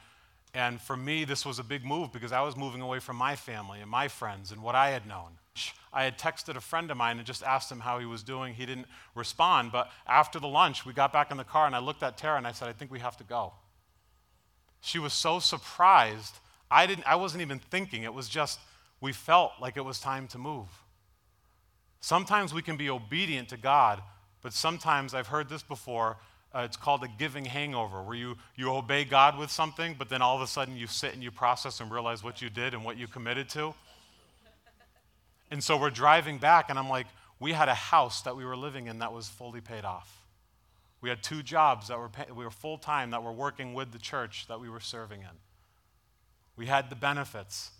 and 0.54 0.80
for 0.80 0.96
me, 0.96 1.24
this 1.24 1.44
was 1.44 1.58
a 1.58 1.64
big 1.64 1.84
move 1.84 2.12
because 2.12 2.32
I 2.32 2.42
was 2.42 2.56
moving 2.56 2.80
away 2.80 2.98
from 2.98 3.16
my 3.16 3.36
family 3.36 3.80
and 3.80 3.90
my 3.90 4.08
friends 4.08 4.52
and 4.52 4.62
what 4.62 4.74
I 4.74 4.90
had 4.90 5.06
known. 5.06 5.30
I 5.92 6.04
had 6.04 6.18
texted 6.18 6.56
a 6.56 6.60
friend 6.60 6.90
of 6.90 6.96
mine 6.96 7.16
and 7.16 7.26
just 7.26 7.42
asked 7.42 7.72
him 7.72 7.80
how 7.80 7.98
he 7.98 8.06
was 8.06 8.22
doing. 8.22 8.54
He 8.54 8.66
didn't 8.66 8.86
respond. 9.14 9.72
But 9.72 9.90
after 10.06 10.38
the 10.38 10.48
lunch, 10.48 10.84
we 10.84 10.92
got 10.92 11.12
back 11.12 11.30
in 11.30 11.36
the 11.36 11.44
car 11.44 11.66
and 11.66 11.74
I 11.74 11.78
looked 11.78 12.02
at 12.02 12.18
Tara 12.18 12.36
and 12.36 12.46
I 12.46 12.52
said, 12.52 12.68
I 12.68 12.72
think 12.72 12.90
we 12.90 12.98
have 12.98 13.16
to 13.16 13.24
go. 13.24 13.54
She 14.80 14.98
was 14.98 15.12
so 15.12 15.38
surprised. 15.38 16.38
I, 16.70 16.86
didn't, 16.86 17.06
I 17.06 17.16
wasn't 17.16 17.42
even 17.42 17.58
thinking. 17.58 18.02
It 18.02 18.12
was 18.12 18.28
just, 18.28 18.60
we 19.00 19.12
felt 19.12 19.52
like 19.60 19.76
it 19.76 19.84
was 19.84 19.98
time 19.98 20.28
to 20.28 20.38
move. 20.38 20.68
Sometimes 22.06 22.54
we 22.54 22.62
can 22.62 22.76
be 22.76 22.88
obedient 22.88 23.48
to 23.48 23.56
God, 23.56 24.00
but 24.40 24.52
sometimes, 24.52 25.12
I've 25.12 25.26
heard 25.26 25.48
this 25.48 25.64
before, 25.64 26.18
uh, 26.54 26.60
it's 26.60 26.76
called 26.76 27.02
a 27.02 27.08
giving 27.08 27.44
hangover, 27.44 28.00
where 28.00 28.14
you, 28.14 28.36
you 28.54 28.70
obey 28.70 29.04
God 29.04 29.36
with 29.36 29.50
something, 29.50 29.96
but 29.98 30.08
then 30.08 30.22
all 30.22 30.36
of 30.36 30.40
a 30.40 30.46
sudden 30.46 30.76
you 30.76 30.86
sit 30.86 31.14
and 31.14 31.20
you 31.20 31.32
process 31.32 31.80
and 31.80 31.90
realize 31.90 32.22
what 32.22 32.40
you 32.40 32.48
did 32.48 32.74
and 32.74 32.84
what 32.84 32.96
you 32.96 33.08
committed 33.08 33.48
to. 33.48 33.74
And 35.50 35.64
so 35.64 35.76
we're 35.76 35.90
driving 35.90 36.38
back, 36.38 36.70
and 36.70 36.78
I'm 36.78 36.88
like, 36.88 37.08
we 37.40 37.52
had 37.52 37.68
a 37.68 37.74
house 37.74 38.22
that 38.22 38.36
we 38.36 38.44
were 38.44 38.56
living 38.56 38.86
in 38.86 39.00
that 39.00 39.12
was 39.12 39.28
fully 39.28 39.60
paid 39.60 39.84
off. 39.84 40.22
We 41.00 41.08
had 41.08 41.24
two 41.24 41.42
jobs 41.42 41.88
that 41.88 41.98
were, 41.98 42.10
pay- 42.10 42.30
we 42.30 42.44
were 42.44 42.52
full 42.52 42.78
time 42.78 43.10
that 43.10 43.24
were 43.24 43.32
working 43.32 43.74
with 43.74 43.90
the 43.90 43.98
church 43.98 44.46
that 44.46 44.60
we 44.60 44.68
were 44.68 44.78
serving 44.78 45.22
in. 45.22 45.36
We 46.56 46.66
had 46.66 46.88
the 46.88 46.94
benefits. 46.94 47.72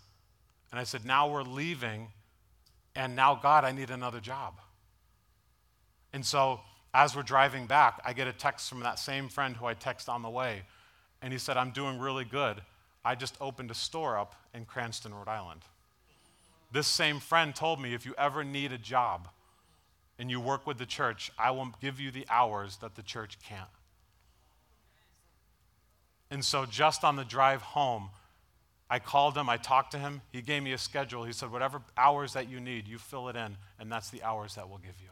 And 0.69 0.81
I 0.81 0.83
said, 0.83 1.05
now 1.05 1.29
we're 1.29 1.43
leaving, 1.43 2.09
And 2.97 3.15
now, 3.15 3.35
God, 3.35 3.63
I 3.63 3.71
need 3.71 3.91
another 3.91 4.19
job. 4.19 4.55
And 6.13 6.25
so, 6.25 6.61
as 6.95 7.15
we're 7.15 7.21
driving 7.21 7.67
back, 7.67 8.01
I 8.03 8.11
get 8.11 8.27
a 8.27 8.33
text 8.33 8.67
from 8.67 8.79
that 8.79 8.97
same 8.97 9.29
friend 9.29 9.55
who 9.55 9.67
I 9.67 9.75
text 9.75 10.09
on 10.09 10.23
the 10.23 10.31
way. 10.31 10.63
And 11.21 11.31
he 11.31 11.37
said, 11.37 11.57
I'm 11.57 11.69
doing 11.69 11.99
really 11.99 12.25
good. 12.25 12.59
I 13.05 13.13
just 13.13 13.37
opened 13.39 13.69
a 13.69 13.75
store 13.75 14.17
up 14.17 14.33
in 14.55 14.65
Cranston, 14.65 15.13
Rhode 15.13 15.27
Island. 15.27 15.61
This 16.71 16.87
same 16.87 17.19
friend 17.19 17.53
told 17.53 17.79
me 17.79 17.93
if 17.93 18.03
you 18.03 18.15
ever 18.17 18.43
need 18.43 18.71
a 18.71 18.79
job 18.79 19.27
and 20.17 20.31
you 20.31 20.39
work 20.39 20.65
with 20.65 20.79
the 20.79 20.85
church, 20.87 21.31
I 21.37 21.51
will 21.51 21.69
give 21.79 21.99
you 21.99 22.09
the 22.09 22.25
hours 22.31 22.77
that 22.77 22.95
the 22.95 23.03
church 23.03 23.37
can't. 23.47 23.69
And 26.31 26.43
so, 26.43 26.65
just 26.65 27.03
on 27.03 27.15
the 27.15 27.23
drive 27.23 27.61
home, 27.61 28.09
I 28.89 28.99
called 28.99 29.37
him, 29.37 29.49
I 29.49 29.57
talked 29.57 29.91
to 29.91 29.99
him. 29.99 30.21
He 30.31 30.41
gave 30.41 30.63
me 30.63 30.71
a 30.71 30.77
schedule. 30.77 31.25
He 31.25 31.33
said, 31.33 31.51
Whatever 31.51 31.81
hours 31.97 32.33
that 32.33 32.49
you 32.49 32.59
need, 32.59 32.87
you 32.87 32.97
fill 32.97 33.27
it 33.27 33.35
in, 33.35 33.57
and 33.79 33.91
that's 33.91 34.09
the 34.09 34.23
hours 34.23 34.55
that 34.55 34.69
we'll 34.69 34.77
give 34.77 34.95
you. 35.01 35.09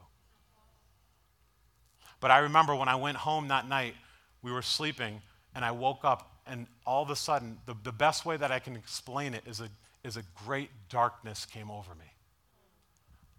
But 2.21 2.32
I 2.32 2.39
remember 2.39 2.73
when 2.76 2.88
I 2.88 2.95
went 2.95 3.17
home 3.17 3.49
that 3.49 3.67
night, 3.67 3.95
we 4.41 4.51
were 4.51 4.61
sleeping, 4.61 5.21
and 5.53 5.65
I 5.65 5.71
woke 5.71 6.05
up, 6.05 6.39
and 6.47 6.67
all 6.86 7.03
of 7.03 7.09
a 7.09 7.15
sudden, 7.15 7.57
the, 7.65 7.76
the 7.84 7.91
best 7.91 8.26
way 8.26 8.38
that 8.38 8.51
I 8.51 8.59
can 8.59 8.76
explain 8.76 9.34
it 9.34 9.43
is 9.45 9.59
a, 9.59 9.69
is 10.03 10.15
a 10.15 10.23
great 10.45 10.69
darkness 10.89 11.45
came 11.45 11.69
over 11.69 11.93
me. 11.95 12.05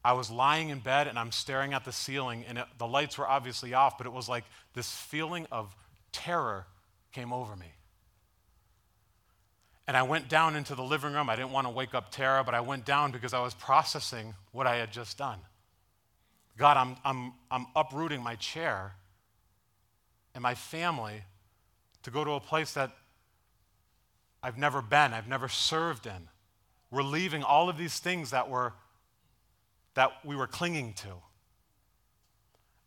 I 0.05 0.12
was 0.12 0.30
lying 0.30 0.68
in 0.68 0.78
bed 0.78 1.09
and 1.09 1.18
I'm 1.18 1.32
staring 1.32 1.74
at 1.74 1.84
the 1.84 1.91
ceiling, 1.91 2.45
and 2.47 2.59
it, 2.59 2.66
the 2.78 2.87
lights 2.87 3.18
were 3.18 3.26
obviously 3.26 3.74
off, 3.74 3.99
but 3.99 4.07
it 4.07 4.12
was 4.12 4.28
like 4.28 4.45
this 4.72 4.89
feeling 4.89 5.49
of 5.51 5.74
terror 6.12 6.66
came 7.12 7.32
over 7.32 7.57
me. 7.57 7.72
And 9.87 9.97
I 9.97 10.03
went 10.03 10.28
down 10.28 10.57
into 10.57 10.74
the 10.74 10.82
living 10.82 11.12
room. 11.12 11.30
I 11.30 11.37
didn't 11.37 11.53
want 11.53 11.66
to 11.66 11.72
wake 11.72 11.95
up 11.95 12.11
Tara, 12.11 12.43
but 12.43 12.55
I 12.55 12.61
went 12.61 12.84
down 12.84 13.12
because 13.12 13.32
I 13.32 13.41
was 13.41 13.55
processing 13.55 14.34
what 14.53 14.66
I 14.66 14.76
had 14.76 14.93
just 14.93 15.16
done. 15.16 15.39
God, 16.57 16.76
I'm, 16.76 16.97
I'm, 17.05 17.32
I'm 17.51 17.66
uprooting 17.76 18.22
my 18.22 18.34
chair 18.34 18.95
and 20.34 20.43
my 20.43 20.55
family 20.55 21.22
to 22.03 22.11
go 22.11 22.24
to 22.24 22.32
a 22.32 22.41
place 22.41 22.72
that 22.72 22.91
I've 24.43 24.59
never 24.59 24.82
been, 24.82 25.12
I've 25.12 25.28
never 25.28 25.49
served 25.49 26.07
in. 26.07 26.28
We're 26.91 27.03
leaving 27.03 27.43
all 27.43 27.68
of 27.68 27.76
these 27.76 27.99
things 27.99 28.30
that 28.30 28.49
were 28.49 28.72
that 29.95 30.12
we 30.24 30.37
were 30.37 30.47
clinging 30.47 30.93
to. 30.93 31.09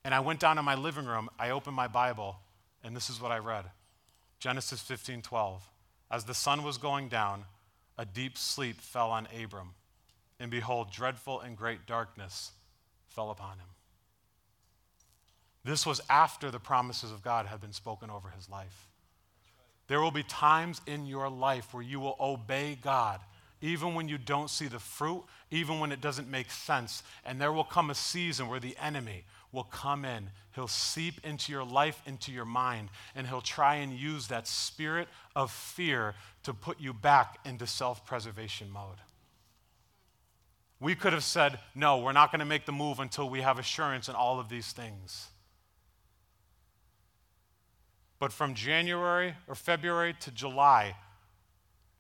And 0.06 0.14
I 0.14 0.22
went 0.22 0.40
down 0.40 0.56
to 0.56 0.64
my 0.64 0.76
living 0.76 1.06
room, 1.06 1.28
I 1.38 1.50
opened 1.50 1.76
my 1.76 1.88
Bible, 1.88 2.38
and 2.84 2.96
this 2.96 3.10
is 3.10 3.20
what 3.20 3.32
I 3.32 3.40
read. 3.40 3.66
Genesis 4.40 4.80
15 4.80 5.22
12. 5.22 5.70
As 6.12 6.26
the 6.26 6.34
sun 6.34 6.64
was 6.64 6.78
going 6.78 7.08
down, 7.10 7.46
a 7.98 8.06
deep 8.06 8.38
sleep 8.38 8.82
fell 8.82 9.12
on 9.12 9.28
Abram, 9.44 9.72
and 10.40 10.50
behold, 10.50 10.92
dreadful 10.92 11.42
and 11.42 11.58
great 11.58 11.86
darkness 11.86 12.52
fell 13.08 13.30
upon 13.30 13.58
him. 13.58 13.68
This 15.64 15.86
was 15.86 16.02
after 16.10 16.50
the 16.50 16.60
promises 16.60 17.12
of 17.12 17.22
God 17.22 17.46
had 17.46 17.62
been 17.62 17.74
spoken 17.74 18.10
over 18.10 18.30
his 18.30 18.50
life. 18.50 18.88
There 19.88 20.02
will 20.02 20.12
be 20.12 20.24
times 20.24 20.82
in 20.88 21.06
your 21.06 21.30
life 21.30 21.74
where 21.74 21.84
you 21.84 22.00
will 22.00 22.16
obey 22.20 22.78
God, 22.82 23.20
even 23.62 23.94
when 23.94 24.08
you 24.08 24.18
don't 24.18 24.50
see 24.50 24.68
the 24.68 24.80
fruit, 24.80 25.24
even 25.52 25.80
when 25.80 25.92
it 25.92 26.00
doesn't 26.00 26.30
make 26.30 26.50
sense. 26.52 27.04
And 27.26 27.42
there 27.42 27.52
will 27.52 27.64
come 27.64 27.90
a 27.90 27.96
season 27.96 28.48
where 28.48 28.60
the 28.60 28.78
enemy 28.82 29.26
will 29.52 29.64
come 29.64 30.06
in. 30.06 30.30
He'll 30.56 30.68
seep 30.68 31.26
into 31.26 31.52
your 31.52 31.64
life, 31.64 32.02
into 32.06 32.32
your 32.32 32.46
mind, 32.46 32.90
and 33.16 33.28
he'll 33.28 33.42
try 33.42 33.76
and 33.76 33.94
use 33.94 34.28
that 34.28 34.48
spirit 34.48 35.08
of 35.36 35.52
fear 35.52 36.16
to 36.44 36.54
put 36.54 36.80
you 36.80 36.94
back 36.94 37.40
into 37.46 37.66
self 37.66 38.06
preservation 38.06 38.70
mode. 38.70 38.98
We 40.80 40.96
could 40.96 41.14
have 41.14 41.24
said, 41.24 41.60
no, 41.76 41.98
we're 41.98 42.14
not 42.14 42.32
going 42.32 42.40
to 42.40 42.46
make 42.46 42.66
the 42.66 42.72
move 42.72 43.00
until 43.00 43.30
we 43.30 43.42
have 43.42 43.60
assurance 43.60 44.08
in 44.08 44.16
all 44.16 44.40
of 44.40 44.50
these 44.50 44.72
things. 44.72 45.28
But 48.18 48.32
from 48.32 48.54
January 48.54 49.36
or 49.48 49.56
February 49.56 50.14
to 50.22 50.32
July, 50.32 50.96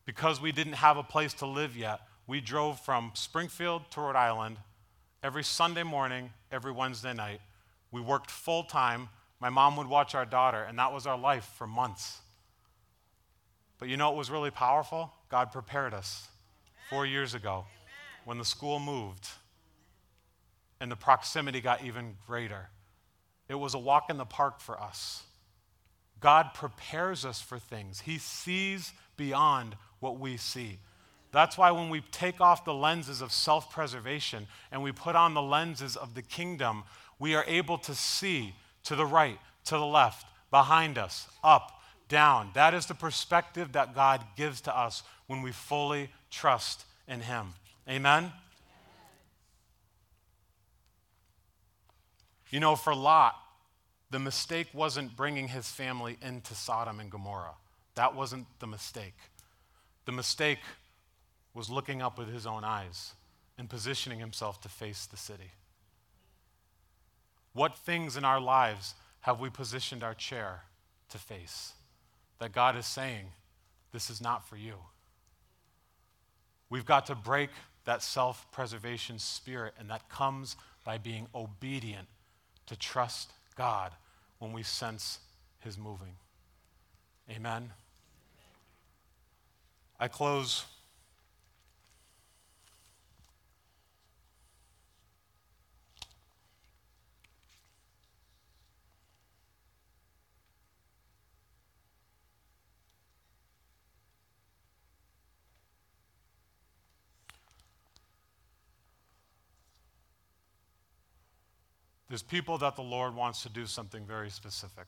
because 0.05 0.41
we 0.41 0.51
didn't 0.51 0.73
have 0.73 0.97
a 0.97 1.03
place 1.03 1.33
to 1.35 1.45
live 1.45 1.75
yet, 1.77 2.01
we 2.27 2.41
drove 2.41 2.79
from 2.79 3.11
Springfield 3.15 3.89
to 3.91 4.01
Rhode 4.01 4.15
Island 4.15 4.57
every 5.23 5.43
Sunday 5.43 5.83
morning, 5.83 6.31
every 6.51 6.71
Wednesday 6.71 7.13
night. 7.13 7.41
We 7.91 8.01
worked 8.01 8.31
full 8.31 8.63
time. 8.63 9.09
My 9.39 9.49
mom 9.49 9.77
would 9.77 9.87
watch 9.87 10.15
our 10.15 10.25
daughter, 10.25 10.63
and 10.63 10.77
that 10.79 10.93
was 10.93 11.07
our 11.07 11.17
life 11.17 11.45
for 11.57 11.65
months. 11.65 12.19
But 13.79 13.87
you 13.87 13.97
know 13.97 14.09
what 14.09 14.17
was 14.17 14.29
really 14.29 14.51
powerful? 14.51 15.13
God 15.29 15.51
prepared 15.51 15.93
us 15.93 16.27
four 16.89 17.05
years 17.05 17.33
ago 17.33 17.65
when 18.25 18.37
the 18.37 18.45
school 18.45 18.79
moved 18.79 19.27
and 20.81 20.91
the 20.91 20.95
proximity 20.95 21.61
got 21.61 21.83
even 21.83 22.15
greater. 22.27 22.69
It 23.47 23.55
was 23.55 23.73
a 23.73 23.79
walk 23.79 24.09
in 24.09 24.17
the 24.17 24.25
park 24.25 24.59
for 24.59 24.79
us. 24.79 25.23
God 26.19 26.53
prepares 26.53 27.25
us 27.25 27.41
for 27.41 27.57
things, 27.57 28.01
He 28.01 28.17
sees 28.17 28.93
beyond 29.15 29.75
what 29.99 30.19
we 30.19 30.37
see. 30.37 30.79
That's 31.31 31.57
why 31.57 31.71
when 31.71 31.89
we 31.89 32.01
take 32.11 32.41
off 32.41 32.65
the 32.65 32.73
lenses 32.73 33.21
of 33.21 33.31
self 33.31 33.71
preservation 33.71 34.47
and 34.71 34.81
we 34.81 34.91
put 34.91 35.15
on 35.15 35.33
the 35.33 35.41
lenses 35.41 35.95
of 35.95 36.15
the 36.15 36.21
kingdom, 36.21 36.83
we 37.19 37.35
are 37.35 37.43
able 37.47 37.77
to 37.79 37.93
see 37.93 38.55
to 38.85 38.95
the 38.95 39.05
right, 39.05 39.37
to 39.65 39.75
the 39.75 39.85
left, 39.85 40.25
behind 40.49 40.97
us, 40.97 41.27
up, 41.43 41.81
down. 42.07 42.49
That 42.55 42.73
is 42.73 42.87
the 42.87 42.95
perspective 42.95 43.73
that 43.73 43.93
God 43.93 44.25
gives 44.35 44.61
to 44.61 44.75
us 44.75 45.03
when 45.27 45.41
we 45.41 45.51
fully 45.51 46.09
trust 46.31 46.85
in 47.07 47.21
Him. 47.21 47.53
Amen? 47.87 48.31
You 52.49 52.59
know, 52.59 52.75
for 52.75 52.95
Lot, 52.95 53.35
the 54.09 54.19
mistake 54.19 54.67
wasn't 54.73 55.15
bringing 55.15 55.49
his 55.49 55.69
family 55.69 56.17
into 56.21 56.55
Sodom 56.55 56.99
and 56.99 57.11
Gomorrah. 57.11 57.53
That 57.95 58.15
wasn't 58.15 58.47
the 58.59 58.67
mistake. 58.67 59.15
The 60.05 60.11
mistake 60.11 60.59
was 61.59 61.69
looking 61.69 62.01
up 62.01 62.17
with 62.17 62.31
his 62.31 62.47
own 62.47 62.63
eyes 62.63 63.15
and 63.57 63.69
positioning 63.69 64.17
himself 64.17 64.61
to 64.61 64.69
face 64.69 65.05
the 65.05 65.17
city. 65.17 65.51
What 67.51 67.77
things 67.77 68.15
in 68.15 68.23
our 68.23 68.39
lives 68.39 68.95
have 69.19 69.41
we 69.41 69.49
positioned 69.49 70.01
our 70.01 70.13
chair 70.13 70.61
to 71.09 71.17
face 71.17 71.73
that 72.39 72.53
God 72.53 72.77
is 72.77 72.85
saying, 72.85 73.25
this 73.91 74.09
is 74.09 74.21
not 74.21 74.47
for 74.47 74.55
you? 74.55 74.75
We've 76.69 76.85
got 76.85 77.05
to 77.07 77.15
break 77.15 77.49
that 77.83 78.01
self 78.03 78.49
preservation 78.53 79.19
spirit, 79.19 79.73
and 79.77 79.89
that 79.89 80.07
comes 80.07 80.55
by 80.85 80.97
being 80.97 81.27
obedient 81.35 82.07
to 82.67 82.77
trust 82.77 83.33
God 83.57 83.91
when 84.37 84.53
we 84.53 84.63
sense 84.63 85.19
His 85.59 85.77
moving. 85.77 86.15
Amen. 87.29 87.71
I 89.99 90.07
close 90.07 90.63
There's 112.09 112.23
people 112.23 112.57
that 112.57 112.75
the 112.75 112.81
Lord 112.81 113.13
wants 113.13 113.43
to 113.43 113.49
do 113.49 113.67
something 113.67 114.03
very 114.03 114.31
specific. 114.31 114.87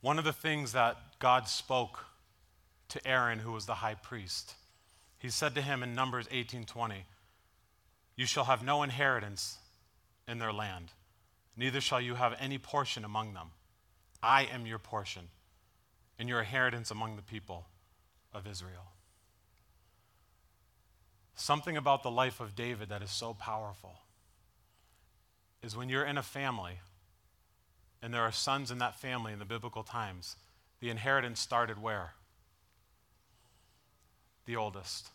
One 0.00 0.18
of 0.18 0.24
the 0.24 0.32
things 0.32 0.72
that 0.72 0.96
God 1.20 1.48
spoke 1.48 2.04
to 2.88 3.06
Aaron, 3.06 3.38
who 3.38 3.52
was 3.52 3.64
the 3.64 3.76
high 3.76 3.94
priest, 3.94 4.56
he 5.18 5.30
said 5.30 5.54
to 5.54 5.62
him 5.62 5.82
in 5.82 5.94
Numbers 5.94 6.26
18:20, 6.30 7.06
"You 8.16 8.26
shall 8.26 8.44
have 8.44 8.62
no 8.62 8.82
inheritance 8.82 9.58
in 10.26 10.38
their 10.38 10.52
land, 10.52 10.92
neither 11.56 11.80
shall 11.80 12.00
you 12.00 12.16
have 12.16 12.34
any 12.34 12.58
portion 12.58 13.04
among 13.04 13.34
them. 13.34 13.52
I 14.20 14.42
am 14.42 14.66
your 14.66 14.80
portion 14.80 15.30
and 16.18 16.28
your 16.28 16.40
inheritance 16.40 16.90
among 16.90 17.16
the 17.16 17.22
people 17.22 17.70
of 18.32 18.46
Israel." 18.46 18.93
Something 21.34 21.76
about 21.76 22.02
the 22.02 22.10
life 22.10 22.40
of 22.40 22.54
David 22.54 22.88
that 22.88 23.02
is 23.02 23.10
so 23.10 23.34
powerful 23.34 23.94
is 25.62 25.76
when 25.76 25.88
you're 25.88 26.04
in 26.04 26.18
a 26.18 26.22
family 26.22 26.80
and 28.02 28.12
there 28.12 28.22
are 28.22 28.32
sons 28.32 28.70
in 28.70 28.78
that 28.78 29.00
family 29.00 29.32
in 29.32 29.38
the 29.38 29.44
biblical 29.44 29.82
times, 29.82 30.36
the 30.80 30.90
inheritance 30.90 31.40
started 31.40 31.80
where? 31.80 32.12
The 34.44 34.56
oldest. 34.56 35.08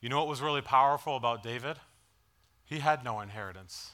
You 0.00 0.08
know 0.08 0.18
what 0.18 0.28
was 0.28 0.42
really 0.42 0.60
powerful 0.60 1.16
about 1.16 1.42
David? 1.42 1.76
He 2.64 2.80
had 2.80 3.04
no 3.04 3.20
inheritance. 3.20 3.92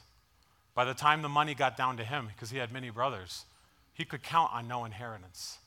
By 0.73 0.83
the 0.83 0.93
time 0.93 1.21
the 1.21 1.29
money 1.29 1.53
got 1.53 1.77
down 1.77 1.95
to 1.97 2.03
him, 2.03 2.27
because 2.33 2.49
he 2.49 2.57
had 2.57 2.71
many 2.71 2.89
brothers, 2.89 3.45
he 3.93 4.03
could 4.03 4.23
count 4.23 4.51
on 4.51 4.67
no 4.67 4.83
inheritance. 4.83 5.59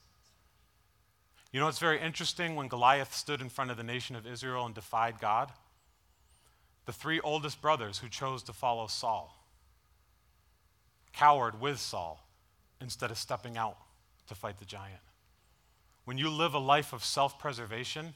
You 1.54 1.60
know, 1.60 1.68
it's 1.68 1.78
very 1.78 2.00
interesting 2.00 2.56
when 2.56 2.66
Goliath 2.66 3.14
stood 3.14 3.40
in 3.40 3.48
front 3.48 3.70
of 3.70 3.76
the 3.76 3.84
nation 3.84 4.16
of 4.16 4.26
Israel 4.26 4.66
and 4.66 4.74
defied 4.74 5.20
God. 5.20 5.52
The 6.86 6.92
three 6.92 7.20
oldest 7.20 7.62
brothers 7.62 8.00
who 8.00 8.08
chose 8.08 8.42
to 8.42 8.52
follow 8.52 8.88
Saul 8.88 9.32
cowered 11.12 11.60
with 11.60 11.78
Saul 11.78 12.26
instead 12.80 13.12
of 13.12 13.18
stepping 13.18 13.56
out 13.56 13.76
to 14.26 14.34
fight 14.34 14.58
the 14.58 14.64
giant. 14.64 14.98
When 16.06 16.18
you 16.18 16.28
live 16.28 16.54
a 16.54 16.58
life 16.58 16.92
of 16.92 17.04
self 17.04 17.38
preservation, 17.38 18.14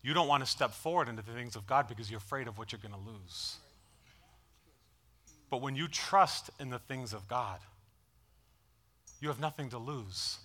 you 0.00 0.14
don't 0.14 0.28
want 0.28 0.44
to 0.44 0.48
step 0.48 0.70
forward 0.70 1.08
into 1.08 1.22
the 1.22 1.32
things 1.32 1.56
of 1.56 1.66
God 1.66 1.88
because 1.88 2.08
you're 2.08 2.18
afraid 2.18 2.46
of 2.46 2.58
what 2.58 2.70
you're 2.70 2.80
going 2.80 2.94
to 2.94 3.10
lose. 3.10 3.56
But 5.50 5.62
when 5.62 5.74
you 5.74 5.88
trust 5.88 6.50
in 6.60 6.70
the 6.70 6.78
things 6.78 7.12
of 7.12 7.26
God, 7.26 7.58
you 9.20 9.26
have 9.26 9.40
nothing 9.40 9.68
to 9.70 9.78
lose. 9.78 10.38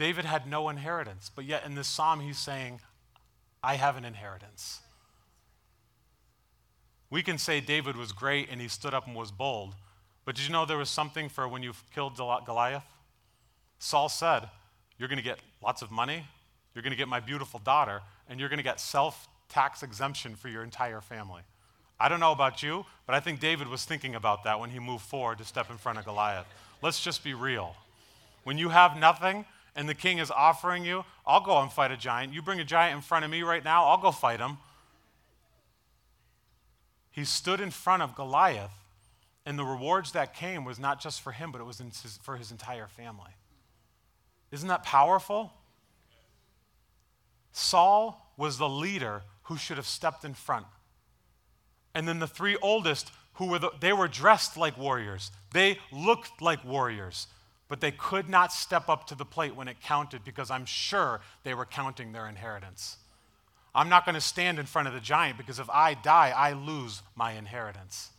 David 0.00 0.24
had 0.24 0.46
no 0.46 0.70
inheritance, 0.70 1.30
but 1.36 1.44
yet 1.44 1.66
in 1.66 1.74
this 1.74 1.86
psalm 1.86 2.20
he's 2.20 2.38
saying, 2.38 2.80
I 3.62 3.74
have 3.74 3.98
an 3.98 4.06
inheritance. 4.06 4.80
We 7.10 7.22
can 7.22 7.36
say 7.36 7.60
David 7.60 7.98
was 7.98 8.10
great 8.10 8.48
and 8.50 8.62
he 8.62 8.68
stood 8.68 8.94
up 8.94 9.06
and 9.06 9.14
was 9.14 9.30
bold, 9.30 9.74
but 10.24 10.36
did 10.36 10.46
you 10.46 10.52
know 10.52 10.64
there 10.64 10.78
was 10.78 10.88
something 10.88 11.28
for 11.28 11.46
when 11.46 11.62
you 11.62 11.74
killed 11.94 12.16
Goliath? 12.16 12.82
Saul 13.78 14.08
said, 14.08 14.48
You're 14.96 15.10
going 15.10 15.18
to 15.18 15.22
get 15.22 15.38
lots 15.62 15.82
of 15.82 15.90
money, 15.90 16.24
you're 16.74 16.82
going 16.82 16.92
to 16.92 16.96
get 16.96 17.08
my 17.08 17.20
beautiful 17.20 17.60
daughter, 17.60 18.00
and 18.26 18.40
you're 18.40 18.48
going 18.48 18.56
to 18.56 18.64
get 18.64 18.80
self 18.80 19.28
tax 19.50 19.82
exemption 19.82 20.34
for 20.34 20.48
your 20.48 20.64
entire 20.64 21.02
family. 21.02 21.42
I 22.00 22.08
don't 22.08 22.20
know 22.20 22.32
about 22.32 22.62
you, 22.62 22.86
but 23.04 23.14
I 23.14 23.20
think 23.20 23.38
David 23.38 23.68
was 23.68 23.84
thinking 23.84 24.14
about 24.14 24.44
that 24.44 24.60
when 24.60 24.70
he 24.70 24.78
moved 24.78 25.04
forward 25.04 25.36
to 25.38 25.44
step 25.44 25.70
in 25.70 25.76
front 25.76 25.98
of 25.98 26.06
Goliath. 26.06 26.46
Let's 26.80 27.04
just 27.04 27.22
be 27.22 27.34
real. 27.34 27.76
When 28.44 28.56
you 28.56 28.70
have 28.70 28.96
nothing 28.96 29.44
and 29.80 29.88
the 29.88 29.94
king 29.94 30.18
is 30.18 30.30
offering 30.30 30.84
you, 30.84 31.06
I'll 31.26 31.40
go 31.40 31.58
and 31.58 31.72
fight 31.72 31.90
a 31.90 31.96
giant. 31.96 32.34
You 32.34 32.42
bring 32.42 32.60
a 32.60 32.64
giant 32.66 32.96
in 32.96 33.00
front 33.00 33.24
of 33.24 33.30
me 33.30 33.42
right 33.42 33.64
now, 33.64 33.86
I'll 33.86 33.96
go 33.96 34.12
fight 34.12 34.38
him. 34.38 34.58
He 37.10 37.24
stood 37.24 37.62
in 37.62 37.70
front 37.70 38.02
of 38.02 38.14
Goliath, 38.14 38.74
and 39.46 39.58
the 39.58 39.64
rewards 39.64 40.12
that 40.12 40.34
came 40.34 40.66
was 40.66 40.78
not 40.78 41.00
just 41.00 41.22
for 41.22 41.32
him, 41.32 41.50
but 41.50 41.62
it 41.62 41.64
was 41.64 41.80
for 42.20 42.36
his 42.36 42.50
entire 42.50 42.88
family. 42.88 43.30
Isn't 44.50 44.68
that 44.68 44.82
powerful? 44.82 45.50
Saul 47.52 48.34
was 48.36 48.58
the 48.58 48.68
leader 48.68 49.22
who 49.44 49.56
should 49.56 49.78
have 49.78 49.86
stepped 49.86 50.26
in 50.26 50.34
front. 50.34 50.66
And 51.94 52.06
then 52.06 52.18
the 52.18 52.26
three 52.26 52.58
oldest, 52.60 53.12
who 53.34 53.46
were 53.46 53.58
the, 53.58 53.70
they 53.80 53.94
were 53.94 54.08
dressed 54.08 54.58
like 54.58 54.76
warriors. 54.76 55.30
They 55.54 55.78
looked 55.90 56.42
like 56.42 56.62
warriors, 56.66 57.28
but 57.70 57.80
they 57.80 57.92
could 57.92 58.28
not 58.28 58.52
step 58.52 58.88
up 58.88 59.06
to 59.06 59.14
the 59.14 59.24
plate 59.24 59.54
when 59.54 59.68
it 59.68 59.80
counted 59.80 60.24
because 60.24 60.50
I'm 60.50 60.66
sure 60.66 61.20
they 61.44 61.54
were 61.54 61.64
counting 61.64 62.12
their 62.12 62.28
inheritance. 62.28 62.98
I'm 63.72 63.88
not 63.88 64.04
going 64.04 64.16
to 64.16 64.20
stand 64.20 64.58
in 64.58 64.66
front 64.66 64.88
of 64.88 64.94
the 64.94 65.00
giant 65.00 65.38
because 65.38 65.60
if 65.60 65.70
I 65.70 65.94
die, 65.94 66.34
I 66.36 66.52
lose 66.52 67.02
my 67.14 67.32
inheritance. 67.32 68.10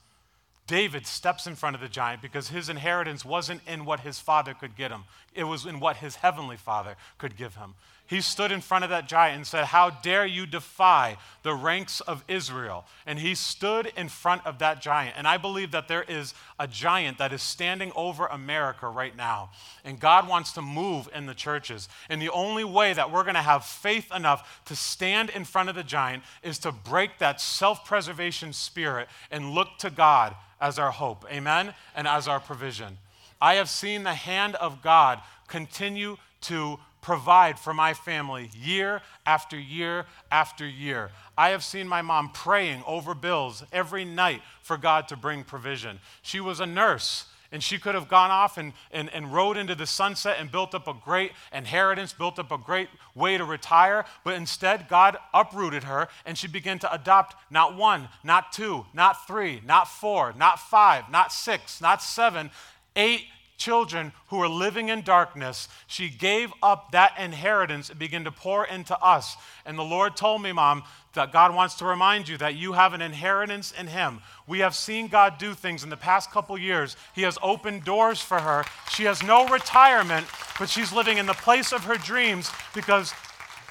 David 0.68 1.06
steps 1.06 1.48
in 1.48 1.56
front 1.56 1.76
of 1.76 1.82
the 1.82 1.90
giant 1.90 2.22
because 2.22 2.48
his 2.48 2.70
inheritance 2.70 3.26
wasn't 3.26 3.60
in 3.68 3.84
what 3.84 4.00
his 4.00 4.22
father 4.22 4.54
could 4.54 4.78
get 4.78 4.90
him, 4.90 5.04
it 5.36 5.44
was 5.44 5.66
in 5.66 5.82
what 5.82 5.98
his 5.98 6.16
heavenly 6.16 6.56
father 6.56 6.96
could 7.18 7.36
give 7.36 7.56
him. 7.56 7.76
He 8.12 8.20
stood 8.20 8.52
in 8.52 8.60
front 8.60 8.84
of 8.84 8.90
that 8.90 9.08
giant 9.08 9.38
and 9.38 9.48
said, 9.48 9.64
How 9.68 9.90
dare 9.90 10.26
you 10.26 10.46
defy 10.46 11.16
the 11.44 11.54
ranks 11.54 12.02
of 12.02 12.26
Israel? 12.28 12.84
And 13.06 13.18
he 13.18 13.36
stood 13.36 13.90
in 13.96 14.10
front 14.10 14.46
of 14.46 14.60
that 14.60 14.82
giant. 14.82 15.16
And 15.18 15.26
I 15.26 15.38
believe 15.38 15.72
that 15.72 15.88
there 15.88 16.04
is 16.04 16.34
a 16.60 16.68
giant 16.68 17.20
that 17.20 17.32
is 17.32 17.42
standing 17.42 17.94
over 17.96 18.26
America 18.26 18.90
right 18.90 19.16
now. 19.16 19.52
And 19.86 19.98
God 19.98 20.28
wants 20.28 20.52
to 20.54 20.62
move 20.62 21.08
in 21.16 21.26
the 21.26 21.34
churches. 21.34 21.88
And 22.10 22.22
the 22.22 22.32
only 22.32 22.66
way 22.66 22.92
that 22.92 23.14
we're 23.14 23.24
going 23.24 23.36
to 23.36 23.42
have 23.42 23.64
faith 23.64 24.14
enough 24.14 24.62
to 24.66 24.76
stand 24.76 25.30
in 25.30 25.46
front 25.46 25.70
of 25.70 25.76
the 25.76 25.82
giant 25.82 26.24
is 26.44 26.60
to 26.60 26.74
break 26.74 27.18
that 27.20 27.40
self 27.40 27.86
preservation 27.86 28.52
spirit 28.52 29.08
and 29.32 29.52
look 29.52 29.78
to 29.78 29.90
God 29.90 30.36
as 30.60 30.78
our 30.78 30.92
hope. 30.92 31.24
Amen? 31.32 31.74
And 31.96 32.10
as 32.10 32.28
our 32.28 32.42
provision. 32.42 32.98
I 33.42 33.54
have 33.54 33.70
seen 33.70 34.04
the 34.04 34.16
hand 34.16 34.56
of 34.56 34.82
God 34.82 35.22
continue 35.48 36.18
to 36.42 36.78
provide 37.02 37.60
for 37.60 37.74
my 37.74 37.94
family 37.94 38.50
year 38.54 39.02
after 39.26 39.60
year 39.60 40.06
after 40.32 40.68
year. 40.68 41.12
I 41.38 41.50
have 41.50 41.64
seen 41.64 41.88
my 41.88 42.02
mom 42.02 42.30
praying 42.30 42.84
over 42.86 43.16
bills 43.16 43.64
every 43.74 44.06
night 44.06 44.42
for 44.62 44.78
God 44.78 45.08
to 45.10 45.18
bring 45.18 45.44
provision. 45.44 46.00
She 46.22 46.40
was 46.40 46.60
a 46.60 46.66
nurse. 46.66 47.26
And 47.54 47.62
she 47.62 47.78
could 47.78 47.96
have 47.96 48.08
gone 48.08 48.32
off 48.32 48.58
and, 48.58 48.72
and, 48.92 49.10
and 49.14 49.34
rode 49.34 49.58
into 49.58 49.76
the 49.76 49.86
sunset 49.86 50.38
and 50.40 50.50
built 50.50 50.74
up 50.74 50.88
a 50.88 50.94
great 50.94 51.34
inheritance, 51.52 52.14
built 52.14 52.40
up 52.40 52.50
a 52.50 52.58
great 52.58 52.88
way 53.14 53.38
to 53.38 53.44
retire. 53.44 54.06
But 54.24 54.36
instead, 54.36 54.88
God 54.88 55.18
uprooted 55.34 55.84
her 55.84 56.08
and 56.26 56.38
she 56.38 56.48
began 56.48 56.80
to 56.80 56.94
adopt 56.94 57.36
not 57.52 57.76
one, 57.76 58.08
not 58.24 58.54
two, 58.54 58.86
not 58.94 59.28
three, 59.28 59.62
not 59.66 59.90
four, 59.90 60.34
not 60.38 60.60
five, 60.60 61.12
not 61.12 61.34
six, 61.34 61.82
not 61.82 62.02
seven, 62.02 62.52
eight 62.96 63.26
children 63.62 64.12
who 64.28 64.38
were 64.38 64.50
living 64.50 64.90
in 64.90 65.02
darkness, 65.04 65.68
she 65.86 66.10
gave 66.10 66.52
up 66.64 66.92
that 66.92 67.14
inheritance 67.20 67.90
and 67.90 68.00
began 68.00 68.24
to 68.24 68.32
pour 68.32 68.66
into 68.66 68.98
us. 69.00 69.38
And 69.66 69.78
the 69.78 69.84
Lord 69.84 70.18
told 70.18 70.42
me, 70.42 70.52
Mom, 70.52 70.84
that 71.14 71.32
God 71.32 71.54
wants 71.54 71.76
to 71.76 71.86
remind 71.86 72.28
you 72.28 72.38
that 72.38 72.56
you 72.56 72.74
have 72.74 72.94
an 72.94 73.02
inheritance 73.02 73.72
in 73.72 73.88
Him. 73.88 74.22
We 74.48 74.60
have 74.60 74.74
seen 74.74 75.08
God 75.08 75.38
do 75.38 75.54
things 75.54 75.84
in 75.84 75.90
the 75.90 75.98
past 75.98 76.32
couple 76.32 76.58
years. 76.58 76.96
He 77.14 77.22
has 77.22 77.38
opened 77.44 77.84
doors 77.84 78.22
for 78.22 78.40
her. 78.40 78.66
She 78.90 79.04
has 79.04 79.22
no 79.22 79.48
retirement, 79.48 80.26
but 80.58 80.70
she's 80.70 80.92
living 80.92 81.18
in 81.18 81.26
the 81.26 81.34
place 81.34 81.72
of 81.72 81.84
her 81.84 81.98
dreams 81.98 82.50
because 82.74 83.14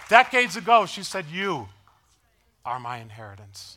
decades 0.08 0.56
ago 0.56 0.86
she 0.86 1.02
said, 1.02 1.26
You 1.32 1.68
are 2.64 2.78
my 2.78 2.98
inheritance. 2.98 3.76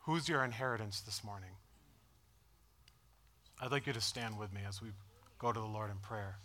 Who's 0.00 0.28
your 0.28 0.42
inheritance 0.42 1.00
this 1.00 1.22
morning? 1.22 1.50
I'd 3.60 3.72
like 3.72 3.88
you 3.88 3.92
to 3.92 4.00
stand 4.00 4.38
with 4.38 4.52
me 4.52 4.60
as 4.68 4.80
we 4.80 4.90
go 5.38 5.52
to 5.52 5.58
the 5.58 5.66
Lord 5.66 5.90
in 5.90 5.98
prayer. 5.98 6.38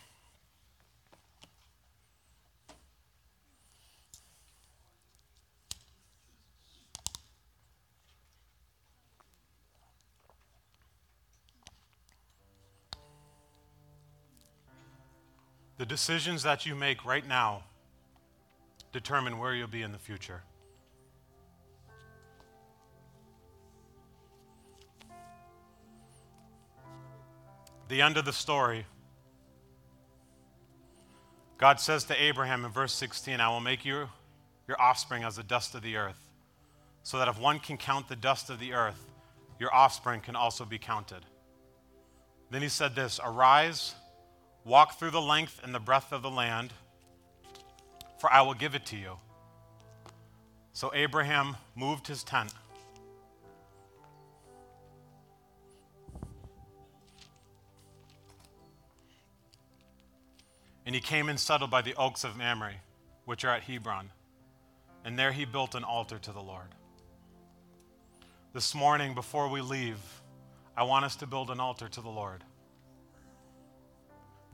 The 15.85 15.89
decisions 15.89 16.45
that 16.45 16.65
you 16.65 16.75
make 16.75 17.05
right 17.05 17.29
now 17.29 17.63
determine 18.91 19.39
where 19.39 19.55
you'll 19.55 19.69
be 19.69 19.83
in 19.83 19.93
the 19.93 19.99
future. 19.99 20.41
The 27.89 28.01
end 28.01 28.17
of 28.17 28.25
the 28.25 28.33
story. 28.33 28.87
God 31.59 31.79
says 31.79 32.05
to 32.05 32.15
Abraham 32.15 32.65
in 32.65 32.71
verse 32.71 32.95
16, 32.95 33.39
I 33.39 33.51
will 33.51 33.61
make 33.61 33.85
you 33.85 34.09
your 34.67 34.81
offspring 34.81 35.23
as 35.23 35.37
the 35.37 35.43
dust 35.43 35.75
of 35.75 35.83
the 35.83 35.97
earth, 35.97 36.31
so 37.03 37.19
that 37.19 37.29
if 37.29 37.39
one 37.39 37.59
can 37.59 37.77
count 37.77 38.09
the 38.09 38.17
dust 38.17 38.49
of 38.49 38.59
the 38.59 38.73
earth, 38.73 39.11
your 39.61 39.75
offspring 39.75 40.23
can 40.23 40.35
also 40.35 40.65
be 40.65 40.79
counted. 40.79 41.27
Then 42.51 42.63
he 42.63 42.71
said 42.71 42.95
this 42.95 43.21
Arise 43.23 43.95
Walk 44.65 44.99
through 44.99 45.11
the 45.11 45.21
length 45.21 45.61
and 45.63 45.75
the 45.75 45.79
breadth 45.79 46.13
of 46.13 46.23
the 46.23 46.31
land, 46.31 46.73
for 48.19 48.33
I 48.33 48.41
will 48.43 48.55
give 48.55 48.75
it 48.75 48.87
to 48.87 48.97
you. 48.97 49.19
So 50.73 50.91
Abraham 50.95 51.57
moved 51.77 52.07
his 52.07 52.25
tent. 52.25 52.53
And 60.87 60.95
he 60.95 61.01
came 61.01 61.29
and 61.29 61.39
settled 61.39 61.71
by 61.71 61.83
the 61.83 61.95
oaks 61.95 62.25
of 62.25 62.37
Mamre, 62.37 62.75
which 63.25 63.45
are 63.45 63.55
at 63.55 63.63
Hebron. 63.63 64.11
And 65.05 65.19
there 65.19 65.33
he 65.33 65.45
built 65.45 65.75
an 65.75 65.85
altar 65.85 66.19
to 66.19 66.33
the 66.33 66.41
Lord. 66.41 66.69
This 68.55 68.75
morning, 68.75 69.15
before 69.15 69.49
we 69.49 69.61
leave, 69.61 69.99
I 70.77 70.85
want 70.85 71.05
us 71.05 71.17
to 71.17 71.27
build 71.27 71.51
an 71.51 71.61
altar 71.61 71.89
to 71.89 72.01
the 72.01 72.09
Lord. 72.09 72.45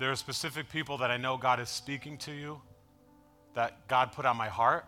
There 0.01 0.11
are 0.11 0.17
specific 0.17 0.71
people 0.71 0.97
that 0.97 1.11
I 1.11 1.19
know 1.19 1.37
God 1.37 1.61
is 1.61 1.69
speaking 1.69 2.17
to 2.19 2.33
you, 2.33 2.63
that 3.53 3.87
God 3.87 4.13
put 4.13 4.25
on 4.25 4.35
my 4.35 4.49
heart. 4.49 4.87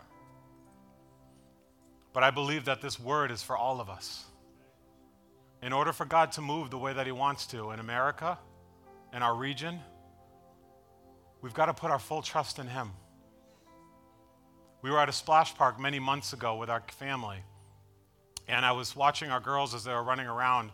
But 2.13 2.23
I 2.23 2.31
believe 2.31 2.65
that 2.65 2.81
this 2.81 2.99
word 2.99 3.29
is 3.29 3.43
for 3.43 3.55
all 3.55 3.79
of 3.79 3.91
us. 3.91 4.25
In 5.61 5.71
order 5.71 5.93
for 5.93 6.05
God 6.05 6.31
to 6.31 6.41
move 6.41 6.71
the 6.71 6.79
way 6.79 6.93
that 6.93 7.05
He 7.05 7.11
wants 7.11 7.45
to 7.47 7.69
in 7.69 7.79
America, 7.79 8.39
in 9.13 9.21
our 9.21 9.35
region, 9.35 9.79
we've 11.43 11.53
got 11.53 11.67
to 11.67 11.75
put 11.75 11.91
our 11.91 11.99
full 11.99 12.23
trust 12.23 12.57
in 12.57 12.65
Him. 12.65 12.89
We 14.81 14.89
were 14.89 14.99
at 14.99 15.09
a 15.09 15.13
splash 15.13 15.53
park 15.53 15.79
many 15.79 15.99
months 15.99 16.33
ago 16.33 16.55
with 16.55 16.71
our 16.71 16.81
family, 16.87 17.43
and 18.47 18.65
I 18.65 18.71
was 18.71 18.95
watching 18.95 19.29
our 19.29 19.39
girls 19.39 19.75
as 19.75 19.83
they 19.83 19.93
were 19.93 20.01
running 20.01 20.25
around, 20.25 20.71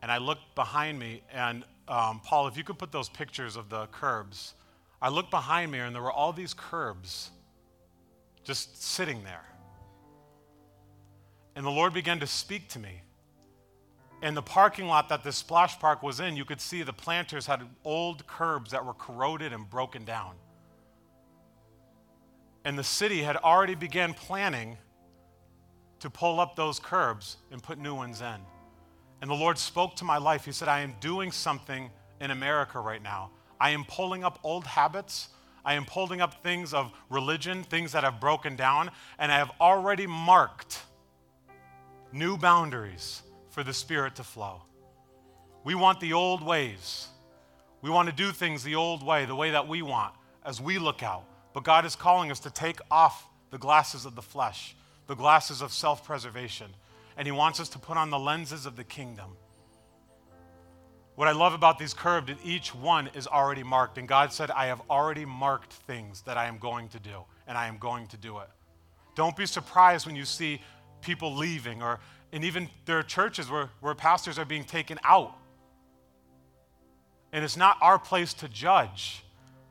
and 0.00 0.10
I 0.10 0.16
looked 0.16 0.54
behind 0.54 0.98
me, 0.98 1.22
and 1.30 1.64
um, 1.88 2.20
Paul, 2.24 2.46
if 2.48 2.56
you 2.56 2.64
could 2.64 2.78
put 2.78 2.92
those 2.92 3.08
pictures 3.08 3.56
of 3.56 3.68
the 3.68 3.86
curbs, 3.86 4.54
I 5.02 5.08
looked 5.08 5.30
behind 5.30 5.70
me, 5.70 5.80
and 5.80 5.94
there 5.94 6.02
were 6.02 6.12
all 6.12 6.32
these 6.32 6.54
curbs 6.54 7.30
just 8.42 8.82
sitting 8.82 9.22
there. 9.24 9.44
And 11.56 11.64
the 11.64 11.70
Lord 11.70 11.92
began 11.92 12.20
to 12.20 12.26
speak 12.26 12.68
to 12.70 12.78
me. 12.78 13.02
In 14.22 14.34
the 14.34 14.42
parking 14.42 14.86
lot 14.86 15.08
that 15.10 15.22
this 15.22 15.36
splash 15.36 15.78
park 15.78 16.02
was 16.02 16.20
in, 16.20 16.36
you 16.36 16.44
could 16.44 16.60
see 16.60 16.82
the 16.82 16.92
planters 16.92 17.46
had 17.46 17.62
old 17.84 18.26
curbs 18.26 18.70
that 18.70 18.84
were 18.84 18.94
corroded 18.94 19.52
and 19.52 19.68
broken 19.68 20.04
down. 20.04 20.34
And 22.64 22.78
the 22.78 22.84
city 22.84 23.22
had 23.22 23.36
already 23.36 23.74
began 23.74 24.14
planning 24.14 24.78
to 26.00 26.08
pull 26.08 26.40
up 26.40 26.56
those 26.56 26.78
curbs 26.78 27.36
and 27.50 27.62
put 27.62 27.78
new 27.78 27.94
ones 27.94 28.22
in. 28.22 28.40
And 29.24 29.30
the 29.30 29.36
Lord 29.36 29.56
spoke 29.56 29.96
to 29.96 30.04
my 30.04 30.18
life. 30.18 30.44
He 30.44 30.52
said, 30.52 30.68
I 30.68 30.80
am 30.80 30.96
doing 31.00 31.32
something 31.32 31.88
in 32.20 32.30
America 32.30 32.78
right 32.78 33.02
now. 33.02 33.30
I 33.58 33.70
am 33.70 33.86
pulling 33.86 34.22
up 34.22 34.38
old 34.42 34.66
habits. 34.66 35.28
I 35.64 35.72
am 35.76 35.86
pulling 35.86 36.20
up 36.20 36.42
things 36.42 36.74
of 36.74 36.92
religion, 37.08 37.62
things 37.62 37.92
that 37.92 38.04
have 38.04 38.20
broken 38.20 38.54
down, 38.54 38.90
and 39.18 39.32
I 39.32 39.38
have 39.38 39.50
already 39.62 40.06
marked 40.06 40.82
new 42.12 42.36
boundaries 42.36 43.22
for 43.48 43.64
the 43.64 43.72
Spirit 43.72 44.14
to 44.16 44.24
flow. 44.24 44.60
We 45.64 45.74
want 45.74 46.00
the 46.00 46.12
old 46.12 46.44
ways. 46.44 47.08
We 47.80 47.88
want 47.88 48.10
to 48.10 48.14
do 48.14 48.30
things 48.30 48.62
the 48.62 48.74
old 48.74 49.02
way, 49.02 49.24
the 49.24 49.34
way 49.34 49.52
that 49.52 49.66
we 49.66 49.80
want, 49.80 50.12
as 50.44 50.60
we 50.60 50.78
look 50.78 51.02
out. 51.02 51.24
But 51.54 51.64
God 51.64 51.86
is 51.86 51.96
calling 51.96 52.30
us 52.30 52.40
to 52.40 52.50
take 52.50 52.78
off 52.90 53.26
the 53.50 53.56
glasses 53.56 54.04
of 54.04 54.16
the 54.16 54.20
flesh, 54.20 54.76
the 55.06 55.14
glasses 55.14 55.62
of 55.62 55.72
self 55.72 56.04
preservation, 56.04 56.74
and 57.16 57.26
He 57.26 57.32
wants 57.32 57.60
us 57.60 57.68
to 57.70 57.78
put 57.78 57.96
on 57.96 58.10
the 58.10 58.18
lenses 58.18 58.66
of 58.66 58.76
the 58.76 58.84
kingdom. 58.84 59.36
What 61.16 61.28
I 61.28 61.32
love 61.32 61.52
about 61.52 61.78
these 61.78 61.94
curved, 61.94 62.30
is 62.30 62.36
each 62.44 62.74
one 62.74 63.08
is 63.14 63.26
already 63.26 63.62
marked. 63.62 63.98
And 63.98 64.08
God 64.08 64.32
said, 64.32 64.50
I 64.50 64.66
have 64.66 64.80
already 64.90 65.24
marked 65.24 65.72
things 65.72 66.22
that 66.22 66.36
I 66.36 66.46
am 66.46 66.58
going 66.58 66.88
to 66.88 66.98
do, 66.98 67.24
and 67.46 67.56
I 67.56 67.68
am 67.68 67.78
going 67.78 68.08
to 68.08 68.16
do 68.16 68.38
it. 68.38 68.48
Don't 69.14 69.36
be 69.36 69.46
surprised 69.46 70.06
when 70.06 70.16
you 70.16 70.24
see 70.24 70.60
people 71.00 71.36
leaving, 71.36 71.82
or 71.82 72.00
and 72.32 72.44
even 72.44 72.68
there 72.84 72.98
are 72.98 73.02
churches 73.04 73.48
where, 73.48 73.70
where 73.80 73.94
pastors 73.94 74.40
are 74.40 74.44
being 74.44 74.64
taken 74.64 74.98
out. 75.04 75.36
And 77.32 77.44
it's 77.44 77.56
not 77.56 77.76
our 77.80 77.98
place 77.98 78.34
to 78.34 78.48
judge. 78.48 79.24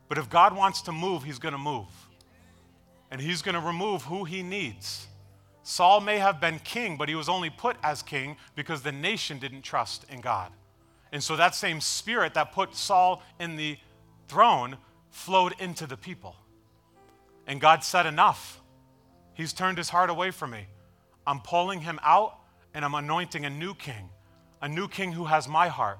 But 0.08 0.16
if 0.16 0.30
God 0.30 0.56
wants 0.56 0.80
to 0.82 0.92
move, 0.92 1.24
He's 1.24 1.38
going 1.38 1.52
to 1.52 1.58
move. 1.58 1.88
And 3.10 3.20
He's 3.20 3.42
going 3.42 3.54
to 3.54 3.60
remove 3.60 4.04
who 4.04 4.24
He 4.24 4.42
needs. 4.42 5.06
Saul 5.64 6.00
may 6.00 6.18
have 6.18 6.40
been 6.40 6.58
king, 6.58 6.98
but 6.98 7.08
he 7.08 7.14
was 7.14 7.28
only 7.28 7.48
put 7.48 7.76
as 7.82 8.02
king 8.02 8.36
because 8.54 8.82
the 8.82 8.92
nation 8.92 9.38
didn't 9.38 9.62
trust 9.62 10.04
in 10.10 10.20
God. 10.20 10.52
And 11.10 11.22
so 11.22 11.36
that 11.36 11.54
same 11.54 11.80
spirit 11.80 12.34
that 12.34 12.52
put 12.52 12.76
Saul 12.76 13.22
in 13.40 13.56
the 13.56 13.78
throne 14.28 14.76
flowed 15.10 15.54
into 15.58 15.86
the 15.86 15.96
people. 15.96 16.36
And 17.46 17.60
God 17.60 17.82
said, 17.82 18.04
Enough. 18.06 18.60
He's 19.32 19.52
turned 19.52 19.78
his 19.78 19.88
heart 19.88 20.10
away 20.10 20.30
from 20.30 20.50
me. 20.50 20.66
I'm 21.26 21.40
pulling 21.40 21.80
him 21.80 21.98
out 22.04 22.38
and 22.74 22.84
I'm 22.84 22.94
anointing 22.94 23.44
a 23.46 23.50
new 23.50 23.74
king, 23.74 24.10
a 24.60 24.68
new 24.68 24.86
king 24.86 25.12
who 25.12 25.24
has 25.24 25.48
my 25.48 25.68
heart, 25.68 25.98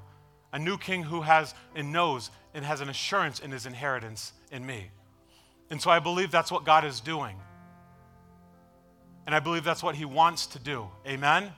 a 0.53 0.59
new 0.59 0.77
king 0.77 1.03
who 1.03 1.23
has 1.23 1.55
and 1.75 1.91
knows 1.91 2.31
and 2.53 2.65
has 2.65 2.81
an 2.81 2.91
assurance 2.91 3.41
in 3.41 3.51
his 3.51 3.67
inheritance 3.67 4.35
in 4.53 4.65
me. 4.65 4.91
And 5.71 5.81
so 5.81 5.91
I 5.91 5.99
believe 5.99 6.31
that's 6.31 6.53
what 6.53 6.65
God 6.65 6.85
is 6.85 7.01
doing. 7.01 7.37
And 9.27 9.35
I 9.35 9.41
believe 9.41 9.65
that's 9.65 9.83
what 9.83 9.95
he 9.95 10.05
wants 10.05 10.47
to 10.49 10.59
do. 10.59 10.89
Amen? 11.07 11.53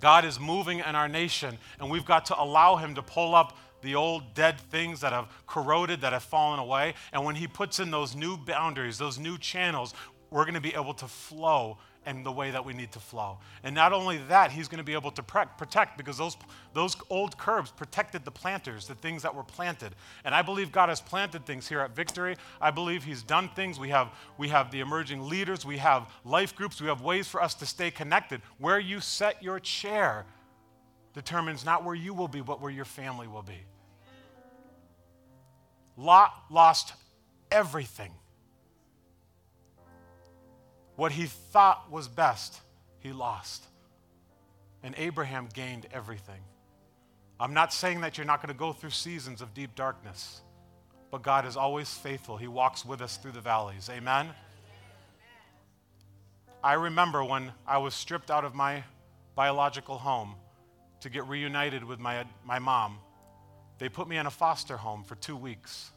God 0.00 0.24
is 0.24 0.38
moving 0.38 0.78
in 0.78 0.94
our 0.94 1.08
nation, 1.08 1.58
and 1.80 1.90
we've 1.90 2.04
got 2.04 2.26
to 2.26 2.40
allow 2.40 2.76
him 2.76 2.94
to 2.94 3.02
pull 3.02 3.34
up 3.34 3.56
the 3.82 3.94
old 3.94 4.34
dead 4.34 4.60
things 4.60 5.00
that 5.00 5.12
have 5.12 5.28
corroded, 5.46 6.00
that 6.00 6.12
have 6.12 6.22
fallen 6.22 6.58
away. 6.58 6.94
And 7.12 7.24
when 7.24 7.36
he 7.36 7.46
puts 7.46 7.78
in 7.80 7.90
those 7.90 8.14
new 8.14 8.36
boundaries, 8.36 8.98
those 8.98 9.18
new 9.18 9.38
channels, 9.38 9.94
we're 10.30 10.44
going 10.44 10.54
to 10.54 10.60
be 10.60 10.74
able 10.74 10.94
to 10.94 11.08
flow 11.08 11.78
and 12.08 12.24
the 12.24 12.32
way 12.32 12.50
that 12.50 12.64
we 12.64 12.72
need 12.72 12.90
to 12.92 12.98
flow. 12.98 13.36
And 13.62 13.74
not 13.74 13.92
only 13.92 14.16
that, 14.28 14.50
he's 14.50 14.66
going 14.66 14.78
to 14.78 14.84
be 14.84 14.94
able 14.94 15.10
to 15.10 15.22
protect 15.22 15.98
because 15.98 16.16
those, 16.16 16.38
those 16.72 16.96
old 17.10 17.36
curbs 17.36 17.70
protected 17.70 18.24
the 18.24 18.30
planters, 18.30 18.86
the 18.86 18.94
things 18.94 19.22
that 19.22 19.34
were 19.34 19.44
planted. 19.44 19.94
And 20.24 20.34
I 20.34 20.40
believe 20.40 20.72
God 20.72 20.88
has 20.88 21.02
planted 21.02 21.44
things 21.44 21.68
here 21.68 21.80
at 21.80 21.94
Victory. 21.94 22.36
I 22.62 22.70
believe 22.70 23.04
he's 23.04 23.22
done 23.22 23.50
things. 23.50 23.78
We 23.78 23.90
have, 23.90 24.08
we 24.38 24.48
have 24.48 24.70
the 24.70 24.80
emerging 24.80 25.28
leaders, 25.28 25.66
we 25.66 25.76
have 25.76 26.10
life 26.24 26.56
groups, 26.56 26.80
we 26.80 26.88
have 26.88 27.02
ways 27.02 27.28
for 27.28 27.42
us 27.42 27.52
to 27.56 27.66
stay 27.66 27.90
connected. 27.90 28.40
Where 28.56 28.78
you 28.78 29.00
set 29.00 29.42
your 29.42 29.60
chair 29.60 30.24
determines 31.12 31.62
not 31.62 31.84
where 31.84 31.94
you 31.94 32.14
will 32.14 32.28
be, 32.28 32.40
but 32.40 32.62
where 32.62 32.70
your 32.70 32.86
family 32.86 33.28
will 33.28 33.42
be. 33.42 33.66
Lot 35.98 36.32
lost 36.48 36.94
everything 37.50 38.12
what 40.98 41.12
he 41.12 41.26
thought 41.26 41.92
was 41.92 42.08
best, 42.08 42.60
he 42.98 43.12
lost. 43.12 43.64
And 44.82 44.96
Abraham 44.98 45.48
gained 45.54 45.86
everything. 45.92 46.40
I'm 47.38 47.54
not 47.54 47.72
saying 47.72 48.00
that 48.00 48.18
you're 48.18 48.26
not 48.26 48.42
going 48.42 48.52
to 48.52 48.58
go 48.58 48.72
through 48.72 48.90
seasons 48.90 49.40
of 49.40 49.54
deep 49.54 49.76
darkness, 49.76 50.40
but 51.12 51.22
God 51.22 51.46
is 51.46 51.56
always 51.56 51.88
faithful. 51.88 52.36
He 52.36 52.48
walks 52.48 52.84
with 52.84 53.00
us 53.00 53.16
through 53.16 53.30
the 53.30 53.40
valleys. 53.40 53.88
Amen? 53.88 54.30
I 56.64 56.72
remember 56.72 57.22
when 57.22 57.52
I 57.64 57.78
was 57.78 57.94
stripped 57.94 58.32
out 58.32 58.44
of 58.44 58.56
my 58.56 58.82
biological 59.36 59.98
home 59.98 60.34
to 61.02 61.08
get 61.08 61.24
reunited 61.28 61.84
with 61.84 62.00
my, 62.00 62.24
my 62.44 62.58
mom. 62.58 62.98
They 63.78 63.88
put 63.88 64.08
me 64.08 64.16
in 64.16 64.26
a 64.26 64.32
foster 64.32 64.76
home 64.76 65.04
for 65.04 65.14
two 65.14 65.36
weeks. 65.36 65.92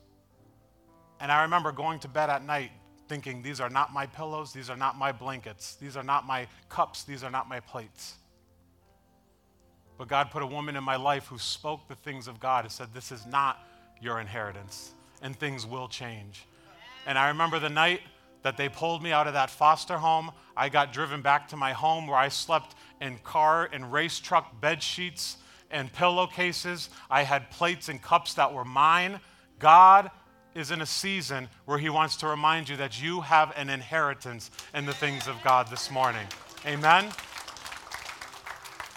And 1.19 1.31
I 1.31 1.41
remember 1.41 1.71
going 1.71 1.97
to 2.01 2.07
bed 2.07 2.29
at 2.29 2.45
night 2.45 2.69
thinking, 3.11 3.41
These 3.41 3.59
are 3.59 3.69
not 3.69 3.91
my 3.91 4.05
pillows, 4.05 4.53
these 4.53 4.69
are 4.69 4.77
not 4.77 4.97
my 4.97 5.11
blankets, 5.11 5.75
these 5.75 5.97
are 5.97 6.03
not 6.03 6.25
my 6.25 6.47
cups, 6.69 7.03
these 7.03 7.25
are 7.25 7.29
not 7.29 7.49
my 7.49 7.59
plates. 7.59 8.15
But 9.97 10.07
God 10.07 10.31
put 10.31 10.41
a 10.41 10.47
woman 10.47 10.77
in 10.77 10.83
my 10.85 10.95
life 10.95 11.27
who 11.27 11.37
spoke 11.37 11.89
the 11.89 11.95
things 11.95 12.29
of 12.29 12.39
God 12.39 12.63
and 12.63 12.71
said, 12.71 12.87
This 12.93 13.11
is 13.11 13.25
not 13.25 13.67
your 13.99 14.21
inheritance, 14.21 14.93
and 15.21 15.37
things 15.37 15.65
will 15.65 15.89
change. 15.89 16.45
And 17.05 17.17
I 17.17 17.27
remember 17.27 17.59
the 17.59 17.69
night 17.69 17.99
that 18.43 18.55
they 18.55 18.69
pulled 18.69 19.03
me 19.03 19.11
out 19.11 19.27
of 19.27 19.33
that 19.33 19.49
foster 19.49 19.97
home. 19.97 20.31
I 20.55 20.69
got 20.69 20.93
driven 20.93 21.21
back 21.21 21.49
to 21.49 21.57
my 21.57 21.73
home 21.73 22.07
where 22.07 22.17
I 22.17 22.29
slept 22.29 22.75
in 23.01 23.17
car 23.25 23.69
and 23.73 23.91
race 23.91 24.19
truck 24.19 24.61
bed 24.61 24.81
sheets 24.81 25.35
and 25.69 25.91
pillowcases. 25.91 26.89
I 27.09 27.23
had 27.23 27.51
plates 27.51 27.89
and 27.89 28.01
cups 28.01 28.35
that 28.35 28.53
were 28.53 28.63
mine. 28.63 29.19
God 29.59 30.11
is 30.55 30.71
in 30.71 30.81
a 30.81 30.85
season 30.85 31.47
where 31.65 31.77
he 31.77 31.89
wants 31.89 32.15
to 32.17 32.27
remind 32.27 32.69
you 32.69 32.75
that 32.77 33.01
you 33.01 33.21
have 33.21 33.53
an 33.55 33.69
inheritance 33.69 34.51
in 34.73 34.85
the 34.85 34.93
things 34.93 35.27
of 35.27 35.35
God 35.43 35.69
this 35.69 35.89
morning. 35.89 36.27
Amen. 36.65 37.09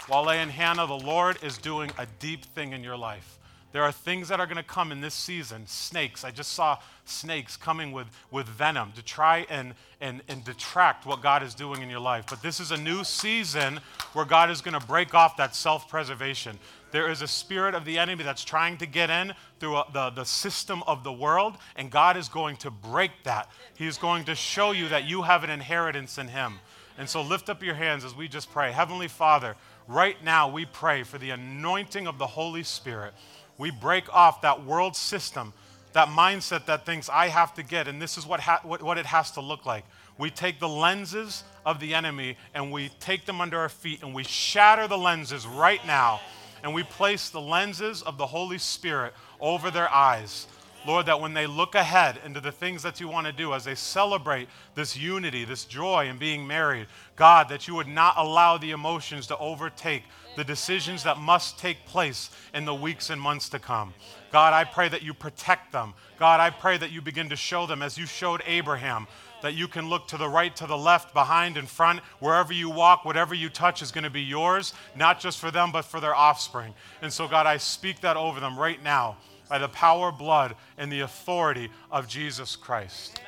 Wale 0.09 0.31
and 0.31 0.51
Hannah, 0.51 0.87
the 0.87 0.99
Lord 0.99 1.39
is 1.43 1.57
doing 1.57 1.91
a 1.99 2.07
deep 2.19 2.45
thing 2.45 2.73
in 2.73 2.85
your 2.85 2.97
life. 2.97 3.39
There 3.75 3.83
are 3.83 3.91
things 3.91 4.29
that 4.29 4.39
are 4.39 4.47
going 4.47 4.57
to 4.57 4.63
come 4.63 4.93
in 4.93 5.01
this 5.01 5.15
season. 5.15 5.67
Snakes. 5.67 6.23
I 6.23 6.31
just 6.31 6.53
saw 6.53 6.79
snakes 7.07 7.57
coming 7.57 7.91
with, 7.91 8.07
with 8.31 8.47
venom 8.47 8.93
to 8.93 9.03
try 9.03 9.47
and, 9.51 9.75
and, 10.01 10.23
and 10.29 10.45
detract 10.45 11.07
what 11.07 11.23
God 11.23 11.43
is 11.43 11.57
doing 11.57 11.83
in 11.83 11.91
your 11.91 11.99
life. 11.99 12.27
But 12.31 12.41
this 12.41 12.61
is 12.61 12.71
a 12.71 12.77
new 12.77 13.03
season 13.03 13.81
where 14.13 14.25
God 14.25 14.49
is 14.49 14.61
going 14.61 14.79
to 14.79 14.87
break 14.87 15.13
off 15.13 15.37
that 15.39 15.57
self 15.57 15.89
preservation. 15.89 16.57
There 16.95 17.11
is 17.11 17.23
a 17.23 17.27
spirit 17.27 17.75
of 17.75 17.85
the 17.85 17.99
enemy 17.99 18.23
that's 18.23 18.45
trying 18.45 18.77
to 18.77 18.87
get 18.87 19.11
in 19.11 19.35
through 19.59 19.79
a, 19.79 19.85
the, 19.93 20.11
the 20.11 20.23
system 20.25 20.81
of 20.87 21.03
the 21.03 21.13
world, 21.13 21.57
and 21.75 21.91
God 21.91 22.17
is 22.17 22.29
going 22.29 22.57
to 22.59 22.71
break 22.71 23.11
that. 23.25 23.51
He's 23.77 23.99
going 23.99 24.27
to 24.27 24.37
show 24.37 24.71
you 24.71 24.87
that 24.91 25.03
you 25.03 25.23
have 25.23 25.43
an 25.43 25.51
inheritance 25.51 26.19
in 26.19 26.29
Him. 26.29 26.61
And 26.97 27.09
so 27.09 27.21
lift 27.21 27.51
up 27.51 27.65
your 27.65 27.75
hands 27.75 28.05
as 28.05 28.15
we 28.15 28.29
just 28.29 28.53
pray. 28.53 28.71
Heavenly 28.71 29.09
Father, 29.09 29.57
right 29.89 30.23
now 30.23 30.49
we 30.49 30.67
pray 30.67 31.03
for 31.03 31.19
the 31.19 31.31
anointing 31.31 32.07
of 32.07 32.19
the 32.19 32.29
Holy 32.29 32.63
Spirit. 32.63 33.13
We 33.59 33.73
break 33.73 34.05
off 34.15 34.43
that 34.43 34.65
world 34.65 34.95
system, 34.95 35.53
that 35.95 36.07
mindset 36.07 36.67
that 36.67 36.87
thinks 36.87 37.09
I 37.09 37.27
have 37.27 37.55
to 37.55 37.65
get, 37.65 37.89
and 37.89 38.01
this 38.01 38.17
is 38.17 38.25
what, 38.25 38.39
ha- 38.39 38.61
what, 38.63 38.85
what 38.85 38.99
it 38.99 39.07
has 39.07 39.33
to 39.33 39.41
look 39.41 39.67
like. 39.67 39.85
We 40.17 40.31
take 40.31 40.61
the 40.61 40.69
lenses 40.69 41.43
of 41.67 41.81
the 41.81 41.93
enemy 41.93 42.37
and 42.55 42.71
we 42.71 42.91
take 43.01 43.27
them 43.27 43.41
under 43.41 43.59
our 43.59 43.69
feet 43.69 44.05
and 44.05 44.15
we 44.15 44.23
shatter 44.23 44.87
the 44.87 44.97
lenses 44.97 45.45
right 45.45 45.85
now 45.89 46.21
and 46.65 46.75
we 46.75 46.83
place 46.83 47.29
the 47.29 47.41
lenses 47.41 48.03
of 48.03 48.17
the 48.17 48.27
Holy 48.27 48.57
Spirit 48.57 49.13
over 49.39 49.71
their 49.71 49.93
eyes. 49.93 50.47
Lord, 50.87 51.07
that 51.07 51.21
when 51.21 51.35
they 51.35 51.47
look 51.47 51.75
ahead 51.75 52.19
into 52.25 52.41
the 52.41 52.53
things 52.53 52.83
that 52.83 53.01
you 53.01 53.09
want 53.09 53.27
to 53.27 53.33
do, 53.33 53.55
as 53.55 53.65
they 53.65 53.75
celebrate 53.75 54.49
this 54.75 54.97
unity, 54.97 55.45
this 55.45 55.65
joy 55.65 56.09
in 56.09 56.19
being 56.19 56.47
married, 56.47 56.87
God, 57.17 57.49
that 57.51 57.69
you 57.69 57.75
would 57.75 57.87
not 57.87 58.15
allow 58.17 58.59
the 58.59 58.71
emotions 58.73 59.27
to 59.29 59.39
overtake 59.39 60.05
the 60.37 60.45
decisions 60.45 61.05
that 61.05 61.19
must 61.19 61.59
take 61.59 61.85
place 61.87 62.31
in 62.55 62.65
the 62.65 62.75
weeks 62.75 63.11
and 63.11 63.21
months 63.21 63.49
to 63.51 63.59
come. 63.59 63.95
God, 64.33 64.53
I 64.53 64.65
pray 64.65 64.89
that 64.89 65.03
you 65.03 65.15
protect 65.15 65.71
them. 65.71 65.95
God, 66.19 66.41
I 66.41 66.51
pray 66.51 66.77
that 66.77 66.91
you 66.91 67.01
begin 67.01 67.29
to 67.29 67.37
show 67.37 67.67
them, 67.67 67.83
as 67.83 67.97
you 67.97 68.07
showed 68.07 68.43
Abraham, 68.47 69.07
that 69.45 69.53
you 69.53 69.69
can 69.69 69.91
look 69.91 70.09
to 70.09 70.17
the 70.17 70.27
right, 70.27 70.57
to 70.57 70.67
the 70.67 70.77
left, 70.77 71.13
behind, 71.13 71.59
in 71.59 71.67
front, 71.67 72.01
wherever 72.19 72.51
you 72.51 72.71
walk, 72.71 73.05
whatever 73.05 73.35
you 73.35 73.51
touch 73.51 73.83
is 73.83 73.93
going 73.93 74.05
to 74.05 74.09
be 74.09 74.23
yours, 74.23 74.73
not 74.97 75.21
just 75.21 75.39
for 75.39 75.51
them, 75.51 75.71
but 75.71 75.83
for 75.85 76.01
their 76.01 76.15
offspring. 76.15 76.73
And 77.03 77.13
so, 77.13 77.29
God, 77.29 77.45
I 77.45 77.59
speak 77.59 78.01
that 78.01 78.17
over 78.17 78.41
them 78.41 78.59
right 78.59 78.83
now 78.83 79.19
by 79.51 79.59
the 79.59 79.69
power, 79.69 80.11
blood, 80.11 80.57
and 80.79 80.91
the 80.91 81.01
authority 81.01 81.69
of 81.91 82.09
Jesus 82.09 82.57
Christ. 82.57 83.21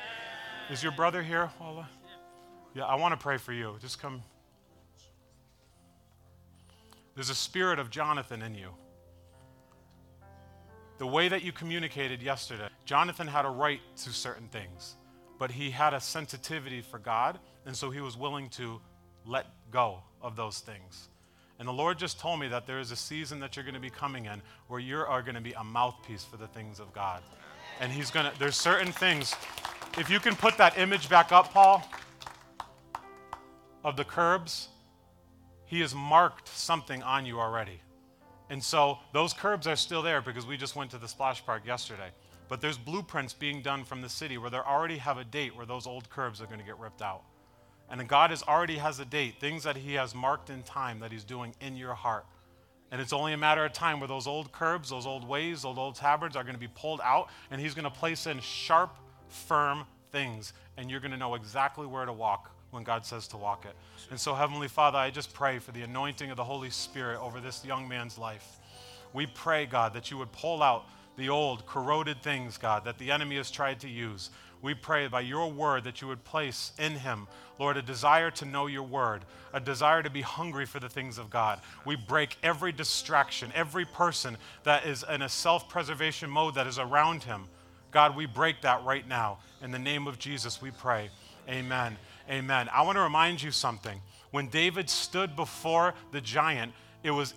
Is 0.71 0.81
your 0.81 0.91
brother 0.91 1.21
here, 1.21 1.51
Paula? 1.59 1.87
Yeah, 2.73 2.85
I 2.85 2.95
want 2.95 3.11
to 3.11 3.17
pray 3.17 3.37
for 3.37 3.53
you. 3.53 3.75
Just 3.79 4.01
come. 4.01 4.23
There's 7.13 7.29
a 7.29 7.35
spirit 7.35 7.77
of 7.77 7.91
Jonathan 7.91 8.41
in 8.41 8.55
you. 8.55 8.69
The 10.97 11.05
way 11.05 11.27
that 11.27 11.43
you 11.43 11.51
communicated 11.51 12.23
yesterday, 12.23 12.69
Jonathan 12.85 13.27
had 13.27 13.45
a 13.45 13.49
right 13.49 13.81
to 13.97 14.09
certain 14.09 14.47
things, 14.47 14.95
but 15.39 15.51
he 15.51 15.71
had 15.71 15.93
a 15.93 15.99
sensitivity 15.99 16.81
for 16.81 16.99
God, 16.99 17.39
and 17.65 17.75
so 17.75 17.89
he 17.89 18.01
was 18.01 18.17
willing 18.17 18.49
to 18.51 18.79
let 19.25 19.47
go 19.71 19.99
of 20.21 20.35
those 20.35 20.59
things. 20.59 21.09
And 21.59 21.67
the 21.67 21.73
Lord 21.73 21.97
just 21.97 22.19
told 22.19 22.39
me 22.39 22.47
that 22.49 22.67
there 22.67 22.79
is 22.79 22.91
a 22.91 22.95
season 22.95 23.39
that 23.39 23.55
you're 23.55 23.65
going 23.65 23.75
to 23.75 23.81
be 23.81 23.89
coming 23.89 24.25
in 24.25 24.41
where 24.67 24.79
you 24.79 24.97
are 24.97 25.21
going 25.21 25.35
to 25.35 25.41
be 25.41 25.53
a 25.53 25.63
mouthpiece 25.63 26.23
for 26.23 26.37
the 26.37 26.47
things 26.47 26.79
of 26.79 26.93
God. 26.93 27.21
And 27.79 27.91
He's 27.91 28.11
going 28.11 28.31
to, 28.31 28.39
there's 28.39 28.55
certain 28.55 28.91
things. 28.91 29.35
If 29.97 30.09
you 30.09 30.19
can 30.19 30.35
put 30.35 30.57
that 30.57 30.77
image 30.77 31.09
back 31.09 31.31
up, 31.31 31.51
Paul, 31.51 31.87
of 33.83 33.97
the 33.97 34.03
curbs, 34.03 34.69
He 35.65 35.79
has 35.81 35.95
marked 35.95 36.47
something 36.47 37.01
on 37.01 37.25
you 37.25 37.39
already. 37.39 37.81
And 38.49 38.63
so 38.63 38.99
those 39.11 39.33
curbs 39.33 39.67
are 39.67 39.75
still 39.75 40.01
there 40.01 40.21
because 40.21 40.45
we 40.45 40.57
just 40.57 40.75
went 40.75 40.91
to 40.91 40.97
the 40.97 41.07
splash 41.07 41.45
park 41.45 41.65
yesterday. 41.65 42.09
But 42.49 42.61
there's 42.61 42.77
blueprints 42.77 43.33
being 43.33 43.61
done 43.61 43.83
from 43.83 44.01
the 44.01 44.09
city 44.09 44.37
where 44.37 44.49
they 44.49 44.57
already 44.57 44.97
have 44.97 45.17
a 45.17 45.23
date 45.23 45.55
where 45.55 45.65
those 45.65 45.85
old 45.85 46.09
curbs 46.09 46.41
are 46.41 46.45
going 46.45 46.59
to 46.59 46.65
get 46.65 46.79
ripped 46.79 47.01
out. 47.01 47.23
And 47.89 48.05
God 48.07 48.31
is 48.31 48.43
already 48.43 48.77
has 48.77 48.99
a 48.99 49.05
date, 49.05 49.35
things 49.39 49.63
that 49.63 49.77
He 49.77 49.93
has 49.93 50.13
marked 50.13 50.49
in 50.49 50.63
time 50.63 50.99
that 50.99 51.11
He's 51.11 51.23
doing 51.23 51.53
in 51.61 51.75
your 51.77 51.93
heart. 51.93 52.25
And 52.91 53.01
it's 53.01 53.13
only 53.13 53.33
a 53.33 53.37
matter 53.37 53.65
of 53.65 53.73
time 53.73 53.99
where 53.99 54.07
those 54.07 54.27
old 54.27 54.51
curbs, 54.51 54.89
those 54.89 55.05
old 55.05 55.27
ways, 55.27 55.63
those 55.63 55.77
old 55.77 55.95
tabards 55.95 56.35
are 56.35 56.43
going 56.43 56.55
to 56.55 56.59
be 56.59 56.69
pulled 56.69 57.01
out, 57.03 57.29
and 57.51 57.59
He's 57.59 57.73
going 57.73 57.85
to 57.85 57.91
place 57.91 58.27
in 58.27 58.39
sharp, 58.39 58.95
firm 59.27 59.85
things, 60.11 60.53
and 60.77 60.89
you're 60.89 60.99
going 60.99 61.11
to 61.11 61.17
know 61.17 61.35
exactly 61.35 61.85
where 61.85 62.05
to 62.05 62.13
walk 62.13 62.51
when 62.71 62.83
God 62.83 63.05
says 63.05 63.27
to 63.29 63.37
walk 63.37 63.65
it. 63.65 63.75
And 64.09 64.19
so, 64.19 64.33
Heavenly 64.33 64.67
Father, 64.67 64.97
I 64.97 65.09
just 65.09 65.33
pray 65.33 65.59
for 65.59 65.71
the 65.71 65.81
anointing 65.81 66.29
of 66.29 66.37
the 66.37 66.43
Holy 66.43 66.69
Spirit 66.69 67.19
over 67.19 67.39
this 67.39 67.63
young 67.65 67.87
man's 67.87 68.17
life. 68.17 68.59
We 69.13 69.25
pray, 69.25 69.65
God, 69.65 69.93
that 69.93 70.11
you 70.11 70.17
would 70.17 70.31
pull 70.31 70.61
out 70.61 70.85
the 71.17 71.29
old, 71.29 71.65
corroded 71.65 72.21
things, 72.21 72.57
God, 72.57 72.85
that 72.85 72.97
the 72.97 73.11
enemy 73.11 73.37
has 73.37 73.51
tried 73.51 73.79
to 73.81 73.89
use. 73.89 74.29
We 74.61 74.73
pray 74.73 75.07
by 75.07 75.21
your 75.21 75.51
word 75.51 75.83
that 75.83 76.01
you 76.01 76.07
would 76.07 76.23
place 76.23 76.71
in 76.79 76.93
him, 76.93 77.27
Lord, 77.59 77.77
a 77.77 77.81
desire 77.81 78.31
to 78.31 78.45
know 78.45 78.67
your 78.67 78.83
word, 78.83 79.23
a 79.53 79.59
desire 79.59 80.01
to 80.01 80.09
be 80.09 80.21
hungry 80.21 80.65
for 80.65 80.79
the 80.79 80.89
things 80.89 81.17
of 81.17 81.29
God. 81.29 81.59
We 81.85 81.95
break 81.95 82.37
every 82.41 82.71
distraction, 82.71 83.51
every 83.53 83.85
person 83.85 84.37
that 84.63 84.85
is 84.85 85.03
in 85.09 85.21
a 85.21 85.29
self 85.29 85.69
preservation 85.69 86.29
mode 86.29 86.55
that 86.55 86.67
is 86.67 86.79
around 86.79 87.23
him. 87.23 87.47
God, 87.91 88.15
we 88.15 88.25
break 88.25 88.61
that 88.61 88.83
right 88.83 89.07
now. 89.07 89.39
In 89.61 89.71
the 89.71 89.79
name 89.79 90.07
of 90.07 90.19
Jesus, 90.19 90.61
we 90.61 90.71
pray. 90.71 91.09
Amen. 91.47 91.97
Amen. 92.29 92.69
I 92.73 92.81
want 92.81 92.97
to 92.97 93.01
remind 93.01 93.41
you 93.41 93.51
something. 93.51 94.01
When 94.31 94.49
David 94.49 94.89
stood 94.89 95.35
before 95.35 95.93
the 96.11 96.19
giant, 96.19 96.73
it 97.03 97.11
was 97.11 97.33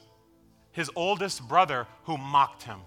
his 0.73 0.91
oldest 0.97 1.47
brother 1.47 1.87
who 2.05 2.17
mocked 2.17 2.65
him. 2.65 2.81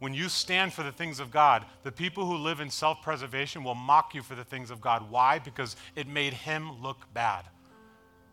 When 0.00 0.14
you 0.14 0.30
stand 0.30 0.72
for 0.72 0.82
the 0.82 0.92
things 0.92 1.20
of 1.20 1.30
God, 1.30 1.64
the 1.82 1.92
people 1.92 2.24
who 2.24 2.36
live 2.36 2.60
in 2.60 2.70
self 2.70 3.02
preservation 3.02 3.62
will 3.62 3.74
mock 3.74 4.14
you 4.14 4.22
for 4.22 4.34
the 4.34 4.44
things 4.44 4.70
of 4.70 4.80
God. 4.80 5.10
Why? 5.10 5.38
Because 5.38 5.76
it 5.94 6.08
made 6.08 6.32
him 6.32 6.82
look 6.82 7.06
bad. 7.14 7.44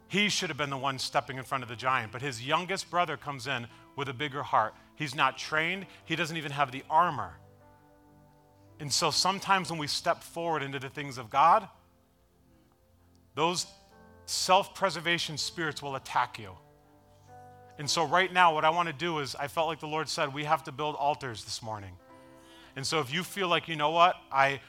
He 0.08 0.30
should 0.30 0.50
have 0.50 0.58
been 0.58 0.70
the 0.70 0.78
one 0.78 0.98
stepping 0.98 1.38
in 1.38 1.44
front 1.44 1.64
of 1.64 1.70
the 1.70 1.76
giant, 1.76 2.14
but 2.14 2.22
his 2.22 2.42
youngest 2.46 2.90
brother 2.90 3.18
comes 3.18 3.48
in 3.48 3.68
with 3.98 4.08
a 4.08 4.14
bigger 4.14 4.44
heart. 4.44 4.74
He's 4.96 5.14
not 5.14 5.38
trained, 5.38 5.86
he 6.06 6.16
doesn't 6.16 6.38
even 6.38 6.54
have 6.54 6.72
the 6.72 6.84
armor. 6.90 7.34
And 8.80 8.92
so 8.92 9.12
sometimes 9.12 9.70
when 9.70 9.80
we 9.80 9.88
step 9.88 10.24
forward 10.24 10.64
into 10.64 10.80
the 10.80 10.90
things 10.90 11.18
of 11.18 11.30
God, 11.30 11.68
those 13.36 13.68
self 14.26 14.74
preservation 14.74 15.38
spirits 15.38 15.84
will 15.84 15.98
attack 15.98 16.40
you. 16.40 16.52
And 17.80 17.90
so, 17.90 18.06
right 18.06 18.32
now, 18.32 18.54
what 18.54 18.66
I 18.66 18.70
want 18.70 18.88
to 18.88 18.94
do 18.94 19.20
is, 19.20 19.36
I 19.36 19.48
felt 19.48 19.68
like 19.68 19.80
the 19.80 19.88
Lord 19.88 20.10
said, 20.10 20.34
we 20.34 20.46
have 20.46 20.64
to 20.64 20.72
build 20.72 20.96
altars 20.96 21.44
this 21.44 21.62
morning. 21.62 21.94
And 22.76 22.86
so, 22.86 23.00
if 23.00 23.14
you 23.14 23.24
feel 23.24 23.48
like, 23.48 23.68
you 23.68 23.76
know 23.76 23.92
what, 23.92 24.16
I, 24.32 24.62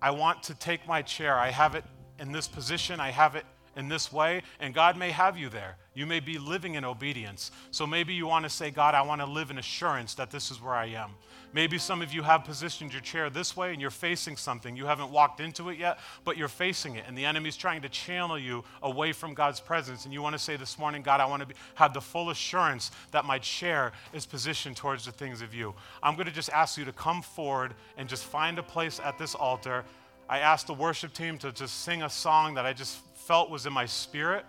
I 0.00 0.12
want 0.12 0.44
to 0.44 0.54
take 0.54 0.86
my 0.86 1.02
chair, 1.02 1.36
I 1.36 1.50
have 1.50 1.74
it 1.74 1.84
in 2.18 2.32
this 2.32 2.46
position, 2.46 3.00
I 3.00 3.10
have 3.10 3.34
it 3.34 3.44
in 3.76 3.88
this 3.88 4.12
way, 4.12 4.42
and 4.58 4.74
God 4.74 4.96
may 4.96 5.10
have 5.10 5.36
you 5.36 5.48
there. 5.48 5.76
You 5.94 6.06
may 6.06 6.20
be 6.20 6.38
living 6.38 6.74
in 6.74 6.84
obedience. 6.84 7.50
So 7.70 7.86
maybe 7.86 8.14
you 8.14 8.26
want 8.26 8.44
to 8.44 8.50
say, 8.50 8.70
God, 8.70 8.94
I 8.94 9.02
want 9.02 9.20
to 9.20 9.26
live 9.26 9.50
in 9.50 9.58
assurance 9.58 10.14
that 10.14 10.30
this 10.30 10.50
is 10.50 10.60
where 10.60 10.74
I 10.74 10.86
am. 10.86 11.10
Maybe 11.52 11.78
some 11.78 12.02
of 12.02 12.12
you 12.12 12.22
have 12.22 12.44
positioned 12.44 12.92
your 12.92 13.00
chair 13.00 13.30
this 13.30 13.56
way 13.56 13.72
and 13.72 13.80
you're 13.80 13.90
facing 13.90 14.36
something. 14.36 14.76
You 14.76 14.84
haven't 14.84 15.10
walked 15.10 15.40
into 15.40 15.70
it 15.70 15.78
yet, 15.78 16.00
but 16.24 16.36
you're 16.36 16.48
facing 16.48 16.96
it, 16.96 17.04
and 17.06 17.16
the 17.16 17.24
enemy's 17.24 17.56
trying 17.56 17.80
to 17.82 17.88
channel 17.88 18.38
you 18.38 18.64
away 18.82 19.12
from 19.12 19.32
God's 19.32 19.60
presence. 19.60 20.04
And 20.04 20.12
you 20.12 20.20
want 20.20 20.34
to 20.34 20.38
say 20.38 20.56
this 20.56 20.78
morning, 20.78 21.02
God, 21.02 21.20
I 21.20 21.26
want 21.26 21.40
to 21.40 21.46
be, 21.46 21.54
have 21.76 21.94
the 21.94 22.00
full 22.00 22.30
assurance 22.30 22.90
that 23.12 23.24
my 23.24 23.38
chair 23.38 23.92
is 24.12 24.26
positioned 24.26 24.76
towards 24.76 25.06
the 25.06 25.12
things 25.12 25.40
of 25.40 25.54
you. 25.54 25.74
I'm 26.02 26.14
going 26.14 26.26
to 26.26 26.32
just 26.32 26.50
ask 26.50 26.76
you 26.76 26.84
to 26.84 26.92
come 26.92 27.22
forward 27.22 27.74
and 27.96 28.08
just 28.08 28.24
find 28.24 28.58
a 28.58 28.62
place 28.62 29.00
at 29.02 29.18
this 29.18 29.34
altar. 29.34 29.84
I 30.28 30.40
asked 30.40 30.66
the 30.66 30.74
worship 30.74 31.14
team 31.14 31.38
to 31.38 31.52
just 31.52 31.82
sing 31.82 32.02
a 32.02 32.10
song 32.10 32.54
that 32.54 32.66
I 32.66 32.72
just 32.72 32.98
felt 33.26 33.50
was 33.50 33.66
in 33.66 33.72
my 33.72 33.86
spirit. 33.86 34.44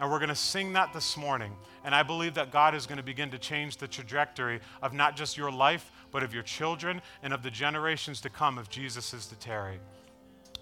And 0.00 0.10
we're 0.10 0.18
going 0.18 0.28
to 0.28 0.34
sing 0.34 0.74
that 0.74 0.92
this 0.92 1.16
morning. 1.16 1.52
And 1.84 1.94
I 1.94 2.02
believe 2.02 2.34
that 2.34 2.52
God 2.52 2.74
is 2.74 2.86
going 2.86 2.98
to 2.98 3.04
begin 3.04 3.30
to 3.30 3.38
change 3.38 3.78
the 3.78 3.88
trajectory 3.88 4.60
of 4.80 4.92
not 4.92 5.16
just 5.16 5.36
your 5.36 5.50
life, 5.50 5.90
but 6.10 6.22
of 6.22 6.32
your 6.32 6.42
children 6.42 7.02
and 7.22 7.32
of 7.32 7.42
the 7.42 7.50
generations 7.50 8.20
to 8.20 8.30
come 8.30 8.58
if 8.58 8.68
Jesus 8.68 9.12
is 9.12 9.26
to 9.26 9.34
tarry. 9.36 9.80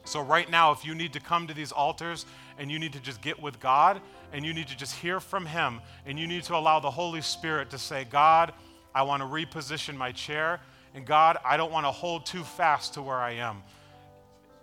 So, 0.05 0.21
right 0.21 0.49
now, 0.49 0.71
if 0.71 0.85
you 0.85 0.95
need 0.95 1.13
to 1.15 1.21
come 1.21 1.49
to 1.49 1.55
these 1.55 1.73
altars 1.73 2.27
and 2.59 2.71
you 2.71 2.79
need 2.79 2.93
to 2.93 3.01
just 3.01 3.21
get 3.21 3.43
with 3.43 3.59
God 3.59 4.01
and 4.33 4.47
you 4.47 4.55
need 4.55 4.69
to 4.69 4.77
just 4.77 4.95
hear 4.95 5.19
from 5.19 5.45
Him 5.45 5.81
and 6.07 6.19
you 6.19 6.29
need 6.29 6.45
to 6.45 6.55
allow 6.55 6.79
the 6.79 6.91
Holy 6.91 7.21
Spirit 7.21 7.71
to 7.71 7.79
say, 7.79 8.05
God, 8.05 8.53
I 8.95 9.03
want 9.03 9.21
to 9.23 9.27
reposition 9.27 9.97
my 9.97 10.13
chair. 10.13 10.61
And 10.95 11.05
God, 11.05 11.39
I 11.45 11.57
don't 11.57 11.73
want 11.73 11.87
to 11.87 11.91
hold 11.91 12.25
too 12.25 12.45
fast 12.45 12.95
to 12.95 13.03
where 13.03 13.19
I 13.19 13.33
am. 13.33 13.63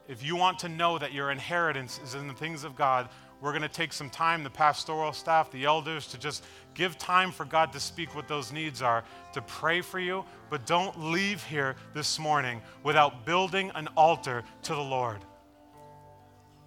If 0.08 0.24
you 0.24 0.36
want 0.36 0.60
to 0.60 0.70
know 0.70 0.98
that 0.98 1.14
your 1.14 1.32
inheritance 1.32 2.00
is 2.04 2.14
in 2.14 2.28
the 2.28 2.34
things 2.34 2.64
of 2.64 2.76
God, 2.76 3.10
we're 3.42 3.52
going 3.52 3.62
to 3.62 3.70
take 3.70 3.94
some 3.94 4.10
time, 4.10 4.44
the 4.44 4.50
pastoral 4.50 5.12
staff, 5.14 5.52
the 5.52 5.66
elders, 5.66 6.08
to 6.08 6.18
just 6.18 6.44
give 6.74 6.98
time 6.98 7.32
for 7.32 7.46
God 7.46 7.74
to 7.74 7.80
speak 7.80 8.16
what 8.16 8.28
those 8.28 8.52
needs 8.52 8.82
are, 8.82 9.04
to 9.34 9.42
pray 9.42 9.82
for 9.82 10.00
you. 10.00 10.24
But 10.50 10.66
don't 10.66 10.98
leave 11.12 11.44
here 11.44 11.76
this 11.94 12.20
morning 12.20 12.62
without 12.84 13.26
building 13.26 13.72
an 13.76 13.88
altar 13.96 14.44
to 14.64 14.76
the 14.76 14.82
Lord. 14.82 15.20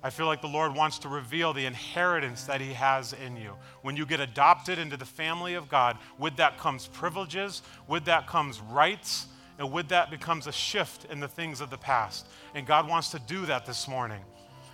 I 0.03 0.11
feel 0.11 0.27
like 0.27 0.41
the 0.41 0.49
Lord 0.49 0.75
wants 0.75 0.99
to 1.01 1.09
reveal 1.09 1.53
the 1.53 1.67
inheritance 1.67 2.45
that 2.45 2.61
He 2.61 2.73
has 2.75 3.13
in 3.13 3.37
you. 3.37 3.55
When 3.83 3.97
you 3.97 4.07
get 4.07 4.21
adopted 4.21 4.79
into 4.79 4.97
the 4.97 5.07
family 5.07 5.55
of 5.55 5.69
God, 5.69 5.99
with 6.19 6.37
that 6.37 6.59
comes 6.59 6.87
privileges, 6.87 7.63
with 7.89 8.05
that 8.05 8.27
comes 8.27 8.61
rights, 8.61 9.27
and 9.59 9.73
with 9.73 9.89
that 9.89 10.11
becomes 10.11 10.47
a 10.47 10.53
shift 10.53 11.07
in 11.11 11.21
the 11.21 11.29
things 11.29 11.61
of 11.61 11.71
the 11.71 11.79
past. 11.79 12.27
And 12.55 12.67
God 12.67 12.89
wants 12.89 13.11
to 13.11 13.19
do 13.19 13.47
that 13.47 13.67
this 13.67 13.89
morning. 13.89 14.21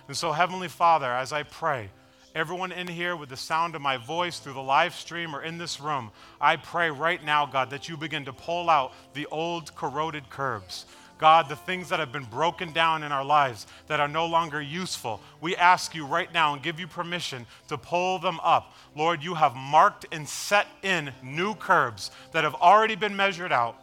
And 0.07 0.17
so, 0.17 0.31
Heavenly 0.31 0.67
Father, 0.67 1.11
as 1.11 1.31
I 1.31 1.43
pray, 1.43 1.89
everyone 2.35 2.71
in 2.71 2.87
here 2.87 3.15
with 3.15 3.29
the 3.29 3.37
sound 3.37 3.75
of 3.75 3.81
my 3.81 3.97
voice 3.97 4.39
through 4.39 4.53
the 4.53 4.61
live 4.61 4.93
stream 4.93 5.35
or 5.35 5.43
in 5.43 5.57
this 5.57 5.79
room, 5.79 6.11
I 6.41 6.57
pray 6.57 6.89
right 6.89 7.23
now, 7.23 7.45
God, 7.45 7.69
that 7.69 7.87
you 7.87 7.95
begin 7.95 8.25
to 8.25 8.33
pull 8.33 8.69
out 8.69 8.91
the 9.13 9.25
old 9.27 9.73
corroded 9.75 10.29
curbs. 10.29 10.85
God, 11.19 11.47
the 11.47 11.55
things 11.55 11.87
that 11.87 11.99
have 11.99 12.11
been 12.11 12.25
broken 12.25 12.73
down 12.73 13.03
in 13.03 13.13
our 13.13 13.23
lives 13.23 13.65
that 13.87 14.01
are 14.01 14.09
no 14.09 14.25
longer 14.25 14.61
useful, 14.61 15.21
we 15.39 15.55
ask 15.55 15.95
you 15.95 16.05
right 16.05 16.33
now 16.33 16.53
and 16.53 16.61
give 16.61 16.81
you 16.81 16.87
permission 16.87 17.45
to 17.69 17.77
pull 17.77 18.19
them 18.19 18.41
up. 18.43 18.73
Lord, 18.93 19.23
you 19.23 19.35
have 19.35 19.55
marked 19.55 20.05
and 20.11 20.27
set 20.27 20.67
in 20.81 21.13
new 21.23 21.55
curbs 21.55 22.11
that 22.33 22.43
have 22.43 22.55
already 22.55 22.95
been 22.95 23.15
measured 23.15 23.53
out. 23.53 23.82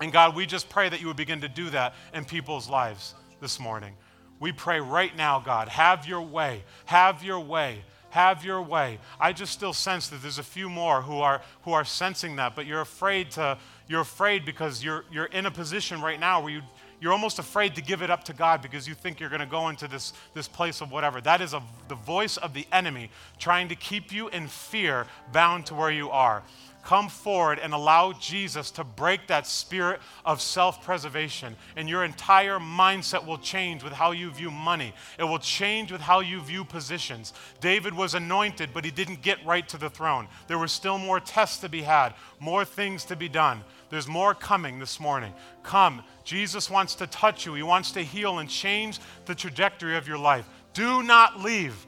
And 0.00 0.12
God, 0.12 0.34
we 0.34 0.46
just 0.46 0.68
pray 0.68 0.88
that 0.88 1.00
you 1.00 1.06
would 1.06 1.16
begin 1.16 1.40
to 1.42 1.48
do 1.48 1.70
that 1.70 1.94
in 2.12 2.24
people's 2.24 2.68
lives 2.68 3.14
this 3.40 3.60
morning. 3.60 3.94
We 4.40 4.52
pray 4.52 4.80
right 4.80 5.16
now, 5.16 5.40
God, 5.40 5.68
have 5.68 6.06
your 6.06 6.22
way, 6.22 6.64
have 6.86 7.22
your 7.22 7.40
way, 7.40 7.82
have 8.10 8.44
your 8.44 8.60
way. 8.60 8.98
I 9.20 9.32
just 9.32 9.52
still 9.52 9.72
sense 9.72 10.08
that 10.08 10.20
there's 10.22 10.38
a 10.38 10.44
few 10.44 10.68
more 10.68 11.02
who 11.02 11.18
are 11.20 11.42
who 11.62 11.72
are 11.72 11.84
sensing 11.84 12.36
that, 12.36 12.56
but 12.56 12.66
you're 12.66 12.80
afraid 12.80 13.30
to 13.32 13.58
you're 13.88 14.00
afraid 14.00 14.44
because 14.44 14.82
you're 14.82 15.04
you're 15.12 15.26
in 15.26 15.46
a 15.46 15.50
position 15.50 16.00
right 16.00 16.18
now 16.18 16.42
where 16.42 16.52
you 16.52 16.62
you're 17.00 17.12
almost 17.12 17.38
afraid 17.38 17.74
to 17.74 17.82
give 17.82 18.00
it 18.00 18.10
up 18.10 18.24
to 18.24 18.32
God 18.32 18.62
because 18.62 18.88
you 18.88 18.94
think 18.94 19.20
you're 19.20 19.28
going 19.28 19.40
to 19.40 19.46
go 19.46 19.68
into 19.68 19.86
this, 19.86 20.14
this 20.32 20.48
place 20.48 20.80
of 20.80 20.90
whatever. 20.90 21.20
That 21.20 21.42
is 21.42 21.52
a, 21.52 21.62
the 21.88 21.96
voice 21.96 22.38
of 22.38 22.54
the 22.54 22.66
enemy 22.72 23.10
trying 23.38 23.68
to 23.68 23.74
keep 23.74 24.10
you 24.10 24.28
in 24.28 24.48
fear, 24.48 25.06
bound 25.30 25.66
to 25.66 25.74
where 25.74 25.90
you 25.90 26.08
are. 26.08 26.42
Come 26.84 27.08
forward 27.08 27.58
and 27.58 27.72
allow 27.72 28.12
Jesus 28.12 28.70
to 28.72 28.84
break 28.84 29.26
that 29.26 29.46
spirit 29.46 30.00
of 30.24 30.40
self 30.40 30.84
preservation. 30.84 31.56
And 31.76 31.88
your 31.88 32.04
entire 32.04 32.58
mindset 32.58 33.26
will 33.26 33.38
change 33.38 33.82
with 33.82 33.92
how 33.92 34.12
you 34.12 34.30
view 34.30 34.50
money, 34.50 34.94
it 35.18 35.24
will 35.24 35.38
change 35.38 35.90
with 35.90 36.00
how 36.00 36.20
you 36.20 36.40
view 36.40 36.64
positions. 36.64 37.32
David 37.60 37.94
was 37.94 38.14
anointed, 38.14 38.70
but 38.72 38.84
he 38.84 38.90
didn't 38.90 39.22
get 39.22 39.44
right 39.44 39.68
to 39.68 39.78
the 39.78 39.90
throne. 39.90 40.28
There 40.46 40.58
were 40.58 40.68
still 40.68 40.98
more 40.98 41.20
tests 41.20 41.58
to 41.58 41.68
be 41.68 41.82
had, 41.82 42.14
more 42.38 42.64
things 42.64 43.04
to 43.06 43.16
be 43.16 43.28
done. 43.28 43.62
There's 43.90 44.08
more 44.08 44.34
coming 44.34 44.78
this 44.78 44.98
morning. 44.98 45.32
Come. 45.62 46.02
Jesus 46.24 46.70
wants 46.70 46.94
to 46.96 47.06
touch 47.06 47.46
you, 47.46 47.54
He 47.54 47.62
wants 47.62 47.92
to 47.92 48.02
heal 48.02 48.38
and 48.38 48.48
change 48.48 48.98
the 49.26 49.34
trajectory 49.34 49.96
of 49.96 50.08
your 50.08 50.18
life. 50.18 50.48
Do 50.72 51.02
not 51.02 51.40
leave 51.40 51.86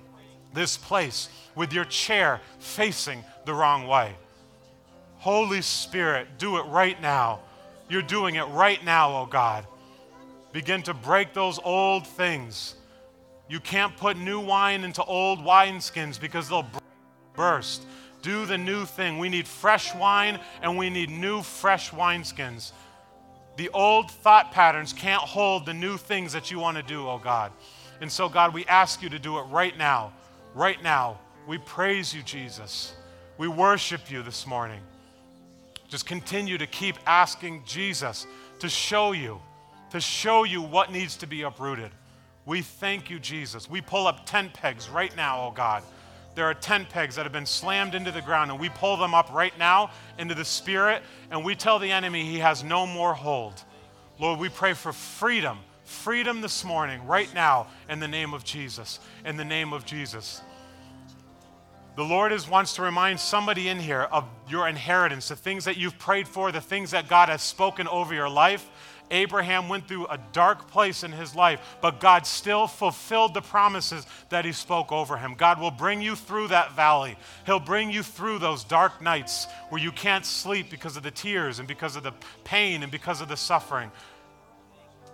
this 0.54 0.76
place 0.76 1.28
with 1.54 1.72
your 1.72 1.84
chair 1.84 2.40
facing 2.58 3.24
the 3.44 3.54
wrong 3.54 3.86
way. 3.86 4.14
Holy 5.26 5.60
Spirit, 5.60 6.28
do 6.38 6.56
it 6.58 6.66
right 6.66 7.02
now. 7.02 7.40
You're 7.88 8.00
doing 8.00 8.36
it 8.36 8.44
right 8.44 8.84
now, 8.84 9.22
oh 9.22 9.26
God. 9.26 9.66
Begin 10.52 10.84
to 10.84 10.94
break 10.94 11.34
those 11.34 11.58
old 11.64 12.06
things. 12.06 12.76
You 13.48 13.58
can't 13.58 13.96
put 13.96 14.16
new 14.16 14.38
wine 14.38 14.84
into 14.84 15.02
old 15.02 15.40
wineskins 15.40 16.20
because 16.20 16.48
they'll 16.48 16.70
burst. 17.34 17.82
Do 18.22 18.46
the 18.46 18.56
new 18.56 18.84
thing. 18.84 19.18
We 19.18 19.28
need 19.28 19.48
fresh 19.48 19.92
wine 19.96 20.38
and 20.62 20.78
we 20.78 20.90
need 20.90 21.10
new, 21.10 21.42
fresh 21.42 21.90
wineskins. 21.90 22.70
The 23.56 23.68
old 23.70 24.12
thought 24.12 24.52
patterns 24.52 24.92
can't 24.92 25.22
hold 25.22 25.66
the 25.66 25.74
new 25.74 25.96
things 25.96 26.32
that 26.34 26.52
you 26.52 26.60
want 26.60 26.76
to 26.76 26.84
do, 26.84 27.08
oh 27.08 27.18
God. 27.18 27.50
And 28.00 28.12
so, 28.12 28.28
God, 28.28 28.54
we 28.54 28.64
ask 28.66 29.02
you 29.02 29.08
to 29.08 29.18
do 29.18 29.38
it 29.38 29.42
right 29.46 29.76
now. 29.76 30.12
Right 30.54 30.80
now. 30.84 31.18
We 31.48 31.58
praise 31.58 32.14
you, 32.14 32.22
Jesus. 32.22 32.94
We 33.38 33.48
worship 33.48 34.08
you 34.08 34.22
this 34.22 34.46
morning. 34.46 34.82
Just 35.88 36.06
continue 36.06 36.58
to 36.58 36.66
keep 36.66 36.96
asking 37.06 37.62
Jesus 37.64 38.26
to 38.58 38.68
show 38.68 39.12
you, 39.12 39.40
to 39.90 40.00
show 40.00 40.44
you 40.44 40.62
what 40.62 40.90
needs 40.90 41.16
to 41.18 41.26
be 41.26 41.42
uprooted. 41.42 41.90
We 42.44 42.62
thank 42.62 43.10
you, 43.10 43.18
Jesus. 43.18 43.68
We 43.68 43.80
pull 43.80 44.06
up 44.06 44.26
tent 44.26 44.54
pegs 44.54 44.88
right 44.88 45.14
now, 45.16 45.48
oh 45.48 45.50
God. 45.50 45.82
There 46.34 46.44
are 46.44 46.54
tent 46.54 46.90
pegs 46.90 47.16
that 47.16 47.24
have 47.24 47.32
been 47.32 47.46
slammed 47.46 47.94
into 47.94 48.12
the 48.12 48.20
ground, 48.20 48.50
and 48.50 48.60
we 48.60 48.68
pull 48.68 48.96
them 48.96 49.14
up 49.14 49.32
right 49.32 49.56
now 49.58 49.90
into 50.18 50.34
the 50.34 50.44
Spirit, 50.44 51.02
and 51.30 51.44
we 51.44 51.54
tell 51.54 51.78
the 51.78 51.90
enemy 51.90 52.24
he 52.24 52.38
has 52.38 52.62
no 52.62 52.86
more 52.86 53.14
hold. 53.14 53.64
Lord, 54.18 54.38
we 54.38 54.48
pray 54.48 54.74
for 54.74 54.92
freedom, 54.92 55.58
freedom 55.84 56.40
this 56.42 56.62
morning, 56.62 57.06
right 57.06 57.32
now, 57.34 57.68
in 57.88 58.00
the 58.00 58.08
name 58.08 58.34
of 58.34 58.44
Jesus. 58.44 59.00
In 59.24 59.36
the 59.36 59.44
name 59.44 59.72
of 59.72 59.86
Jesus. 59.86 60.42
The 61.96 62.04
Lord 62.04 62.30
is, 62.30 62.46
wants 62.46 62.74
to 62.74 62.82
remind 62.82 63.18
somebody 63.18 63.68
in 63.68 63.78
here 63.78 64.02
of 64.02 64.28
your 64.48 64.68
inheritance, 64.68 65.28
the 65.28 65.36
things 65.36 65.64
that 65.64 65.78
you've 65.78 65.98
prayed 65.98 66.28
for, 66.28 66.52
the 66.52 66.60
things 66.60 66.90
that 66.90 67.08
God 67.08 67.30
has 67.30 67.40
spoken 67.40 67.88
over 67.88 68.12
your 68.12 68.28
life. 68.28 68.68
Abraham 69.10 69.70
went 69.70 69.88
through 69.88 70.06
a 70.08 70.18
dark 70.32 70.68
place 70.70 71.04
in 71.04 71.12
his 71.12 71.34
life, 71.34 71.78
but 71.80 72.00
God 72.00 72.26
still 72.26 72.66
fulfilled 72.66 73.32
the 73.32 73.40
promises 73.40 74.04
that 74.28 74.44
he 74.44 74.52
spoke 74.52 74.92
over 74.92 75.16
him. 75.16 75.34
God 75.34 75.58
will 75.58 75.70
bring 75.70 76.02
you 76.02 76.16
through 76.16 76.48
that 76.48 76.72
valley. 76.72 77.16
He'll 77.46 77.60
bring 77.60 77.90
you 77.90 78.02
through 78.02 78.40
those 78.40 78.62
dark 78.64 79.00
nights 79.00 79.46
where 79.70 79.80
you 79.80 79.92
can't 79.92 80.26
sleep 80.26 80.68
because 80.68 80.98
of 80.98 81.02
the 81.02 81.10
tears 81.10 81.60
and 81.60 81.68
because 81.68 81.96
of 81.96 82.02
the 82.02 82.12
pain 82.44 82.82
and 82.82 82.92
because 82.92 83.22
of 83.22 83.28
the 83.28 83.36
suffering. 83.36 83.90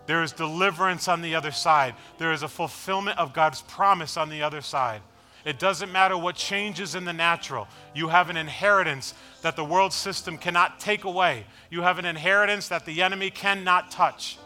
There 0.06 0.24
is 0.24 0.32
deliverance 0.32 1.06
on 1.06 1.22
the 1.22 1.36
other 1.36 1.52
side, 1.52 1.94
there 2.18 2.32
is 2.32 2.42
a 2.42 2.48
fulfillment 2.48 3.18
of 3.18 3.32
God's 3.32 3.62
promise 3.62 4.16
on 4.16 4.30
the 4.30 4.42
other 4.42 4.62
side. 4.62 5.02
It 5.44 5.58
doesn't 5.58 5.90
matter 5.90 6.16
what 6.16 6.36
changes 6.36 6.94
in 6.94 7.04
the 7.04 7.12
natural. 7.12 7.66
You 7.94 8.08
have 8.08 8.30
an 8.30 8.36
inheritance 8.36 9.14
that 9.42 9.56
the 9.56 9.64
world 9.64 9.92
system 9.92 10.38
cannot 10.38 10.78
take 10.78 11.04
away. 11.04 11.46
You 11.70 11.82
have 11.82 11.98
an 11.98 12.04
inheritance 12.04 12.68
that 12.68 12.86
the 12.86 13.02
enemy 13.02 13.30
cannot 13.30 13.90
touch. 13.90 14.38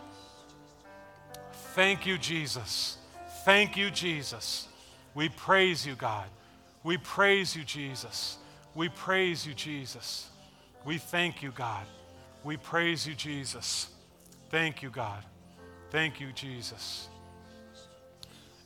Thank 1.74 2.06
you, 2.06 2.16
Jesus. 2.16 2.96
Thank 3.44 3.76
you, 3.76 3.90
Jesus. 3.90 4.68
We 5.14 5.28
praise 5.28 5.86
you, 5.86 5.94
God. 5.94 6.26
We 6.82 6.96
praise 6.96 7.54
you, 7.54 7.64
Jesus. 7.64 8.38
We 8.74 8.88
praise 8.88 9.46
you, 9.46 9.54
Jesus. 9.54 10.30
We 10.84 10.98
thank 10.98 11.42
you, 11.42 11.50
God. 11.50 11.84
We 12.44 12.56
praise 12.56 13.06
you, 13.06 13.14
Jesus. 13.14 13.88
Thank 14.50 14.82
you, 14.82 14.90
God. 14.90 15.22
Thank 15.90 16.20
you, 16.20 16.32
Jesus. 16.32 17.08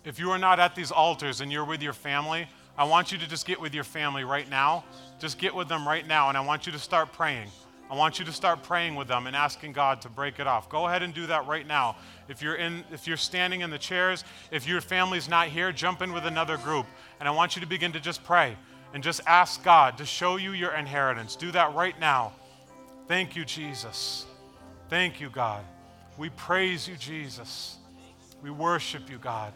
If 0.04 0.18
you 0.18 0.30
are 0.30 0.38
not 0.38 0.58
at 0.58 0.74
these 0.74 0.90
altars 0.90 1.40
and 1.40 1.52
you're 1.52 1.64
with 1.64 1.82
your 1.82 1.92
family, 1.92 2.48
I 2.76 2.84
want 2.84 3.12
you 3.12 3.18
to 3.18 3.28
just 3.28 3.46
get 3.46 3.60
with 3.60 3.74
your 3.74 3.84
family 3.84 4.24
right 4.24 4.48
now. 4.48 4.84
Just 5.18 5.38
get 5.38 5.54
with 5.54 5.68
them 5.68 5.86
right 5.86 6.06
now, 6.06 6.30
and 6.30 6.38
I 6.38 6.40
want 6.40 6.66
you 6.66 6.72
to 6.72 6.78
start 6.78 7.12
praying. 7.12 7.48
I 7.90 7.94
want 7.96 8.18
you 8.18 8.24
to 8.24 8.32
start 8.32 8.62
praying 8.62 8.94
with 8.94 9.08
them 9.08 9.26
and 9.26 9.34
asking 9.34 9.72
God 9.72 10.00
to 10.02 10.08
break 10.08 10.38
it 10.38 10.46
off. 10.46 10.70
Go 10.70 10.86
ahead 10.86 11.02
and 11.02 11.12
do 11.12 11.26
that 11.26 11.46
right 11.46 11.66
now. 11.66 11.96
If 12.28 12.40
you're 12.40 12.54
in 12.54 12.84
if 12.92 13.06
you're 13.08 13.16
standing 13.16 13.62
in 13.62 13.70
the 13.70 13.78
chairs, 13.78 14.24
if 14.52 14.66
your 14.66 14.80
family's 14.80 15.28
not 15.28 15.48
here, 15.48 15.72
jump 15.72 16.00
in 16.00 16.12
with 16.12 16.24
another 16.24 16.56
group. 16.56 16.86
And 17.18 17.28
I 17.28 17.32
want 17.32 17.56
you 17.56 17.60
to 17.60 17.66
begin 17.66 17.92
to 17.92 18.00
just 18.00 18.22
pray 18.22 18.56
and 18.94 19.02
just 19.02 19.20
ask 19.26 19.62
God 19.64 19.98
to 19.98 20.06
show 20.06 20.36
you 20.36 20.52
your 20.52 20.72
inheritance. 20.72 21.34
Do 21.34 21.50
that 21.50 21.74
right 21.74 21.98
now. 21.98 22.32
Thank 23.08 23.34
you, 23.34 23.44
Jesus. 23.44 24.24
Thank 24.88 25.20
you, 25.20 25.28
God. 25.28 25.64
We 26.16 26.30
praise 26.30 26.86
you, 26.86 26.94
Jesus. 26.96 27.76
We 28.40 28.50
worship 28.50 29.10
you, 29.10 29.18
God. 29.18 29.52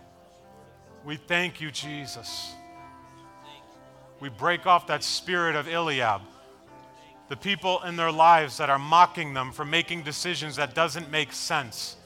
We 1.04 1.16
thank 1.16 1.60
you, 1.60 1.70
Jesus. 1.70 2.54
We 4.20 4.30
break 4.30 4.66
off 4.66 4.86
that 4.86 5.04
spirit 5.04 5.54
of 5.54 5.68
Eliab. 5.68 6.22
The 7.28 7.36
people 7.36 7.82
in 7.82 7.96
their 7.96 8.12
lives 8.12 8.56
that 8.58 8.70
are 8.70 8.78
mocking 8.78 9.34
them 9.34 9.52
for 9.52 9.64
making 9.64 10.02
decisions 10.02 10.56
that 10.56 10.74
doesn't 10.74 11.10
make 11.10 11.32
sense. 11.32 11.96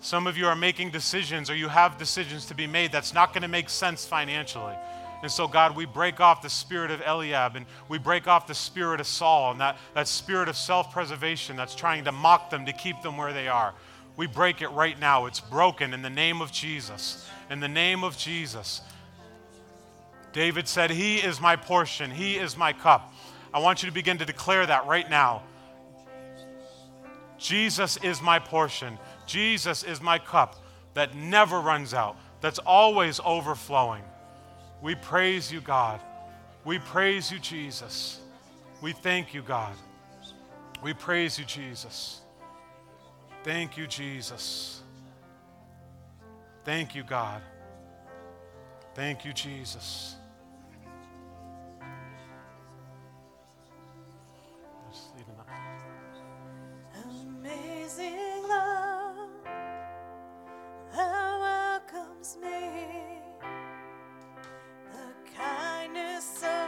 Some 0.00 0.26
of 0.26 0.36
you 0.36 0.46
are 0.46 0.56
making 0.56 0.90
decisions 0.90 1.50
or 1.50 1.54
you 1.54 1.68
have 1.68 1.98
decisions 1.98 2.46
to 2.46 2.54
be 2.54 2.66
made 2.66 2.90
that's 2.90 3.14
not 3.14 3.32
going 3.32 3.42
to 3.42 3.48
make 3.48 3.68
sense 3.68 4.06
financially. 4.06 4.74
And 5.22 5.30
so, 5.30 5.46
God, 5.46 5.76
we 5.76 5.84
break 5.84 6.20
off 6.20 6.42
the 6.42 6.50
spirit 6.50 6.90
of 6.90 7.00
Eliab 7.02 7.54
and 7.54 7.66
we 7.88 7.98
break 7.98 8.26
off 8.26 8.46
the 8.46 8.54
spirit 8.54 9.00
of 9.00 9.06
Saul 9.06 9.52
and 9.52 9.60
that, 9.60 9.76
that 9.94 10.08
spirit 10.08 10.48
of 10.48 10.56
self 10.56 10.90
preservation 10.92 11.54
that's 11.56 11.74
trying 11.74 12.04
to 12.04 12.12
mock 12.12 12.50
them 12.50 12.66
to 12.66 12.72
keep 12.72 13.00
them 13.02 13.16
where 13.16 13.32
they 13.32 13.46
are. 13.46 13.74
We 14.16 14.26
break 14.26 14.62
it 14.62 14.68
right 14.68 14.98
now. 14.98 15.26
It's 15.26 15.40
broken 15.40 15.94
in 15.94 16.02
the 16.02 16.10
name 16.10 16.40
of 16.40 16.52
Jesus. 16.52 17.28
In 17.50 17.60
the 17.60 17.68
name 17.68 18.04
of 18.04 18.16
Jesus. 18.16 18.82
David 20.32 20.66
said, 20.68 20.90
He 20.90 21.18
is 21.18 21.40
my 21.40 21.56
portion, 21.56 22.10
He 22.10 22.36
is 22.36 22.56
my 22.56 22.72
cup. 22.72 23.12
I 23.54 23.58
want 23.58 23.82
you 23.82 23.88
to 23.88 23.94
begin 23.94 24.18
to 24.18 24.24
declare 24.24 24.64
that 24.66 24.86
right 24.86 25.08
now. 25.08 25.42
Jesus 27.38 27.98
is 27.98 28.22
my 28.22 28.38
portion. 28.38 28.98
Jesus 29.26 29.82
is 29.82 30.00
my 30.00 30.18
cup 30.18 30.56
that 30.94 31.14
never 31.14 31.60
runs 31.60 31.94
out, 31.94 32.16
that's 32.40 32.58
always 32.60 33.20
overflowing. 33.24 34.02
We 34.80 34.94
praise 34.94 35.52
you, 35.52 35.60
God. 35.60 36.00
We 36.64 36.78
praise 36.78 37.30
you, 37.30 37.38
Jesus. 37.38 38.20
We 38.80 38.92
thank 38.92 39.32
you, 39.32 39.42
God. 39.42 39.74
We 40.82 40.92
praise 40.92 41.38
you, 41.38 41.44
Jesus. 41.44 42.21
Thank 43.44 43.76
you, 43.76 43.86
Jesus. 43.86 44.82
Thank 46.64 46.94
you, 46.94 47.02
God. 47.02 47.42
Thank 48.94 49.24
you, 49.24 49.32
Jesus. 49.32 50.16
Amazing 57.22 58.48
love, 58.48 59.28
thou 60.94 61.40
welcomes 61.40 62.36
me, 62.40 63.18
the 64.92 65.08
kindness 65.36 66.42
of 66.44 66.61